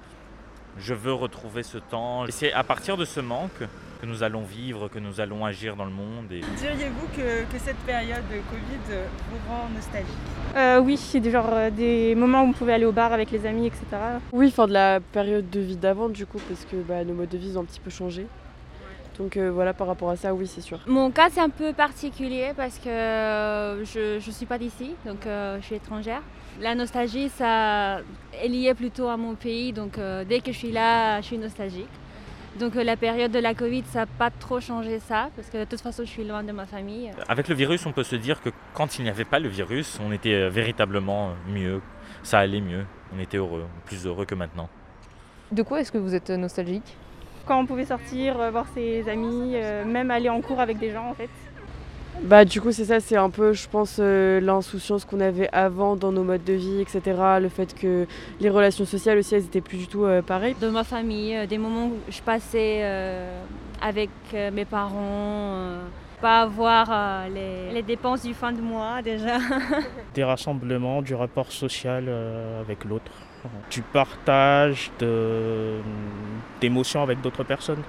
je 0.80 0.96
veux 0.96 1.14
retrouver 1.14 1.62
ce 1.62 1.78
temps. 1.78 2.26
Et 2.26 2.32
c'est 2.32 2.52
à 2.52 2.64
partir 2.64 2.98
de 2.98 3.06
ce 3.06 3.20
manque 3.20 3.62
que 4.00 4.06
nous 4.06 4.24
allons 4.24 4.44
vivre, 4.44 4.88
que 4.88 5.00
nous 5.00 5.20
allons 5.20 5.46
agir 5.46 5.76
dans 5.76 5.86
le 5.86 5.92
monde. 5.92 6.32
Et... 6.32 6.42
Diriez-vous 6.58 7.08
que, 7.16 7.44
que 7.52 7.60
cette 7.60 7.78
période 7.80 8.24
de 8.30 8.38
Covid 8.50 9.00
vous 9.30 9.50
rend 9.50 9.70
nostalgique 9.76 10.08
Euh, 10.56 10.80
oui, 10.80 10.96
c'est 10.98 11.20
des, 11.20 11.32
genre, 11.32 11.50
euh, 11.52 11.70
des 11.70 12.16
moments 12.16 12.44
où 12.44 12.48
on 12.48 12.54
pouvait 12.54 12.74
aller 12.74 12.86
au 12.86 12.92
bar 12.92 13.12
avec 13.12 13.30
les 13.32 13.46
amis, 13.46 13.68
etc. 13.68 13.84
Oui, 14.32 14.48
enfin 14.48 14.68
de 14.68 14.74
la 14.74 15.00
période 15.00 15.50
de 15.50 15.60
vie 15.60 15.78
d'avant 15.78 16.10
du 16.10 16.26
coup, 16.26 16.40
parce 16.48 16.66
que 16.66 16.78
bah, 16.78 17.04
nos 17.04 17.14
modes 17.14 17.30
de 17.30 17.38
vie 17.38 17.58
ont 17.58 17.62
un 17.62 17.66
petit 17.66 17.82
peu 17.82 17.90
changé. 17.90 18.26
Donc 19.20 19.36
euh, 19.36 19.52
voilà, 19.52 19.74
par 19.74 19.86
rapport 19.88 20.10
à 20.10 20.16
ça, 20.16 20.34
oui, 20.34 20.48
c'est 20.48 20.62
sûr. 20.62 20.80
Mon 20.88 21.12
cas, 21.12 21.28
c'est 21.30 21.42
un 21.42 21.50
peu 21.50 21.74
particulier 21.74 22.54
parce 22.56 22.80
que 22.80 22.88
euh, 22.88 23.84
je 23.84 24.16
ne 24.16 24.32
suis 24.32 24.46
pas 24.46 24.58
d'ici, 24.58 24.96
donc 25.06 25.28
euh, 25.28 25.58
je 25.60 25.66
suis 25.66 25.76
étrangère. 25.76 26.22
La 26.62 26.74
nostalgie, 26.74 27.28
ça 27.30 28.00
est 28.42 28.48
lié 28.48 28.74
plutôt 28.74 29.08
à 29.10 29.18
mon 29.18 29.36
pays, 29.36 29.74
donc 29.74 29.98
euh, 29.98 30.24
dès 30.28 30.40
que 30.40 30.54
je 30.54 30.58
suis 30.58 30.72
là, 30.72 31.20
je 31.20 31.26
suis 31.28 31.38
nostalgique. 31.38 31.90
Donc 32.58 32.76
la 32.76 32.98
période 32.98 33.32
de 33.32 33.40
la 33.40 33.54
Covid, 33.54 33.84
ça 33.92 34.00
n'a 34.00 34.06
pas 34.06 34.30
trop 34.32 34.60
changé 34.60 35.00
ça, 35.00 35.30
parce 35.36 35.50
que 35.50 35.58
de 35.60 35.66
toute 35.66 35.82
façon, 35.82 36.04
je 36.04 36.10
suis 36.10 36.24
loin 36.24 36.44
de 36.44 36.52
ma 36.52 36.66
famille. 36.66 37.12
Avec 37.28 37.48
le 37.48 37.56
virus, 37.56 37.86
on 37.86 37.92
peut 37.92 38.04
se 38.04 38.16
dire 38.16 38.42
que 38.42 38.50
quand 38.74 38.98
il 38.98 39.04
n'y 39.04 39.10
avait 39.10 39.26
pas 39.26 39.40
le 39.40 39.48
virus, 39.50 40.00
on 40.06 40.12
était 40.12 40.50
véritablement 40.50 41.32
mieux, 41.48 41.82
ça 42.24 42.40
allait 42.40 42.62
mieux, 42.62 42.86
on 43.16 43.20
était 43.20 43.38
heureux, 43.38 43.66
plus 43.86 44.06
heureux 44.06 44.26
que 44.26 44.36
maintenant. 44.36 44.68
De 45.52 45.64
quoi 45.64 45.80
est-ce 45.82 45.92
que 45.92 45.98
vous 45.98 46.16
êtes 46.16 46.30
nostalgique? 46.32 46.98
Quand 47.46 47.60
on 47.60 47.66
pouvait 47.66 47.86
sortir, 47.86 48.36
voir 48.52 48.66
ses 48.74 49.08
amis, 49.10 49.56
même 49.86 50.12
aller 50.12 50.30
en 50.30 50.42
cours 50.42 50.60
avec 50.60 50.78
des 50.80 50.92
gens 50.92 51.10
en 51.10 51.14
fait. 51.14 51.30
Bah 52.24 52.44
du 52.44 52.60
coup 52.60 52.72
c'est 52.72 52.86
ça, 52.86 53.00
c'est 53.00 53.16
un 53.16 53.30
peu 53.30 53.54
je 53.54 53.68
pense 53.70 53.98
euh, 54.00 54.42
l'insouciance 54.42 55.06
qu'on 55.06 55.22
avait 55.22 55.50
avant 55.54 55.96
dans 55.96 56.12
nos 56.12 56.24
modes 56.24 56.44
de 56.44 56.54
vie, 56.54 56.82
etc. 56.82 57.02
Le 57.42 57.48
fait 57.48 57.74
que 57.74 58.08
les 58.42 58.50
relations 58.50 58.86
sociales 58.86 59.18
aussi 59.18 59.36
elles 59.36 59.46
étaient 59.46 59.62
plus 59.62 59.78
du 59.78 59.88
tout 59.88 60.04
euh, 60.04 60.22
pareilles. 60.22 60.56
De 60.60 60.70
ma 60.70 60.84
famille, 60.84 61.36
euh, 61.36 61.46
des 61.46 61.58
moments 61.58 61.88
où 61.88 61.98
je 62.10 62.22
passais 62.22 62.84
avec 63.82 64.10
mes 64.34 64.66
parents, 64.66 65.78
pas 66.22 66.42
avoir 66.42 67.30
les, 67.34 67.72
les, 67.72 67.82
dépenses 67.82 68.24
du 68.24 68.34
fin 68.34 68.52
de 68.52 68.62
mois 68.62 69.02
déjà. 69.02 69.38
des 70.14 70.24
rassemblements, 70.26 71.02
du 71.02 71.16
rapport 71.16 71.52
social 71.52 72.10
avec 72.60 72.84
l'autre. 72.84 73.12
Du 73.72 73.82
partage 73.82 74.92
d'émotions 76.60 77.02
avec 77.02 77.22
d'autres 77.22 77.46
personnes. 77.46 77.82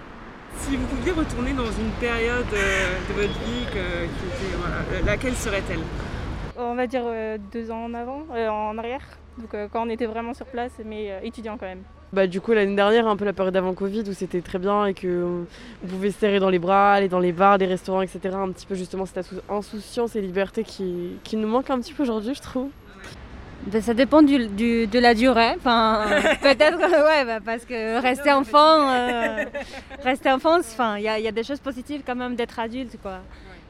Si 0.62 0.76
vous 0.76 0.86
pouviez 0.86 1.12
retourner 1.12 1.52
dans 1.54 1.64
une 1.64 1.90
période 1.98 2.44
euh, 2.52 2.98
de 3.08 3.12
votre 3.14 3.38
vie, 3.40 3.64
qui 3.72 3.78
était, 3.78 4.54
euh, 4.54 5.06
laquelle 5.06 5.34
serait-elle? 5.34 5.80
On 6.56 6.74
va 6.74 6.86
dire 6.86 7.02
euh, 7.06 7.38
deux 7.50 7.70
ans 7.70 7.84
en 7.86 7.94
avant, 7.94 8.26
en 8.30 8.76
arrière. 8.76 9.00
Donc 9.38 9.56
quand 9.72 9.86
on 9.86 9.88
était 9.88 10.06
vraiment 10.06 10.34
sur 10.34 10.44
place, 10.44 10.72
mais 10.84 11.18
étudiant 11.22 11.56
quand 11.58 11.66
même. 11.66 11.82
Bah, 12.12 12.26
du 12.26 12.40
coup, 12.40 12.52
l'année 12.52 12.76
dernière, 12.76 13.06
un 13.06 13.16
peu 13.16 13.24
la 13.24 13.32
période 13.32 13.54
d'avant 13.54 13.72
Covid 13.72 14.02
où 14.08 14.12
c'était 14.12 14.42
très 14.42 14.58
bien 14.58 14.86
et 14.86 14.94
qu'on 14.94 15.46
pouvait 15.88 16.10
se 16.10 16.18
serrer 16.18 16.40
dans 16.40 16.50
les 16.50 16.58
bras, 16.58 16.92
aller 16.92 17.08
dans 17.08 17.20
les 17.20 17.32
bars, 17.32 17.56
des 17.56 17.66
restaurants, 17.66 18.02
etc. 18.02 18.20
Un 18.34 18.50
petit 18.50 18.66
peu 18.66 18.74
justement 18.74 19.06
cette 19.06 19.30
insouciance 19.48 20.14
et 20.14 20.20
liberté 20.20 20.62
qui, 20.62 21.16
qui 21.24 21.36
nous 21.36 21.48
manque 21.48 21.70
un 21.70 21.80
petit 21.80 21.94
peu 21.94 22.02
aujourd'hui, 22.02 22.34
je 22.34 22.42
trouve. 22.42 22.68
Ben, 23.66 23.82
ça 23.82 23.92
dépend 23.92 24.22
du, 24.22 24.48
de 24.86 24.98
la 24.98 25.14
durée. 25.14 25.52
Enfin, 25.56 26.06
peut-être, 26.42 26.78
ouais, 26.78 27.24
bah, 27.24 27.40
parce 27.44 27.64
que 27.64 28.00
rester 28.00 28.32
enfant, 28.32 28.90
euh, 28.90 29.44
rester 30.02 30.30
enfant, 30.30 30.58
enfin, 30.58 30.96
il 30.96 31.02
y, 31.02 31.22
y, 31.22 31.28
a 31.28 31.32
des 31.32 31.42
choses 31.42 31.60
positives 31.60 32.02
quand 32.04 32.16
même 32.16 32.36
d'être 32.36 32.58
adulte, 32.58 32.96
quoi. 33.02 33.18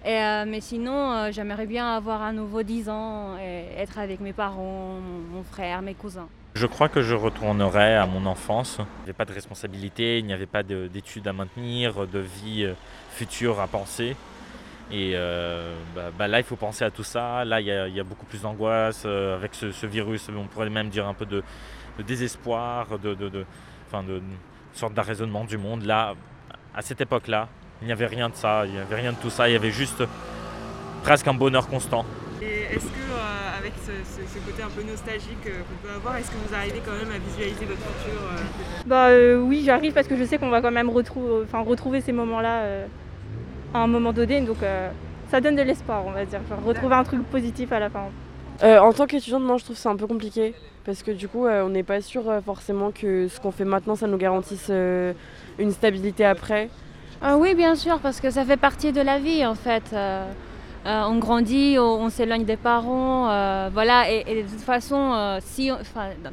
Et, 0.05 0.15
euh, 0.15 0.45
mais 0.47 0.61
sinon, 0.61 1.13
euh, 1.13 1.33
j'aimerais 1.33 1.67
bien 1.67 1.95
avoir 1.95 2.23
à 2.23 2.33
nouveau 2.33 2.63
10 2.63 2.89
ans 2.89 3.37
et 3.39 3.81
être 3.81 3.99
avec 3.99 4.21
mes 4.21 4.33
parents, 4.33 4.99
mon, 5.33 5.43
frère, 5.43 5.83
mes 5.83 5.95
cousins. 5.95 6.29
Je 6.55 6.67
crois 6.67 6.89
que 6.89 7.03
je 7.03 7.15
retournerai 7.15 7.97
à 7.97 8.07
mon 8.07 8.27
enfance. 8.27 8.79
Il 8.79 8.83
n'y 8.83 9.03
avait 9.05 9.13
pas 9.13 9.25
de 9.25 9.33
responsabilité, 9.33 10.19
il 10.19 10.25
n'y 10.25 10.33
avait 10.33 10.47
pas 10.47 10.63
d'études 10.63 11.29
à 11.29 11.33
maintenir, 11.33 12.07
de 12.07 12.19
vie 12.19 12.67
future 13.11 13.61
à 13.61 13.67
penser. 13.67 14.17
Et 14.93 15.13
euh, 15.15 15.75
bah, 15.95 16.11
bah, 16.19 16.29
là, 16.29 16.39
il 16.39 16.45
faut 16.45 16.57
penser 16.57 16.85
à 16.85 16.91
tout 16.91 17.05
ça. 17.05 17.45
Là, 17.45 17.61
il 17.61 17.67
y, 17.67 18.01
a 18.01 18.05
beaucoup 18.05 18.27
plus 18.27 18.43
d'angoisse 18.43 19.05
euh, 19.07 19.37
avec 19.37 19.55
ce, 19.55 19.87
virus. 19.87 20.29
On 20.37 20.47
pourrait 20.47 20.69
même 20.69 20.89
dire 20.89 21.07
un 21.07 21.15
peu 21.15 21.27
de, 21.27 21.43
désespoir, 22.07 22.99
de, 22.99 23.15
de, 23.15 23.29
de, 23.29 23.45
de, 23.93 24.23
sorte 24.73 24.95
d'arraisonnement 24.95 25.45
du 25.45 25.59
monde. 25.59 25.85
Là, 25.85 26.15
à 26.75 26.83
cette 26.83 27.01
époque-là, 27.01 27.49
il 27.83 27.87
n'y 27.87 27.93
avait 27.93 28.07
rien 28.07 28.29
de 28.29 28.35
ça. 28.35 28.67
Il 28.67 28.73
n'y 28.73 28.79
avait 28.79 28.97
rien 28.97 29.13
de 29.13 29.19
tout 29.19 29.31
ça. 29.31 29.49
Il 29.49 29.53
y 29.53 29.57
avait 29.57 29.71
juste 29.71 30.03
presque 31.05 31.29
un 31.29 31.35
bonheur 31.35 31.69
constant. 31.69 32.05
Et 32.43 32.75
est-ce 32.75 32.87
que, 32.87 33.13
euh, 33.13 33.59
avec 33.59 33.75
ce, 33.87 34.39
côté 34.41 34.63
un 34.63 34.71
peu 34.71 34.83
nostalgique 34.83 35.45
qu'on 35.45 35.87
peut 35.87 35.95
avoir, 35.95 36.17
est-ce 36.17 36.31
que 36.31 36.49
vous 36.49 36.55
arrivez 36.55 36.81
quand 36.85 36.93
même 36.93 37.15
à 37.15 37.19
visualiser 37.19 37.65
votre 37.65 37.81
futur 37.81 38.21
Bah 38.87 39.09
oui, 39.39 39.63
j'arrive 39.65 39.93
parce 39.93 40.09
que 40.09 40.17
je 40.17 40.25
sais 40.25 40.39
qu'on 40.39 40.51
va 40.51 40.61
quand 40.61 40.73
même 40.73 40.91
retrouver, 40.91 41.45
retrouver 41.53 42.01
ces 42.01 42.13
moments-là 42.13 42.87
à 43.75 43.79
un 43.79 43.87
moment 43.87 44.13
donné. 44.13 44.41
Donc 44.41 44.63
euh, 44.63 44.91
ça 45.31 45.41
donne 45.41 45.57
de 45.57 45.63
l'espoir, 45.63 46.05
on 46.07 46.13
va 46.13 46.25
dire. 46.25 46.41
retrouver 46.65 46.95
un 46.95 47.05
truc 47.05 47.23
positif 47.25 47.73
à 47.73 47.79
la 47.79 47.91
fin. 47.91 48.09
Euh, 48.63 48.79
en 48.79 48.93
tant 48.93 49.07
qu'étudiante, 49.07 49.43
moi 49.43 49.57
je 49.57 49.65
trouve 49.65 49.77
c'est 49.77 49.89
un 49.89 49.97
peu 49.97 50.07
compliqué 50.07 50.55
parce 50.85 51.03
que 51.03 51.11
du 51.11 51.29
coup 51.29 51.47
euh, 51.47 51.65
on 51.65 51.71
n'est 51.71 51.83
pas 51.83 52.01
sûr 52.03 52.25
forcément 52.45 52.91
que 52.91 53.27
ce 53.29 53.41
qu'on 53.41 53.53
fait 53.53 53.65
maintenant 53.65 53.95
ça 53.97 54.07
nous 54.07 54.19
garantisse 54.19 54.71
une 55.59 55.71
stabilité 55.73 56.25
après. 56.25 56.69
Oui 57.37 57.55
bien 57.55 57.75
sûr 57.75 57.99
parce 58.01 58.21
que 58.21 58.31
ça 58.31 58.45
fait 58.45 58.57
partie 58.57 58.93
de 58.93 59.01
la 59.01 59.19
vie 59.19 59.47
en 59.47 59.55
fait. 59.55 59.95
on 60.85 61.19
grandit, 61.19 61.77
on, 61.79 62.11
s'éloigne 62.11 62.45
des 62.45 62.57
parents, 62.57 63.25
voilà. 63.71 64.11
Et, 64.11 64.43
de 64.43 64.49
toute 64.49 64.61
façon, 64.61 65.39
si, 65.41 65.71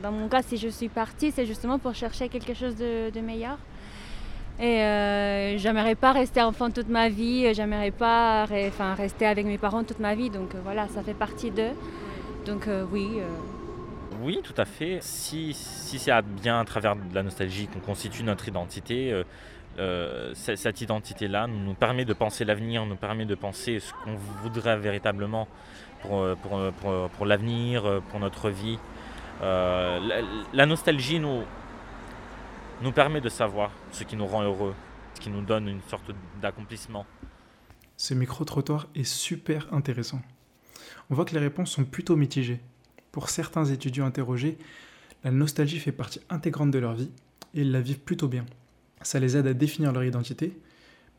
dans 0.01 0.11
mon 0.11 0.27
cas, 0.27 0.41
si 0.41 0.57
je 0.57 0.69
suis 0.69 0.89
partie, 0.89 1.31
c'est 1.31 1.45
justement 1.45 1.79
pour 1.79 1.93
chercher 1.93 2.27
quelque 2.27 2.53
chose 2.53 2.75
de 2.75 3.21
meilleur. 3.21 3.57
Et 4.59 4.81
euh, 4.81 5.57
j'aimerais 5.57 5.93
pas 5.93 6.13
rester 6.13 6.41
enfant 6.41 6.71
toute 6.71 6.89
ma 6.89 7.09
vie, 7.09 7.53
j'aimerais 7.53 7.91
pas 7.91 8.47
enfin, 8.67 8.95
rester 8.95 9.27
avec 9.27 9.45
mes 9.45 9.59
parents 9.59 9.83
toute 9.83 9.99
ma 9.99 10.15
vie. 10.15 10.31
Donc 10.31 10.55
euh, 10.55 10.59
voilà, 10.63 10.87
ça 10.87 11.03
fait 11.03 11.13
partie 11.13 11.51
d'eux. 11.51 11.73
Donc 12.45 12.67
euh, 12.67 12.85
oui. 12.91 13.07
Euh. 13.17 13.27
Oui, 14.21 14.39
tout 14.43 14.59
à 14.59 14.65
fait. 14.65 14.97
Si, 15.01 15.53
si 15.53 15.99
c'est 15.99 16.11
bien 16.41 16.59
à 16.59 16.65
travers 16.65 16.95
la 17.13 17.21
nostalgie 17.21 17.67
qu'on 17.67 17.79
constitue 17.79 18.23
notre 18.23 18.47
identité, 18.47 19.13
cette 20.33 20.81
identité-là 20.81 21.45
nous 21.45 21.75
permet 21.75 22.03
de 22.03 22.13
penser 22.13 22.43
l'avenir, 22.43 22.83
nous 22.87 22.95
permet 22.95 23.25
de 23.25 23.35
penser 23.35 23.79
ce 23.79 23.93
qu'on 23.93 24.15
voudrait 24.41 24.77
véritablement 24.77 25.47
pour, 26.01 26.25
pour, 26.41 27.09
pour, 27.09 27.25
l'avenir, 27.27 28.01
pour 28.09 28.19
notre 28.19 28.49
vie. 28.49 28.79
La, 29.39 30.65
nostalgie 30.65 31.19
nous, 31.19 31.43
nous 32.81 32.91
permet 32.91 33.21
de 33.21 33.29
savoir 33.29 33.71
ce 33.91 34.03
qui 34.03 34.15
nous 34.15 34.27
rend 34.27 34.43
heureux, 34.43 34.75
ce 35.15 35.19
qui 35.19 35.31
nous 35.31 35.41
donne 35.41 35.67
une 35.67 35.81
sorte 35.89 36.11
d'accomplissement. 36.41 37.07
Ce 37.97 38.13
micro-trottoir 38.13 38.87
est 38.93 39.03
super 39.03 39.73
intéressant. 39.73 40.21
On 41.09 41.15
voit 41.15 41.25
que 41.25 41.33
les 41.33 41.39
réponses 41.39 41.71
sont 41.71 41.85
plutôt 41.85 42.15
mitigées. 42.15 42.59
Pour 43.11 43.29
certains 43.29 43.65
étudiants 43.65 44.05
interrogés, 44.05 44.59
la 45.23 45.31
nostalgie 45.31 45.79
fait 45.79 45.91
partie 45.91 46.21
intégrante 46.29 46.69
de 46.69 46.77
leur 46.77 46.93
vie 46.93 47.09
et 47.55 47.61
ils 47.61 47.71
la 47.71 47.81
vivent 47.81 47.99
plutôt 47.99 48.27
bien. 48.27 48.45
Ça 49.01 49.19
les 49.19 49.35
aide 49.35 49.47
à 49.47 49.55
définir 49.55 49.91
leur 49.91 50.03
identité 50.03 50.55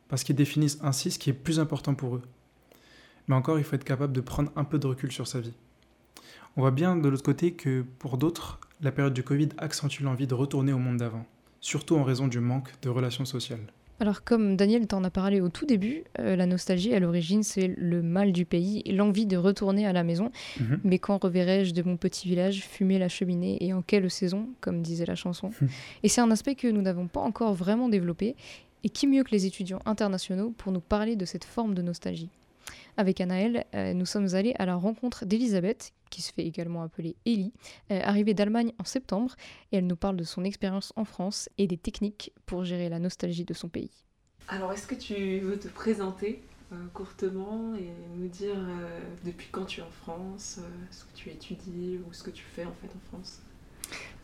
parce 0.08 0.22
qu'ils 0.22 0.36
définissent 0.36 0.78
ainsi 0.80 1.10
ce 1.10 1.18
qui 1.18 1.30
est 1.30 1.34
plus 1.34 1.58
important 1.58 1.94
pour 1.94 2.16
eux. 2.16 2.22
Mais 3.26 3.34
encore, 3.34 3.58
il 3.58 3.64
faut 3.64 3.74
être 3.74 3.84
capable 3.84 4.12
de 4.12 4.20
prendre 4.20 4.52
un 4.54 4.64
peu 4.64 4.78
de 4.78 4.86
recul 4.86 5.10
sur 5.10 5.26
sa 5.26 5.40
vie. 5.40 5.54
On 6.56 6.60
voit 6.60 6.70
bien 6.70 6.96
de 6.96 7.08
l'autre 7.08 7.24
côté 7.24 7.54
que 7.54 7.84
pour 7.98 8.16
d'autres, 8.16 8.60
la 8.80 8.92
période 8.92 9.12
du 9.12 9.24
Covid 9.24 9.48
accentue 9.58 10.02
l'envie 10.02 10.28
de 10.28 10.34
retourner 10.34 10.72
au 10.72 10.78
monde 10.78 10.98
d'avant 10.98 11.26
surtout 11.60 11.96
en 11.96 12.04
raison 12.04 12.28
du 12.28 12.40
manque 12.40 12.72
de 12.82 12.88
relations 12.88 13.24
sociales. 13.24 13.72
Alors 14.00 14.22
comme 14.22 14.56
Daniel 14.56 14.86
t'en 14.86 15.02
a 15.02 15.10
parlé 15.10 15.40
au 15.40 15.48
tout 15.48 15.66
début, 15.66 16.04
euh, 16.20 16.36
la 16.36 16.46
nostalgie 16.46 16.94
à 16.94 17.00
l'origine 17.00 17.42
c'est 17.42 17.66
le 17.66 18.00
mal 18.00 18.32
du 18.32 18.44
pays, 18.44 18.82
l'envie 18.84 19.26
de 19.26 19.36
retourner 19.36 19.86
à 19.86 19.92
la 19.92 20.04
maison. 20.04 20.30
Mhm. 20.60 20.80
Mais 20.84 20.98
quand 20.98 21.22
reverrai-je 21.22 21.74
de 21.74 21.82
mon 21.82 21.96
petit 21.96 22.28
village 22.28 22.62
fumer 22.62 22.98
la 22.98 23.08
cheminée 23.08 23.58
et 23.60 23.72
en 23.72 23.82
quelle 23.82 24.08
saison, 24.08 24.48
comme 24.60 24.82
disait 24.82 25.06
la 25.06 25.16
chanson 25.16 25.50
mhm. 25.60 25.68
Et 26.04 26.08
c'est 26.08 26.20
un 26.20 26.30
aspect 26.30 26.54
que 26.54 26.68
nous 26.68 26.82
n'avons 26.82 27.08
pas 27.08 27.20
encore 27.20 27.54
vraiment 27.54 27.88
développé. 27.88 28.36
Et 28.84 28.90
qui 28.90 29.08
mieux 29.08 29.24
que 29.24 29.32
les 29.32 29.44
étudiants 29.44 29.80
internationaux 29.86 30.54
pour 30.56 30.70
nous 30.70 30.80
parler 30.80 31.16
de 31.16 31.24
cette 31.24 31.44
forme 31.44 31.74
de 31.74 31.82
nostalgie 31.82 32.30
avec 32.98 33.20
Anaël, 33.20 33.64
euh, 33.74 33.94
nous 33.94 34.04
sommes 34.04 34.34
allés 34.34 34.54
à 34.58 34.66
la 34.66 34.74
rencontre 34.74 35.24
d'Elisabeth, 35.24 35.92
qui 36.10 36.20
se 36.20 36.32
fait 36.32 36.44
également 36.44 36.82
appeler 36.82 37.14
Ellie, 37.24 37.52
euh, 37.92 38.00
arrivée 38.02 38.34
d'Allemagne 38.34 38.72
en 38.80 38.84
septembre, 38.84 39.36
et 39.70 39.76
elle 39.76 39.86
nous 39.86 39.96
parle 39.96 40.16
de 40.16 40.24
son 40.24 40.44
expérience 40.44 40.92
en 40.96 41.04
France 41.04 41.48
et 41.58 41.68
des 41.68 41.76
techniques 41.76 42.32
pour 42.44 42.64
gérer 42.64 42.88
la 42.88 42.98
nostalgie 42.98 43.44
de 43.44 43.54
son 43.54 43.68
pays. 43.68 43.92
Alors, 44.48 44.72
est-ce 44.72 44.88
que 44.88 44.96
tu 44.96 45.38
veux 45.38 45.58
te 45.58 45.68
présenter 45.68 46.42
euh, 46.72 46.76
courtement 46.92 47.72
et 47.76 47.88
nous 48.16 48.26
dire 48.26 48.56
depuis 49.24 49.46
quand 49.52 49.64
tu 49.64 49.80
es 49.80 49.84
en 49.84 49.90
France, 49.90 50.58
ce 50.90 51.04
que 51.04 51.14
tu 51.14 51.30
étudies 51.30 52.00
ou 52.04 52.12
ce 52.12 52.24
que 52.24 52.30
tu 52.30 52.42
fais 52.42 52.64
en 52.64 52.72
fait 52.82 52.88
en 52.88 53.08
France? 53.10 53.40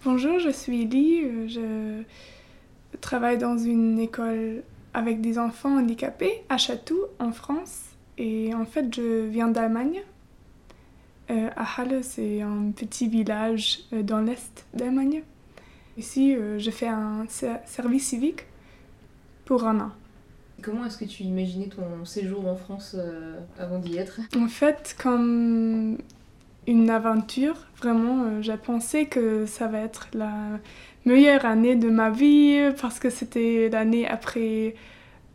Bonjour, 0.04 0.40
je 0.40 0.50
suis 0.50 0.82
Ellie, 0.82 1.48
je 1.48 2.02
travaille 3.00 3.38
dans 3.38 3.56
une 3.56 4.00
école 4.00 4.64
avec 4.92 5.20
des 5.20 5.38
enfants 5.38 5.78
handicapés 5.78 6.42
à 6.48 6.58
Chatou 6.58 6.98
en 7.20 7.30
France. 7.30 7.93
Et 8.18 8.54
en 8.54 8.64
fait, 8.64 8.94
je 8.94 9.26
viens 9.26 9.48
d'Allemagne. 9.48 10.02
Euh, 11.30 11.48
à 11.56 11.80
Halle, 11.80 12.04
c'est 12.04 12.42
un 12.42 12.70
petit 12.70 13.08
village 13.08 13.80
euh, 13.92 14.02
dans 14.02 14.20
l'est 14.20 14.66
d'Allemagne. 14.74 15.22
Ici, 15.96 16.34
euh, 16.34 16.58
je 16.58 16.70
fais 16.70 16.88
un 16.88 17.26
service 17.28 18.08
civique 18.08 18.46
pour 19.44 19.64
un 19.64 19.80
an. 19.80 19.90
Comment 20.62 20.84
est-ce 20.86 20.98
que 20.98 21.04
tu 21.04 21.22
imaginais 21.24 21.68
ton 21.68 22.04
séjour 22.04 22.46
en 22.46 22.56
France 22.56 22.96
avant 23.58 23.78
d'y 23.78 23.98
être? 23.98 24.20
En 24.36 24.48
fait, 24.48 24.96
comme 25.02 25.98
une 26.66 26.90
aventure, 26.90 27.66
vraiment, 27.76 28.40
j'ai 28.40 28.56
pensé 28.56 29.06
que 29.06 29.44
ça 29.44 29.66
va 29.66 29.80
être 29.80 30.08
la 30.14 30.32
meilleure 31.04 31.44
année 31.44 31.76
de 31.76 31.90
ma 31.90 32.08
vie 32.08 32.70
parce 32.80 32.98
que 32.98 33.10
c'était 33.10 33.68
l'année 33.70 34.08
après 34.08 34.74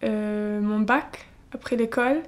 mon 0.01 0.79
bac, 0.79 1.27
après 1.53 1.75
l'école. 1.75 2.23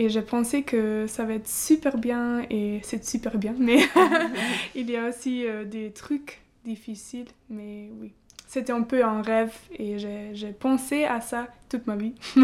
Et 0.00 0.08
j'ai 0.08 0.22
pensé 0.22 0.62
que 0.62 1.04
ça 1.06 1.26
va 1.26 1.34
être 1.34 1.46
super 1.46 1.98
bien 1.98 2.46
et 2.48 2.80
c'est 2.82 3.04
super 3.04 3.36
bien, 3.36 3.54
mais 3.58 3.80
il 4.74 4.90
y 4.90 4.96
a 4.96 5.06
aussi 5.06 5.46
euh, 5.46 5.66
des 5.66 5.90
trucs 5.90 6.40
difficiles, 6.64 7.26
mais 7.50 7.90
oui, 8.00 8.12
c'était 8.48 8.72
un 8.72 8.80
peu 8.80 9.04
un 9.04 9.20
rêve 9.20 9.52
et 9.78 9.98
j'ai 9.98 10.52
pensé 10.58 11.04
à 11.04 11.20
ça 11.20 11.48
toute 11.68 11.86
ma 11.86 11.96
vie. 11.96 12.14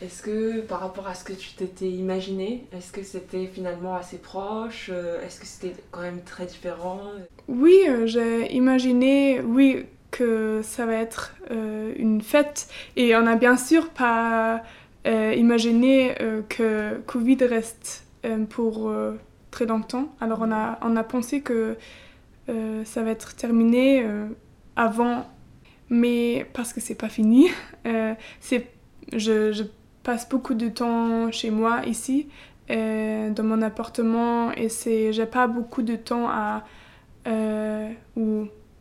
Est-ce 0.00 0.22
que 0.22 0.60
par 0.60 0.78
rapport 0.78 1.08
à 1.08 1.14
ce 1.14 1.24
que 1.24 1.32
tu 1.32 1.54
t'étais 1.56 1.88
imaginé, 1.88 2.66
est-ce 2.72 2.92
que 2.92 3.02
c'était 3.02 3.46
finalement 3.46 3.96
assez 3.96 4.18
proche 4.18 4.90
euh, 4.92 5.20
Est-ce 5.26 5.40
que 5.40 5.46
c'était 5.46 5.74
quand 5.90 6.02
même 6.02 6.22
très 6.22 6.46
différent? 6.46 7.00
Oui, 7.48 7.80
euh, 7.88 8.06
j'ai 8.06 8.54
imaginé, 8.54 9.40
oui, 9.40 9.86
que 10.12 10.60
ça 10.62 10.86
va 10.86 10.94
être 10.94 11.34
euh, 11.50 11.92
une 11.96 12.20
fête. 12.20 12.68
Et 12.94 13.16
on 13.16 13.22
n'a 13.22 13.34
bien 13.34 13.56
sûr 13.56 13.88
pas 13.90 14.62
imaginé 15.08 16.14
que 16.48 17.00
Covid 17.06 17.38
reste 17.44 18.04
pour 18.50 18.92
très 19.50 19.66
longtemps. 19.66 20.08
Alors 20.20 20.40
on 20.42 20.52
a, 20.52 20.78
on 20.82 20.96
a 20.96 21.04
pensé 21.04 21.40
que 21.40 21.76
ça 22.46 23.02
va 23.02 23.10
être 23.10 23.34
terminé 23.34 24.04
avant, 24.76 25.26
mais 25.88 26.46
parce 26.52 26.72
que 26.72 26.80
c'est 26.80 26.94
pas 26.94 27.08
fini. 27.08 27.48
c'est 28.40 28.66
je, 29.12 29.52
je 29.52 29.64
passe 30.02 30.28
beaucoup 30.28 30.54
de 30.54 30.68
temps 30.68 31.30
chez 31.30 31.50
moi 31.50 31.82
ici, 31.86 32.28
euh, 32.70 33.30
dans 33.30 33.44
mon 33.44 33.62
appartement, 33.62 34.52
et 34.52 34.68
c'est, 34.68 35.12
j'ai 35.12 35.26
pas 35.26 35.46
beaucoup 35.46 35.82
de 35.82 35.96
temps 35.96 36.28
à. 36.28 36.64
Euh, 37.26 37.90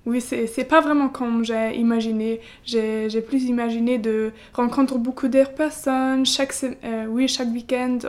oui, 0.08 0.22
c'est, 0.22 0.64
pas 0.68 0.82
vraiment 0.82 1.10
comme 1.10 1.46
j'ai 1.46 1.76
imaginé. 1.76 2.40
J'ai, 2.66 3.22
plus 3.22 3.44
imaginé 3.44 4.00
de 4.00 4.32
rencontrer 4.54 4.98
beaucoup 4.98 5.28
de 5.28 5.44
personnes. 5.44 6.26
Chaque, 6.26 6.54
euh, 6.84 7.06
oui, 7.08 7.28
chaque 7.28 7.50
week-end, 7.50 8.00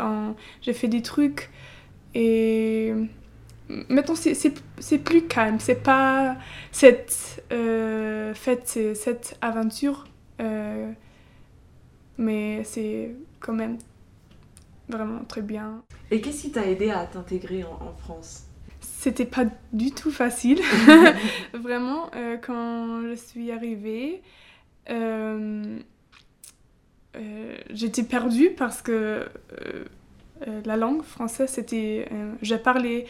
j'ai 0.62 0.72
fait 0.72 0.88
des 0.88 1.02
trucs. 1.02 1.50
Et 2.14 2.94
maintenant, 3.88 4.14
c'est, 4.14 4.98
plus 5.04 5.26
calme. 5.26 5.58
C'est 5.60 5.82
pas 5.82 6.36
cette 6.72 7.42
fête, 8.34 8.62
c'est 8.64 8.94
cette 8.94 9.36
aventure 9.42 10.06
mais 12.18 12.64
c'est 12.64 13.14
quand 13.40 13.54
même 13.54 13.78
vraiment 14.88 15.24
très 15.24 15.42
bien. 15.42 15.82
Et 16.10 16.20
qu'est-ce 16.20 16.42
qui 16.42 16.50
t'a 16.50 16.66
aidé 16.66 16.90
à 16.90 17.06
t'intégrer 17.06 17.64
en, 17.64 17.94
France? 17.96 18.47
C'était 18.98 19.26
pas 19.26 19.44
du 19.72 19.92
tout 19.92 20.10
facile. 20.10 20.58
vraiment, 21.54 22.10
euh, 22.16 22.36
quand 22.36 23.00
je 23.02 23.14
suis 23.14 23.52
arrivée, 23.52 24.22
euh, 24.90 25.78
euh, 27.14 27.56
j'étais 27.70 28.02
perdue 28.02 28.50
parce 28.50 28.82
que 28.82 29.24
la 30.64 30.76
langue 30.76 31.04
française, 31.04 31.48
c'était. 31.48 32.08
j'ai 32.42 32.58
parlé 32.58 33.06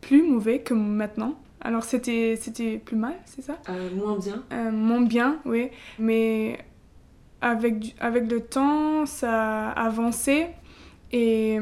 plus 0.00 0.24
mauvais 0.24 0.58
que 0.58 0.74
maintenant. 0.74 1.38
Alors 1.60 1.84
c'était 1.84 2.36
plus 2.84 2.96
mal, 2.96 3.14
c'est 3.24 3.42
ça? 3.42 3.58
Moins 3.94 4.18
bien. 4.18 4.70
moins 4.72 5.02
bien, 5.02 5.38
oui. 5.44 5.68
Mais 6.00 6.58
avec, 7.40 7.94
avec 8.00 8.28
le 8.28 8.40
temps, 8.40 9.06
ça 9.06 9.68
a 9.68 9.86
avancé. 9.86 10.48
Et 11.12 11.60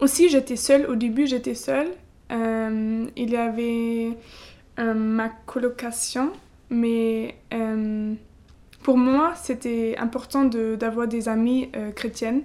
aussi, 0.00 0.28
j'étais 0.28 0.56
seule. 0.56 0.84
Au 0.86 0.96
début, 0.96 1.28
j'étais 1.28 1.54
seule. 1.54 1.92
Euh, 2.30 3.06
il 3.16 3.30
y 3.30 3.36
avait 3.36 4.16
euh, 4.78 4.94
ma 4.94 5.28
colocation, 5.28 6.32
mais 6.70 7.36
euh, 7.54 8.14
pour 8.82 8.96
moi, 8.96 9.32
c'était 9.34 9.96
important 9.98 10.44
d'avoir 10.44 11.08
des 11.08 11.28
amis 11.28 11.70
chrétiennes. 11.94 12.42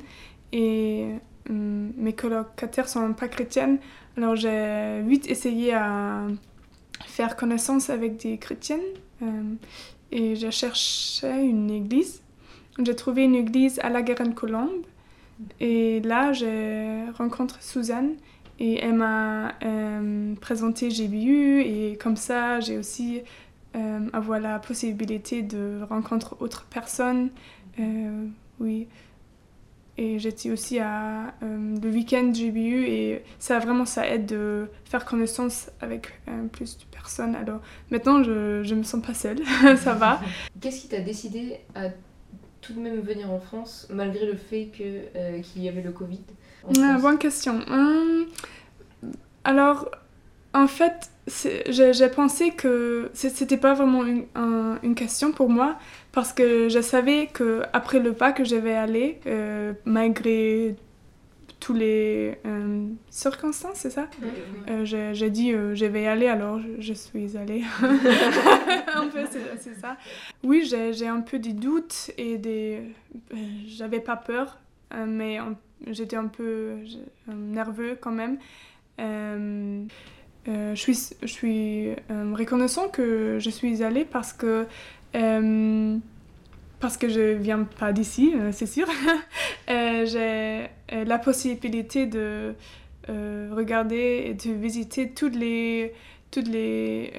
Et 0.51 1.07
mes 1.49 2.13
colocataires 2.13 2.88
sont 2.88 3.13
pas 3.13 3.27
chrétiennes. 3.27 3.79
Alors, 4.17 4.36
j'ai 4.36 5.01
vite 5.01 5.29
essayé 5.29 5.73
à 5.73 6.27
faire 7.05 7.36
connaissance 7.36 7.89
avec 7.89 8.17
des 8.17 8.38
chrétiennes. 8.38 8.81
et 10.11 10.36
j'ai 10.36 10.51
cherché 10.51 11.27
une 11.27 11.71
église 11.71 12.23
j'ai 12.79 12.95
trouvé 12.95 13.23
une 13.23 13.36
église 13.36 13.79
à 13.84 13.89
la 13.89 14.01
Garenne-Colombe. 14.01 14.86
Et 15.59 15.99
là, 16.01 16.34
j'ai 16.34 17.03
rencontré 17.17 17.59
Suzanne 17.61 18.15
et 18.59 18.79
elle 18.79 18.93
m'a 18.93 19.55
euh, 19.63 20.35
présenté 20.35 20.89
GBU 20.89 21.61
et 21.61 21.97
comme 22.01 22.15
ça, 22.15 22.59
j'ai 22.59 22.77
aussi 22.77 23.21
euh, 23.75 23.99
avoir 24.13 24.39
la 24.39 24.59
possibilité 24.59 25.41
de 25.41 25.81
rencontrer 25.89 26.35
autres 26.39 26.65
personnes. 26.65 27.29
Euh, 27.79 28.25
oui. 28.59 28.87
Et 29.95 30.17
j'étais 30.17 30.49
aussi 30.49 30.79
à 30.79 31.35
le 31.41 31.87
week-end 31.87 32.31
GBU 32.33 32.87
et 32.87 33.21
ça 33.37 33.59
vraiment 33.59 33.85
ça 33.85 34.07
aide 34.07 34.25
de 34.25 34.67
faire 34.85 35.05
connaissance 35.05 35.69
avec 35.81 36.19
plus 36.51 36.79
de 36.79 36.83
personnes. 36.85 37.35
Alors 37.35 37.61
maintenant 37.91 38.23
je 38.23 38.63
je 38.63 38.73
me 38.73 38.81
sens 38.81 39.05
pas 39.05 39.13
seule, 39.13 39.37
ça 39.77 39.93
va. 39.93 40.19
Qu'est-ce 40.61 40.81
qui 40.81 40.87
t'a 40.87 40.99
décidé 40.99 41.57
à 41.75 41.89
tout 42.63 42.73
de 42.73 42.79
même 42.79 42.99
venir 43.01 43.29
en 43.29 43.39
France, 43.39 43.87
malgré 43.91 44.25
le 44.25 44.35
fait 44.35 44.71
euh, 45.15 45.41
qu'il 45.41 45.63
y 45.63 45.69
avait 45.69 45.81
le 45.81 45.91
Covid? 45.91 46.23
Ah, 46.68 46.97
Bonne 46.99 47.18
question. 47.18 47.59
Hum, 47.70 48.26
alors, 49.43 49.91
en 50.53 50.68
fait, 50.68 51.09
j'ai 51.28 52.09
pensé 52.09 52.51
que 52.51 53.09
c'était 53.14 53.57
pas 53.57 53.74
vraiment 53.74 54.03
une, 54.05 54.26
une, 54.84 54.95
question 54.95 55.32
pour 55.32 55.49
moi 55.49 55.78
parce 56.11 56.34
que 56.34 56.70
je 56.70 56.82
savais 56.82 57.28
que 57.28 57.64
après 57.74 57.99
le 57.99 58.14
pas 58.14 58.32
que 58.32 58.43
je 58.43 58.55
vais 58.55 58.76
aller, 58.76 59.20
euh, 59.26 59.74
malgré 59.86 60.76
tous 61.64 61.74
les 61.74 62.38
euh, 62.45 62.88
circonstances, 63.09 63.78
c'est 63.78 63.89
ça? 63.89 64.09
Euh, 64.70 64.84
J'ai 64.84 65.30
dit 65.30 65.53
euh, 65.53 65.74
je 65.76 65.86
vais 65.86 66.03
y 66.03 66.07
aller, 66.07 66.28
alors 66.28 66.59
je, 66.78 66.93
suis 66.93 67.38
allée. 67.38 67.64
un 67.82 69.07
peu, 69.07 69.22
c'est 69.57 69.80
ça. 69.80 69.95
Oui, 70.43 70.70
j'ai 70.70 71.07
un 71.07 71.22
peu 71.22 71.39
des 71.39 71.53
doutes 71.53 72.11
et 72.18 72.38
des. 72.38 72.82
J'avais 73.66 74.01
pas 74.01 74.18
peur, 74.18 74.59
mais 75.07 75.39
j'étais 75.87 76.15
un 76.15 76.27
peu 76.27 76.77
nerveux 77.27 77.97
quand 77.99 78.11
même. 78.11 78.37
je 78.97 79.85
suis, 80.75 80.97
je 81.21 81.27
suis 81.27 81.89
reconnaissant 82.09 82.89
que 82.89 83.37
je 83.39 83.49
suis 83.49 83.83
allée 83.83 84.05
parce 84.05 84.33
que 84.33 84.67
parce 86.83 86.97
que 86.97 87.07
je 87.07 87.31
viens 87.31 87.63
pas 87.63 87.93
d'ici, 87.93 88.33
euh, 88.35 88.51
c'est 88.51 88.67
sûr. 88.67 88.87
Euh, 89.69 90.05
j'ai 90.05 90.67
euh, 90.93 91.05
la 91.05 91.17
possibilité 91.17 92.05
de 92.05 92.53
regarder 93.07 94.25
et 94.25 94.33
de 94.33 94.51
visiter 94.51 95.11
toutes 95.11 95.37
les, 95.37 95.93
toutes 96.31 96.49
les, 96.49 97.13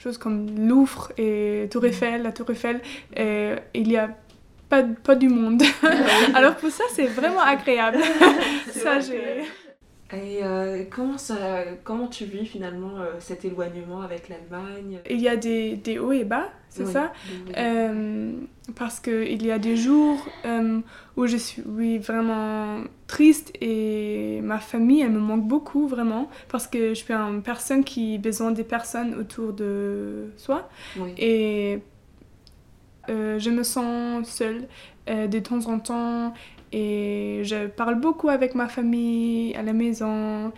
choses 0.00 0.16
comme 0.16 0.66
Louvre 0.66 1.12
et 1.18 1.68
Tour 1.70 1.84
Eiffel, 1.84 2.22
la 2.22 2.32
Tour 2.32 2.50
Eiffel. 2.50 2.80
Il 3.14 3.92
y 3.92 3.96
a 3.98 4.16
pas, 4.68 4.82
pas 4.82 5.14
du 5.14 5.28
monde. 5.28 5.62
Alors 6.34 6.56
pour 6.56 6.70
ça, 6.70 6.84
c'est 6.92 7.06
vraiment 7.06 7.40
agréable. 7.40 7.98
ça, 8.70 9.00
j'ai... 9.00 9.44
Et 10.12 10.38
euh, 10.44 10.84
comment, 10.88 11.18
ça, 11.18 11.64
comment 11.82 12.06
tu 12.06 12.26
vis 12.26 12.46
finalement 12.46 13.00
euh, 13.00 13.14
cet 13.18 13.44
éloignement 13.44 14.02
avec 14.02 14.28
l'Allemagne? 14.28 15.00
Il 15.10 15.20
y 15.20 15.28
a 15.28 15.34
des, 15.34 15.74
des, 15.74 15.98
hauts 15.98 16.12
et 16.12 16.22
bas, 16.22 16.48
c'est 16.68 16.86
ça? 16.86 17.12
euh, 17.56 18.32
Parce 18.76 19.00
qu'il 19.00 19.44
y 19.44 19.50
a 19.50 19.58
des 19.58 19.76
jours 19.76 20.24
où 21.16 21.26
je 21.26 21.36
suis 21.36 21.62
oui, 21.66 21.98
vraiment 21.98 22.84
triste 23.08 23.52
et 23.60 24.40
ma 24.44 24.60
famille, 24.60 25.00
elle 25.00 25.10
me 25.10 25.18
manque 25.18 25.48
beaucoup 25.48 25.88
vraiment 25.88 26.28
parce 26.48 26.68
que 26.68 26.90
je 26.90 26.94
suis 26.94 27.12
une 27.12 27.42
personne 27.42 27.82
qui 27.82 28.14
a 28.14 28.18
besoin 28.18 28.52
des 28.52 28.64
personnes 28.64 29.12
autour 29.18 29.54
de 29.54 30.26
soi. 30.36 30.68
Et 31.18 31.80
je 33.08 33.50
me 33.50 33.62
sens 33.62 34.28
seule 34.28 34.66
de 35.06 35.38
temps 35.38 35.66
en 35.66 35.78
temps 35.78 36.34
et 36.72 37.40
je 37.44 37.66
parle 37.66 38.00
beaucoup 38.00 38.28
avec 38.28 38.54
ma 38.54 38.68
famille 38.68 39.54
à 39.54 39.62
la 39.62 39.72
maison. 39.72 40.52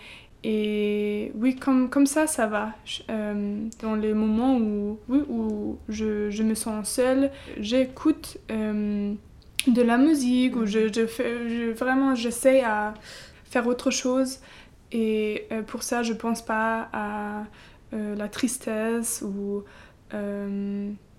Et 0.45 1.33
oui, 1.35 1.57
comme, 1.57 1.91
comme 1.91 2.07
ça, 2.07 2.27
ça 2.27 2.47
va. 2.47 2.73
Euh, 3.11 3.69
dans 3.83 3.95
les 3.95 4.15
moments 4.15 4.57
où, 4.57 4.99
oui, 5.09 5.21
où 5.29 5.79
je, 5.89 6.31
je 6.31 6.43
me 6.43 6.55
sens 6.55 6.89
seule, 6.89 7.31
j'écoute 7.59 8.39
euh, 8.51 9.15
de 9.67 9.83
la 9.83 9.99
musique, 9.99 10.57
ou 10.57 10.65
je, 10.65 10.93
je 10.93 11.73
vraiment, 11.73 12.15
j'essaie 12.15 12.63
à 12.63 12.95
faire 13.45 13.67
autre 13.67 13.91
chose. 13.91 14.39
Et 14.93 15.45
euh, 15.53 15.63
pour 15.63 15.83
ça, 15.83 16.03
je 16.03 16.13
pense 16.13 16.43
pas 16.43 16.89
à 16.93 17.45
la 17.93 18.29
tristesse 18.29 19.25
ou 19.27 19.65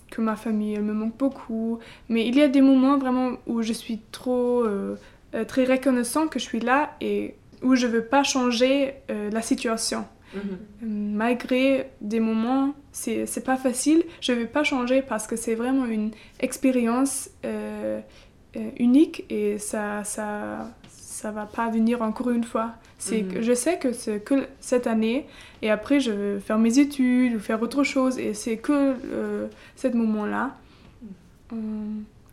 que 0.10 0.22
ma 0.22 0.36
famille 0.36 0.80
me 0.80 0.93
manque 0.93 1.18
beaucoup. 1.18 1.80
Mais 2.07 2.26
il 2.28 2.36
y 2.36 2.41
a 2.41 2.47
des 2.47 2.62
moments 2.62 2.97
vraiment 2.97 3.34
où 3.47 3.62
je 3.62 3.74
suis 3.74 3.99
trop 4.12 4.64
euh, 4.64 4.95
euh, 5.36 5.45
très 5.45 5.66
reconnaissant 5.66 6.28
que 6.28 6.39
je 6.39 6.45
suis 6.45 6.60
là 6.60 6.95
et 7.01 7.36
où 7.62 7.76
je 7.76 7.88
veux 7.88 8.03
pas 8.03 8.24
changer 8.24 8.93
euh, 9.10 9.30
la 9.32 9.41
situation. 9.41 10.05
Mhm. 10.34 11.16
Malgré 11.16 11.89
des 12.01 12.20
moments, 12.20 12.74
c'est 12.91 13.43
pas 13.43 13.57
facile, 13.57 14.03
je 14.22 14.32
veux 14.32 14.45
pas 14.45 14.64
changer 14.64 15.01
parce 15.01 15.26
que 15.26 15.36
c'est 15.36 15.55
vraiment 15.55 15.86
une 15.86 16.12
expérience 16.39 17.30
unique 18.78 19.26
et 19.32 19.57
ça, 19.57 20.03
ça, 20.03 20.70
ça 21.22 21.32
va 21.32 21.45
pas 21.45 21.70
venir 21.70 22.01
encore 22.01 22.30
une 22.30 22.43
fois. 22.45 22.72
C'est 22.97 23.22
que 23.24 23.41
je 23.41 23.53
sais 23.53 23.78
que 23.78 23.91
c'est 23.93 24.20
que 24.22 24.47
cette 24.59 24.88
année 24.88 25.26
et 25.61 25.70
après 25.70 25.99
je 25.99 26.11
vais 26.11 26.39
faire 26.39 26.57
mes 26.57 26.80
études 26.80 27.36
ou 27.36 27.39
faire 27.39 27.61
autre 27.61 27.84
chose 27.84 28.17
et 28.20 28.34
c'est 28.34 28.57
que 28.57 28.95
euh, 29.11 29.47
ce 29.76 29.88
moment-là. 29.89 30.55
Euh, 31.51 31.55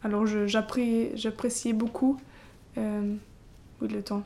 alors 0.05 0.27
je- 0.27 0.47
j'appré- 0.47 1.11
j'appréciais 1.15 1.73
beaucoup 1.73 2.17
euh, 2.79 3.15
le 3.81 4.03
temps 4.03 4.23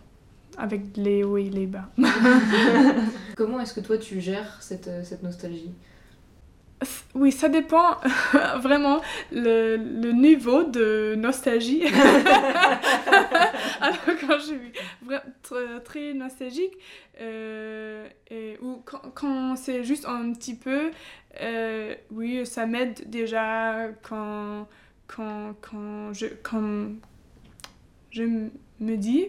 avec 0.59 0.83
les 0.97 1.25
hauts 1.25 1.39
et 1.39 1.49
les 1.49 1.67
bas. 1.67 1.89
Comment 3.37 3.61
est-ce 3.61 3.75
que 3.75 3.81
toi 3.81 3.97
tu 3.99 4.21
gères 4.21 4.59
cette, 4.61 4.91
cette 5.05 5.23
nostalgie? 5.23 5.71
Oui, 7.15 7.31
ça 7.33 7.49
dépend 7.49 7.97
vraiment 8.61 9.01
le, 9.33 9.77
le 9.77 10.13
niveau 10.13 10.63
de 10.65 11.15
nostalgie. 11.17 11.83
Alors 13.81 13.97
quand 14.21 14.39
je 14.39 14.45
suis 14.45 14.73
très, 15.43 15.81
très 15.85 16.15
nostalgique, 16.15 16.73
euh, 17.21 18.07
et- 18.31 18.57
ou 18.63 18.81
quand, 18.85 19.01
quand 19.15 19.57
c'est 19.57 19.85
juste 19.85 20.07
un 20.07 20.33
petit 20.33 20.55
peu, 20.55 20.91
euh, 21.43 21.95
oui, 22.13 22.47
ça 22.47 22.65
m'aide 22.67 23.09
déjà 23.11 23.89
quand, 24.03 24.67
quand, 25.07 25.55
quand, 25.61 26.13
je, 26.15 26.27
quand 26.43 26.93
je 28.11 28.23
me 28.81 28.97
dis 28.97 29.27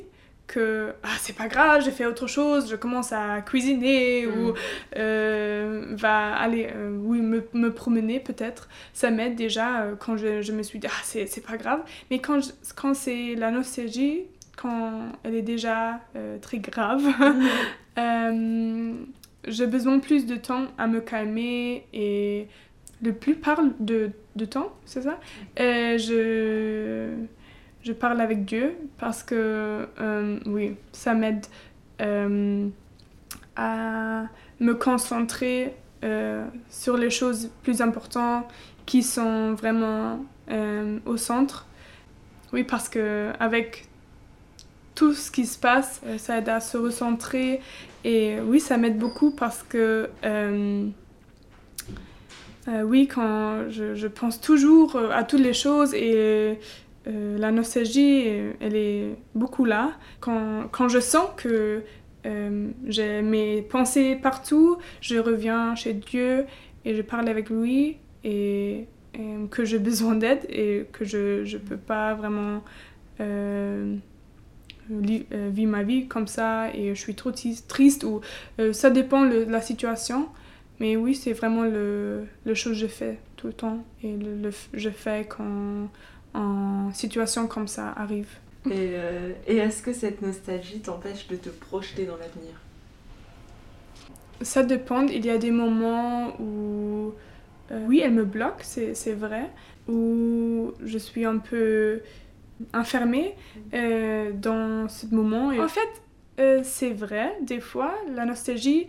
que 0.52 0.94
ah, 1.04 1.08
c'est 1.20 1.36
pas 1.36 1.48
grave, 1.48 1.82
j'ai 1.84 1.92
fait 1.92 2.06
autre 2.06 2.28
chose, 2.28 2.70
je 2.70 2.76
commence 2.76 3.12
à 3.14 3.42
cuisiner 3.42 4.28
ou 4.28 4.54
euh, 4.98 5.86
va 5.92 6.34
aller 6.36 6.70
euh, 6.76 6.98
oui, 7.02 7.22
me, 7.22 7.42
me 7.54 7.72
promener 7.74 8.20
peut-être. 8.20 8.68
Ça 8.94 9.10
m'aide 9.12 9.36
déjà 9.36 9.84
euh, 9.84 9.96
quand 9.98 10.18
je, 10.18 10.42
je 10.42 10.52
me 10.52 10.64
suis 10.64 10.80
dit 10.80 10.88
ah, 10.90 11.02
c'est 11.04 11.46
pas 11.46 11.58
grave. 11.58 11.82
Mais 12.10 12.20
quand, 12.20 12.42
je- 12.42 12.52
quand 12.76 12.94
c'est 12.94 13.36
la 13.36 13.52
nostalgie, 13.52 14.24
quand 14.58 14.92
elle 15.24 15.36
est 15.36 15.42
déjà 15.42 16.02
très 16.42 16.60
grave, 16.60 17.02
euh, 17.98 18.94
j'ai 19.48 19.68
besoin 19.68 20.00
plus 20.00 20.26
de 20.26 20.36
temps 20.36 20.66
à 20.78 20.88
me 20.88 21.00
calmer 21.02 21.86
et 21.94 22.48
le 23.02 23.14
plus 23.14 23.36
parle 23.36 23.72
de, 23.80 24.12
de 24.36 24.46
temps, 24.46 24.72
c'est 24.86 25.02
ça? 25.02 25.20
Euh, 25.60 25.98
je, 25.98 27.10
je 27.84 27.94
parle 27.94 28.22
avec 28.22 28.46
Dieu 28.46 28.76
parce 28.98 29.24
que, 29.24 29.88
euh, 30.00 30.40
oui, 30.46 30.76
ça 30.92 31.14
m'aide 31.14 31.46
euh, 32.02 32.68
à 33.56 34.24
me 34.60 34.74
concentrer 34.74 35.74
euh, 36.04 36.46
sur 36.70 36.98
les 36.98 37.10
choses 37.10 37.50
plus 37.64 37.82
importantes 37.82 38.46
qui 38.86 39.04
sont 39.04 39.54
vraiment 39.54 40.26
au 41.06 41.16
centre. 41.16 41.66
Oui, 42.52 42.66
parce 42.66 42.90
que 42.90 43.32
avec 43.40 43.88
tout 44.96 45.14
ce 45.14 45.32
qui 45.32 45.46
se 45.46 45.58
passe, 45.58 46.02
ça 46.18 46.40
aide 46.40 46.50
à 46.50 46.60
se 46.60 46.76
recentrer. 46.76 47.62
Et 48.04 48.38
oui, 48.42 48.60
ça 48.60 48.76
m'aide 48.76 48.98
beaucoup 48.98 49.32
parce 49.32 49.64
que, 49.64 50.10
oui, 52.68 53.08
quand 53.08 53.70
je, 53.70 53.96
je 53.96 54.08
pense 54.08 54.42
toujours 54.42 54.98
à 54.98 55.24
toutes 55.24 55.40
les 55.40 55.54
choses 55.54 55.94
et 55.94 56.60
euh, 57.08 57.38
la 57.38 57.52
nostalgie, 57.52 58.24
euh, 58.28 58.54
elle 58.60 58.76
est 58.76 59.16
beaucoup 59.34 59.66
là. 59.66 59.94
Quand, 60.20 60.88
je 60.88 61.00
sens 61.00 61.28
que 61.36 61.82
euh, 62.26 62.68
j'ai 62.88 63.22
mes 63.22 63.62
pensées 63.64 64.16
partout, 64.16 64.78
je 65.02 65.18
reviens 65.18 65.76
chez 65.76 65.94
Dieu 65.94 66.46
et 66.86 66.96
je 66.96 67.02
parle 67.02 67.28
avec 67.28 67.50
lui 67.50 67.98
et, 68.24 68.88
que 69.50 69.66
j'ai 69.66 69.80
besoin 69.80 70.16
d'aide 70.16 70.46
et 70.48 70.86
que 70.94 71.04
je 71.04 71.42
ne 71.42 71.58
peux 71.60 71.78
pas 71.78 72.14
vraiment 72.14 72.62
vivre 74.90 75.72
ma 75.72 75.84
vie 75.84 76.08
comme 76.08 76.28
ça 76.28 76.74
et 76.74 76.96
je 76.96 77.00
suis 77.00 77.14
trop 77.14 77.32
triste 77.32 78.06
ou 78.06 78.22
ça 78.72 78.90
dépend 78.90 79.26
de 79.26 79.46
la 79.50 79.62
situation. 79.62 80.30
Mais 80.80 80.96
oui, 80.96 81.14
c'est 81.14 81.34
vraiment 81.34 81.64
le, 81.64 82.26
chose 82.54 82.74
que 82.74 82.80
je 82.80 82.88
fais 82.88 83.20
tout 83.36 83.48
le 83.48 83.54
temps 83.54 83.84
et 84.02 84.18
je 84.74 84.90
fais 84.90 85.26
quand 85.28 85.90
en 86.34 86.92
situation 86.94 87.48
comme 87.48 87.68
ça 87.68 87.94
arrive. 87.96 88.30
Et, 88.68 88.94
euh, 88.94 89.32
et 89.48 89.58
est-ce 89.58 89.82
que 89.82 89.92
cette 89.92 90.22
nostalgie 90.22 90.80
t'empêche 90.82 91.28
de 91.28 91.36
te 91.36 91.50
projeter 91.50 92.06
dans 92.06 92.18
l'avenir? 92.18 92.54
Ça 94.42 94.64
dépend. 94.64 95.08
Il 95.08 95.26
y 95.26 95.30
a 95.30 95.38
des 95.38 95.52
moments 95.52 96.40
où, 96.40 97.14
euh, 97.72 97.86
oui, 97.88 98.02
elle 98.04 98.14
me 98.14 98.26
bloque, 98.26 98.62
c'est 98.64 99.14
vrai, 99.14 99.50
où 99.88 100.72
je 100.84 100.98
suis 100.98 101.26
un 101.26 101.38
peu 101.38 102.02
enfermée 102.74 103.36
euh, 103.74 104.32
dans 104.34 104.88
ce 104.90 105.08
moment. 105.08 105.52
Et 105.52 105.60
en 105.60 105.68
fait, 105.68 105.90
euh, 106.40 106.62
c'est 106.64 106.94
vrai, 106.94 107.36
des 107.42 107.60
fois, 107.60 107.94
la 108.14 108.26
nostalgie, 108.26 108.88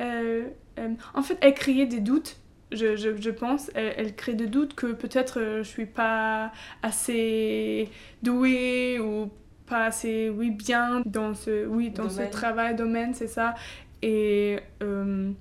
euh, 0.00 0.44
euh, 0.78 0.88
en 1.14 1.22
fait, 1.22 1.38
elle 1.40 1.54
crée 1.54 1.86
des 1.86 2.00
doutes. 2.00 2.36
Je, 2.74 2.96
je, 2.96 3.16
je 3.20 3.30
pense, 3.30 3.70
elle, 3.74 3.94
elle 3.96 4.14
crée 4.16 4.34
des 4.34 4.46
doutes 4.46 4.74
que 4.74 4.92
peut-être 4.92 5.40
euh, 5.40 5.58
je 5.62 5.68
suis 5.68 5.86
pas 5.86 6.52
assez 6.82 7.90
douée 8.22 8.98
ou 9.00 9.30
pas 9.66 9.86
assez 9.86 10.28
oui 10.30 10.50
bien 10.50 11.02
dans 11.06 11.34
ce 11.34 11.66
oui 11.66 11.90
dans 11.90 12.10
ce 12.10 12.18
Domaine. 12.18 12.30
travail 12.30 12.74
domaine 12.76 13.14
c'est 13.14 13.28
ça 13.28 13.54
et 14.02 14.58
euh, 14.82 15.32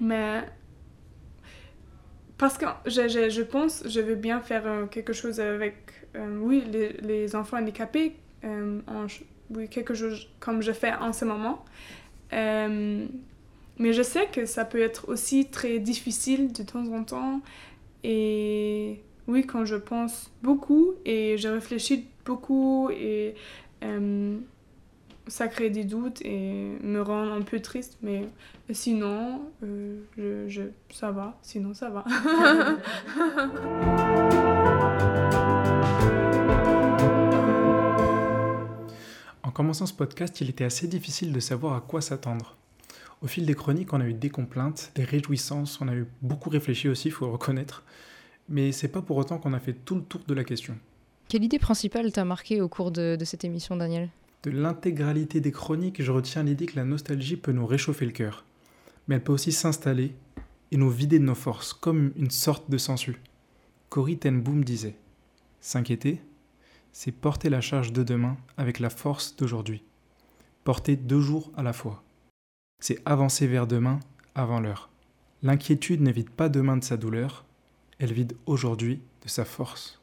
mais 0.00 0.44
parce 2.36 2.56
que 2.58 2.66
je, 2.86 3.08
je, 3.08 3.30
je 3.30 3.42
pense 3.42 3.82
je 3.88 4.00
veux 4.00 4.14
bien 4.14 4.40
faire 4.40 4.66
euh, 4.66 4.86
quelque 4.86 5.12
chose 5.12 5.40
avec 5.40 5.76
euh, 6.16 6.38
oui 6.40 6.62
les, 6.70 6.92
les 7.02 7.34
enfants 7.36 7.58
handicapés 7.58 8.16
euh, 8.44 8.80
en 8.86 9.06
oui 9.50 9.68
quelque 9.68 9.94
chose 9.94 10.28
comme 10.40 10.62
je 10.62 10.72
fais 10.72 10.92
en 10.94 11.12
ce 11.12 11.24
moment 11.24 11.64
mais 13.78 13.92
je 13.92 14.02
sais 14.02 14.26
que 14.26 14.46
ça 14.46 14.64
peut 14.64 14.80
être 14.80 15.08
aussi 15.08 15.46
très 15.46 15.78
difficile 15.78 16.52
de 16.52 16.62
temps 16.62 16.86
en 16.92 17.04
temps 17.04 17.40
et 18.04 19.00
oui 19.26 19.44
quand 19.46 19.64
je 19.64 19.76
pense 19.76 20.30
beaucoup 20.42 20.94
et 21.04 21.36
je 21.38 21.48
réfléchis 21.48 22.06
beaucoup 22.24 22.90
et 22.90 23.34
euh, 23.82 24.38
ça 25.28 25.48
crée 25.48 25.70
des 25.70 25.84
doutes 25.84 26.20
et 26.22 26.78
me 26.82 27.00
rend 27.00 27.30
un 27.30 27.42
peu 27.42 27.60
triste, 27.60 27.98
mais 28.02 28.28
sinon, 28.72 29.42
euh, 29.62 30.00
je, 30.16 30.62
ça 30.90 31.10
va, 31.10 31.38
sinon 31.42 31.74
ça 31.74 31.90
va. 31.90 32.04
En 39.44 39.50
commençant 39.50 39.86
ce 39.86 39.94
podcast, 39.94 40.40
il 40.42 40.50
était 40.50 40.64
assez 40.64 40.86
difficile 40.86 41.32
de 41.32 41.40
savoir 41.40 41.74
à 41.74 41.80
quoi 41.80 42.02
s'attendre. 42.02 42.57
Au 43.20 43.26
fil 43.26 43.46
des 43.46 43.54
chroniques, 43.54 43.92
on 43.92 44.00
a 44.00 44.06
eu 44.06 44.14
des 44.14 44.30
complaintes, 44.30 44.92
des 44.94 45.04
réjouissances, 45.04 45.80
on 45.80 45.88
a 45.88 45.94
eu 45.94 46.06
beaucoup 46.22 46.50
réfléchi 46.50 46.88
aussi, 46.88 47.08
il 47.08 47.10
faut 47.10 47.26
le 47.26 47.32
reconnaître. 47.32 47.82
Mais 48.48 48.70
c'est 48.72 48.88
pas 48.88 49.02
pour 49.02 49.16
autant 49.16 49.38
qu'on 49.38 49.52
a 49.52 49.58
fait 49.60 49.72
tout 49.72 49.96
le 49.96 50.02
tour 50.02 50.20
de 50.26 50.34
la 50.34 50.44
question. 50.44 50.76
Quelle 51.28 51.44
idée 51.44 51.58
principale 51.58 52.12
t'a 52.12 52.24
marqué 52.24 52.60
au 52.60 52.68
cours 52.68 52.90
de, 52.90 53.16
de 53.16 53.24
cette 53.24 53.44
émission, 53.44 53.76
Daniel? 53.76 54.08
De 54.44 54.50
l'intégralité 54.50 55.40
des 55.40 55.50
chroniques, 55.50 56.00
je 56.00 56.12
retiens 56.12 56.44
l'idée 56.44 56.66
que 56.66 56.76
la 56.76 56.84
nostalgie 56.84 57.36
peut 57.36 57.52
nous 57.52 57.66
réchauffer 57.66 58.06
le 58.06 58.12
cœur. 58.12 58.44
Mais 59.06 59.16
elle 59.16 59.24
peut 59.24 59.32
aussi 59.32 59.52
s'installer 59.52 60.14
et 60.70 60.76
nous 60.76 60.90
vider 60.90 61.18
de 61.18 61.24
nos 61.24 61.34
forces, 61.34 61.72
comme 61.72 62.12
une 62.16 62.30
sorte 62.30 62.70
de 62.70 62.78
sensu. 62.78 63.20
Cory 63.88 64.16
ten 64.16 64.40
Boom 64.40 64.64
disait 64.64 64.96
S'inquiéter, 65.60 66.20
c'est 66.92 67.12
porter 67.12 67.50
la 67.50 67.60
charge 67.60 67.92
de 67.92 68.02
demain 68.02 68.36
avec 68.56 68.78
la 68.78 68.90
force 68.90 69.34
d'aujourd'hui. 69.36 69.82
Porter 70.62 70.96
deux 70.96 71.20
jours 71.20 71.50
à 71.56 71.62
la 71.62 71.72
fois. 71.72 72.02
C'est 72.80 72.98
avancer 73.04 73.46
vers 73.46 73.66
demain 73.66 74.00
avant 74.34 74.60
l'heure. 74.60 74.88
L'inquiétude 75.42 76.00
ne 76.00 76.10
vide 76.12 76.30
pas 76.30 76.48
demain 76.48 76.76
de 76.76 76.84
sa 76.84 76.96
douleur, 76.96 77.44
elle 77.98 78.12
vide 78.12 78.36
aujourd'hui 78.46 79.00
de 79.22 79.28
sa 79.28 79.44
force. 79.44 80.00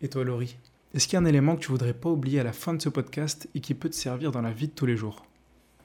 Et 0.00 0.08
toi, 0.08 0.24
Laurie, 0.24 0.56
est-ce 0.94 1.06
qu'il 1.06 1.14
y 1.14 1.16
a 1.16 1.20
un 1.20 1.24
élément 1.26 1.56
que 1.56 1.60
tu 1.60 1.68
voudrais 1.70 1.94
pas 1.94 2.08
oublier 2.10 2.40
à 2.40 2.44
la 2.44 2.52
fin 2.52 2.74
de 2.74 2.82
ce 2.82 2.88
podcast 2.88 3.48
et 3.54 3.60
qui 3.60 3.74
peut 3.74 3.88
te 3.88 3.94
servir 3.94 4.32
dans 4.32 4.40
la 4.42 4.52
vie 4.52 4.68
de 4.68 4.72
tous 4.72 4.86
les 4.86 4.96
jours? 4.96 5.24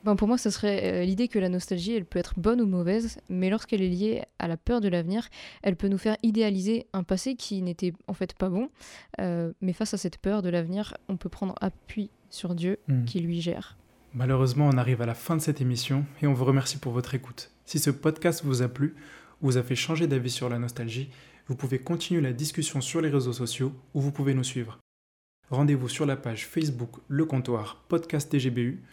Ben, 0.04 0.16
pour 0.16 0.28
moi, 0.28 0.38
ce 0.38 0.50
serait 0.50 1.02
euh, 1.02 1.06
l'idée 1.06 1.28
que 1.30 1.40
la 1.40 1.48
nostalgie, 1.50 1.94
elle 1.94 2.06
peut 2.06 2.20
être 2.20 2.34
bonne 2.38 2.60
ou 2.60 2.66
mauvaise, 2.66 3.20
mais 3.30 3.50
lorsqu'elle 3.50 3.82
est 3.82 3.88
liée 3.90 4.24
à 4.38 4.48
la 4.50 4.58
peur 4.58 4.82
de 4.82 4.90
l'avenir, 4.90 5.30
elle 5.62 5.78
peut 5.78 5.88
nous 5.88 5.98
faire 5.98 6.18
idéaliser 6.24 6.88
un 6.94 7.04
passé 7.04 7.36
qui 7.36 7.62
n'était 7.62 7.94
en 8.08 8.14
fait 8.14 8.34
pas 8.34 8.50
bon. 8.50 8.70
Euh, 9.22 9.54
mais 9.62 9.72
face 9.72 9.94
à 9.94 9.98
cette 9.98 10.18
peur 10.18 10.42
de 10.42 10.50
l'avenir, 10.50 10.94
on 11.08 11.16
peut 11.16 11.30
prendre 11.30 11.56
appui 11.62 12.10
sur 12.30 12.54
Dieu 12.54 12.80
Hmm. 12.88 13.06
qui 13.06 13.20
lui 13.22 13.40
gère. 13.40 13.78
Malheureusement, 14.16 14.68
on 14.68 14.78
arrive 14.78 15.02
à 15.02 15.08
la 15.08 15.16
fin 15.16 15.36
de 15.36 15.42
cette 15.42 15.60
émission 15.60 16.06
et 16.22 16.28
on 16.28 16.34
vous 16.34 16.46
remercie 16.46 16.78
pour 16.78 16.92
votre 16.92 17.16
écoute. 17.16 17.50
Si 17.66 17.80
ce 17.80 17.90
podcast 17.90 18.44
vous 18.46 18.62
a 18.62 18.68
plu, 18.68 18.94
ou 19.42 19.48
vous 19.48 19.58
a 19.58 19.64
fait 19.64 19.76
changer 19.76 20.06
d'avis 20.06 20.30
sur 20.30 20.50
la 20.50 20.60
nostalgie, 20.60 21.10
vous 21.48 21.56
pouvez 21.56 21.80
continuer 21.80 22.22
la 22.22 22.32
discussion 22.32 22.80
sur 22.80 23.02
les 23.02 23.10
réseaux 23.10 23.34
sociaux 23.34 23.74
ou 23.96 24.02
vous 24.02 24.12
pouvez 24.12 24.36
nous 24.36 24.44
suivre. 24.44 24.78
Rendez-vous 25.50 25.90
sur 25.90 26.06
la 26.06 26.16
page 26.16 26.46
Facebook 26.46 26.92
Le 27.08 27.26
Comptoir 27.26 27.84
Podcast 27.88 28.30
TGBU 28.30 28.84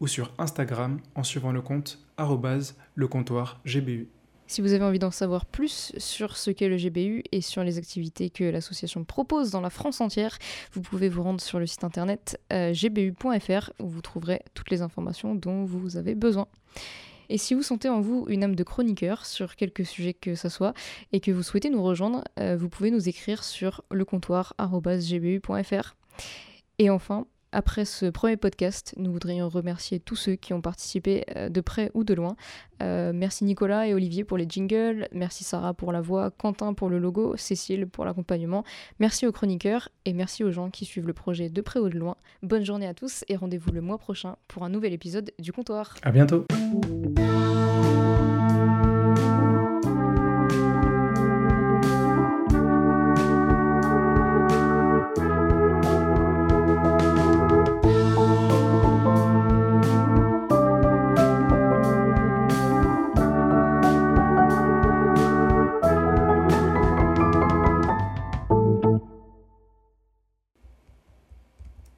ou 0.00 0.06
sur 0.06 0.30
Instagram 0.36 1.00
en 1.14 1.22
suivant 1.22 1.52
le 1.52 1.62
compte 1.62 1.98
arrobase 2.18 2.76
le 2.94 3.08
comptoir 3.08 3.60
GBU. 3.64 4.08
Si 4.48 4.60
vous 4.60 4.72
avez 4.72 4.84
envie 4.84 5.00
d'en 5.00 5.10
savoir 5.10 5.44
plus 5.44 5.90
sur 5.96 6.36
ce 6.36 6.52
qu'est 6.52 6.68
le 6.68 6.76
GBU 6.76 7.24
et 7.32 7.40
sur 7.40 7.64
les 7.64 7.78
activités 7.78 8.30
que 8.30 8.44
l'association 8.44 9.02
propose 9.04 9.50
dans 9.50 9.60
la 9.60 9.70
France 9.70 10.00
entière, 10.00 10.38
vous 10.72 10.82
pouvez 10.82 11.08
vous 11.08 11.24
rendre 11.24 11.40
sur 11.40 11.58
le 11.58 11.66
site 11.66 11.82
internet 11.82 12.40
euh, 12.52 12.72
gbu.fr 12.72 13.72
où 13.80 13.88
vous 13.88 14.02
trouverez 14.02 14.42
toutes 14.54 14.70
les 14.70 14.82
informations 14.82 15.34
dont 15.34 15.64
vous 15.64 15.96
avez 15.96 16.14
besoin. 16.14 16.46
Et 17.28 17.38
si 17.38 17.54
vous 17.54 17.62
sentez 17.62 17.88
en 17.88 18.00
vous 18.00 18.24
une 18.28 18.44
âme 18.44 18.54
de 18.54 18.62
chroniqueur 18.62 19.26
sur 19.26 19.56
quelque 19.56 19.82
sujet 19.82 20.14
que 20.14 20.36
ce 20.36 20.48
soit 20.48 20.74
et 21.12 21.18
que 21.18 21.32
vous 21.32 21.42
souhaitez 21.42 21.70
nous 21.70 21.82
rejoindre, 21.82 22.22
euh, 22.38 22.56
vous 22.56 22.68
pouvez 22.68 22.92
nous 22.92 23.08
écrire 23.08 23.42
sur 23.42 23.82
lecomptoir.gbu.fr. 23.90 25.96
Et 26.78 26.90
enfin, 26.90 27.26
après 27.56 27.86
ce 27.86 28.04
premier 28.04 28.36
podcast, 28.36 28.92
nous 28.98 29.10
voudrions 29.10 29.48
remercier 29.48 29.98
tous 29.98 30.14
ceux 30.14 30.34
qui 30.34 30.52
ont 30.52 30.60
participé 30.60 31.24
euh, 31.36 31.48
de 31.48 31.62
près 31.62 31.90
ou 31.94 32.04
de 32.04 32.12
loin. 32.12 32.36
Euh, 32.82 33.12
merci 33.14 33.46
Nicolas 33.46 33.88
et 33.88 33.94
Olivier 33.94 34.24
pour 34.24 34.36
les 34.36 34.44
jingles, 34.46 35.08
merci 35.10 35.42
Sarah 35.42 35.72
pour 35.72 35.90
la 35.90 36.02
voix, 36.02 36.30
Quentin 36.30 36.74
pour 36.74 36.90
le 36.90 36.98
logo, 36.98 37.34
Cécile 37.38 37.86
pour 37.86 38.04
l'accompagnement, 38.04 38.62
merci 38.98 39.26
aux 39.26 39.32
chroniqueurs 39.32 39.88
et 40.04 40.12
merci 40.12 40.44
aux 40.44 40.50
gens 40.50 40.68
qui 40.68 40.84
suivent 40.84 41.06
le 41.06 41.14
projet 41.14 41.48
de 41.48 41.60
près 41.62 41.80
ou 41.80 41.88
de 41.88 41.98
loin. 41.98 42.18
Bonne 42.42 42.66
journée 42.66 42.86
à 42.86 42.92
tous 42.92 43.24
et 43.28 43.36
rendez-vous 43.36 43.72
le 43.72 43.80
mois 43.80 43.96
prochain 43.96 44.36
pour 44.48 44.62
un 44.62 44.68
nouvel 44.68 44.92
épisode 44.92 45.32
du 45.38 45.54
comptoir. 45.54 45.94
À 46.02 46.10
bientôt. 46.10 46.44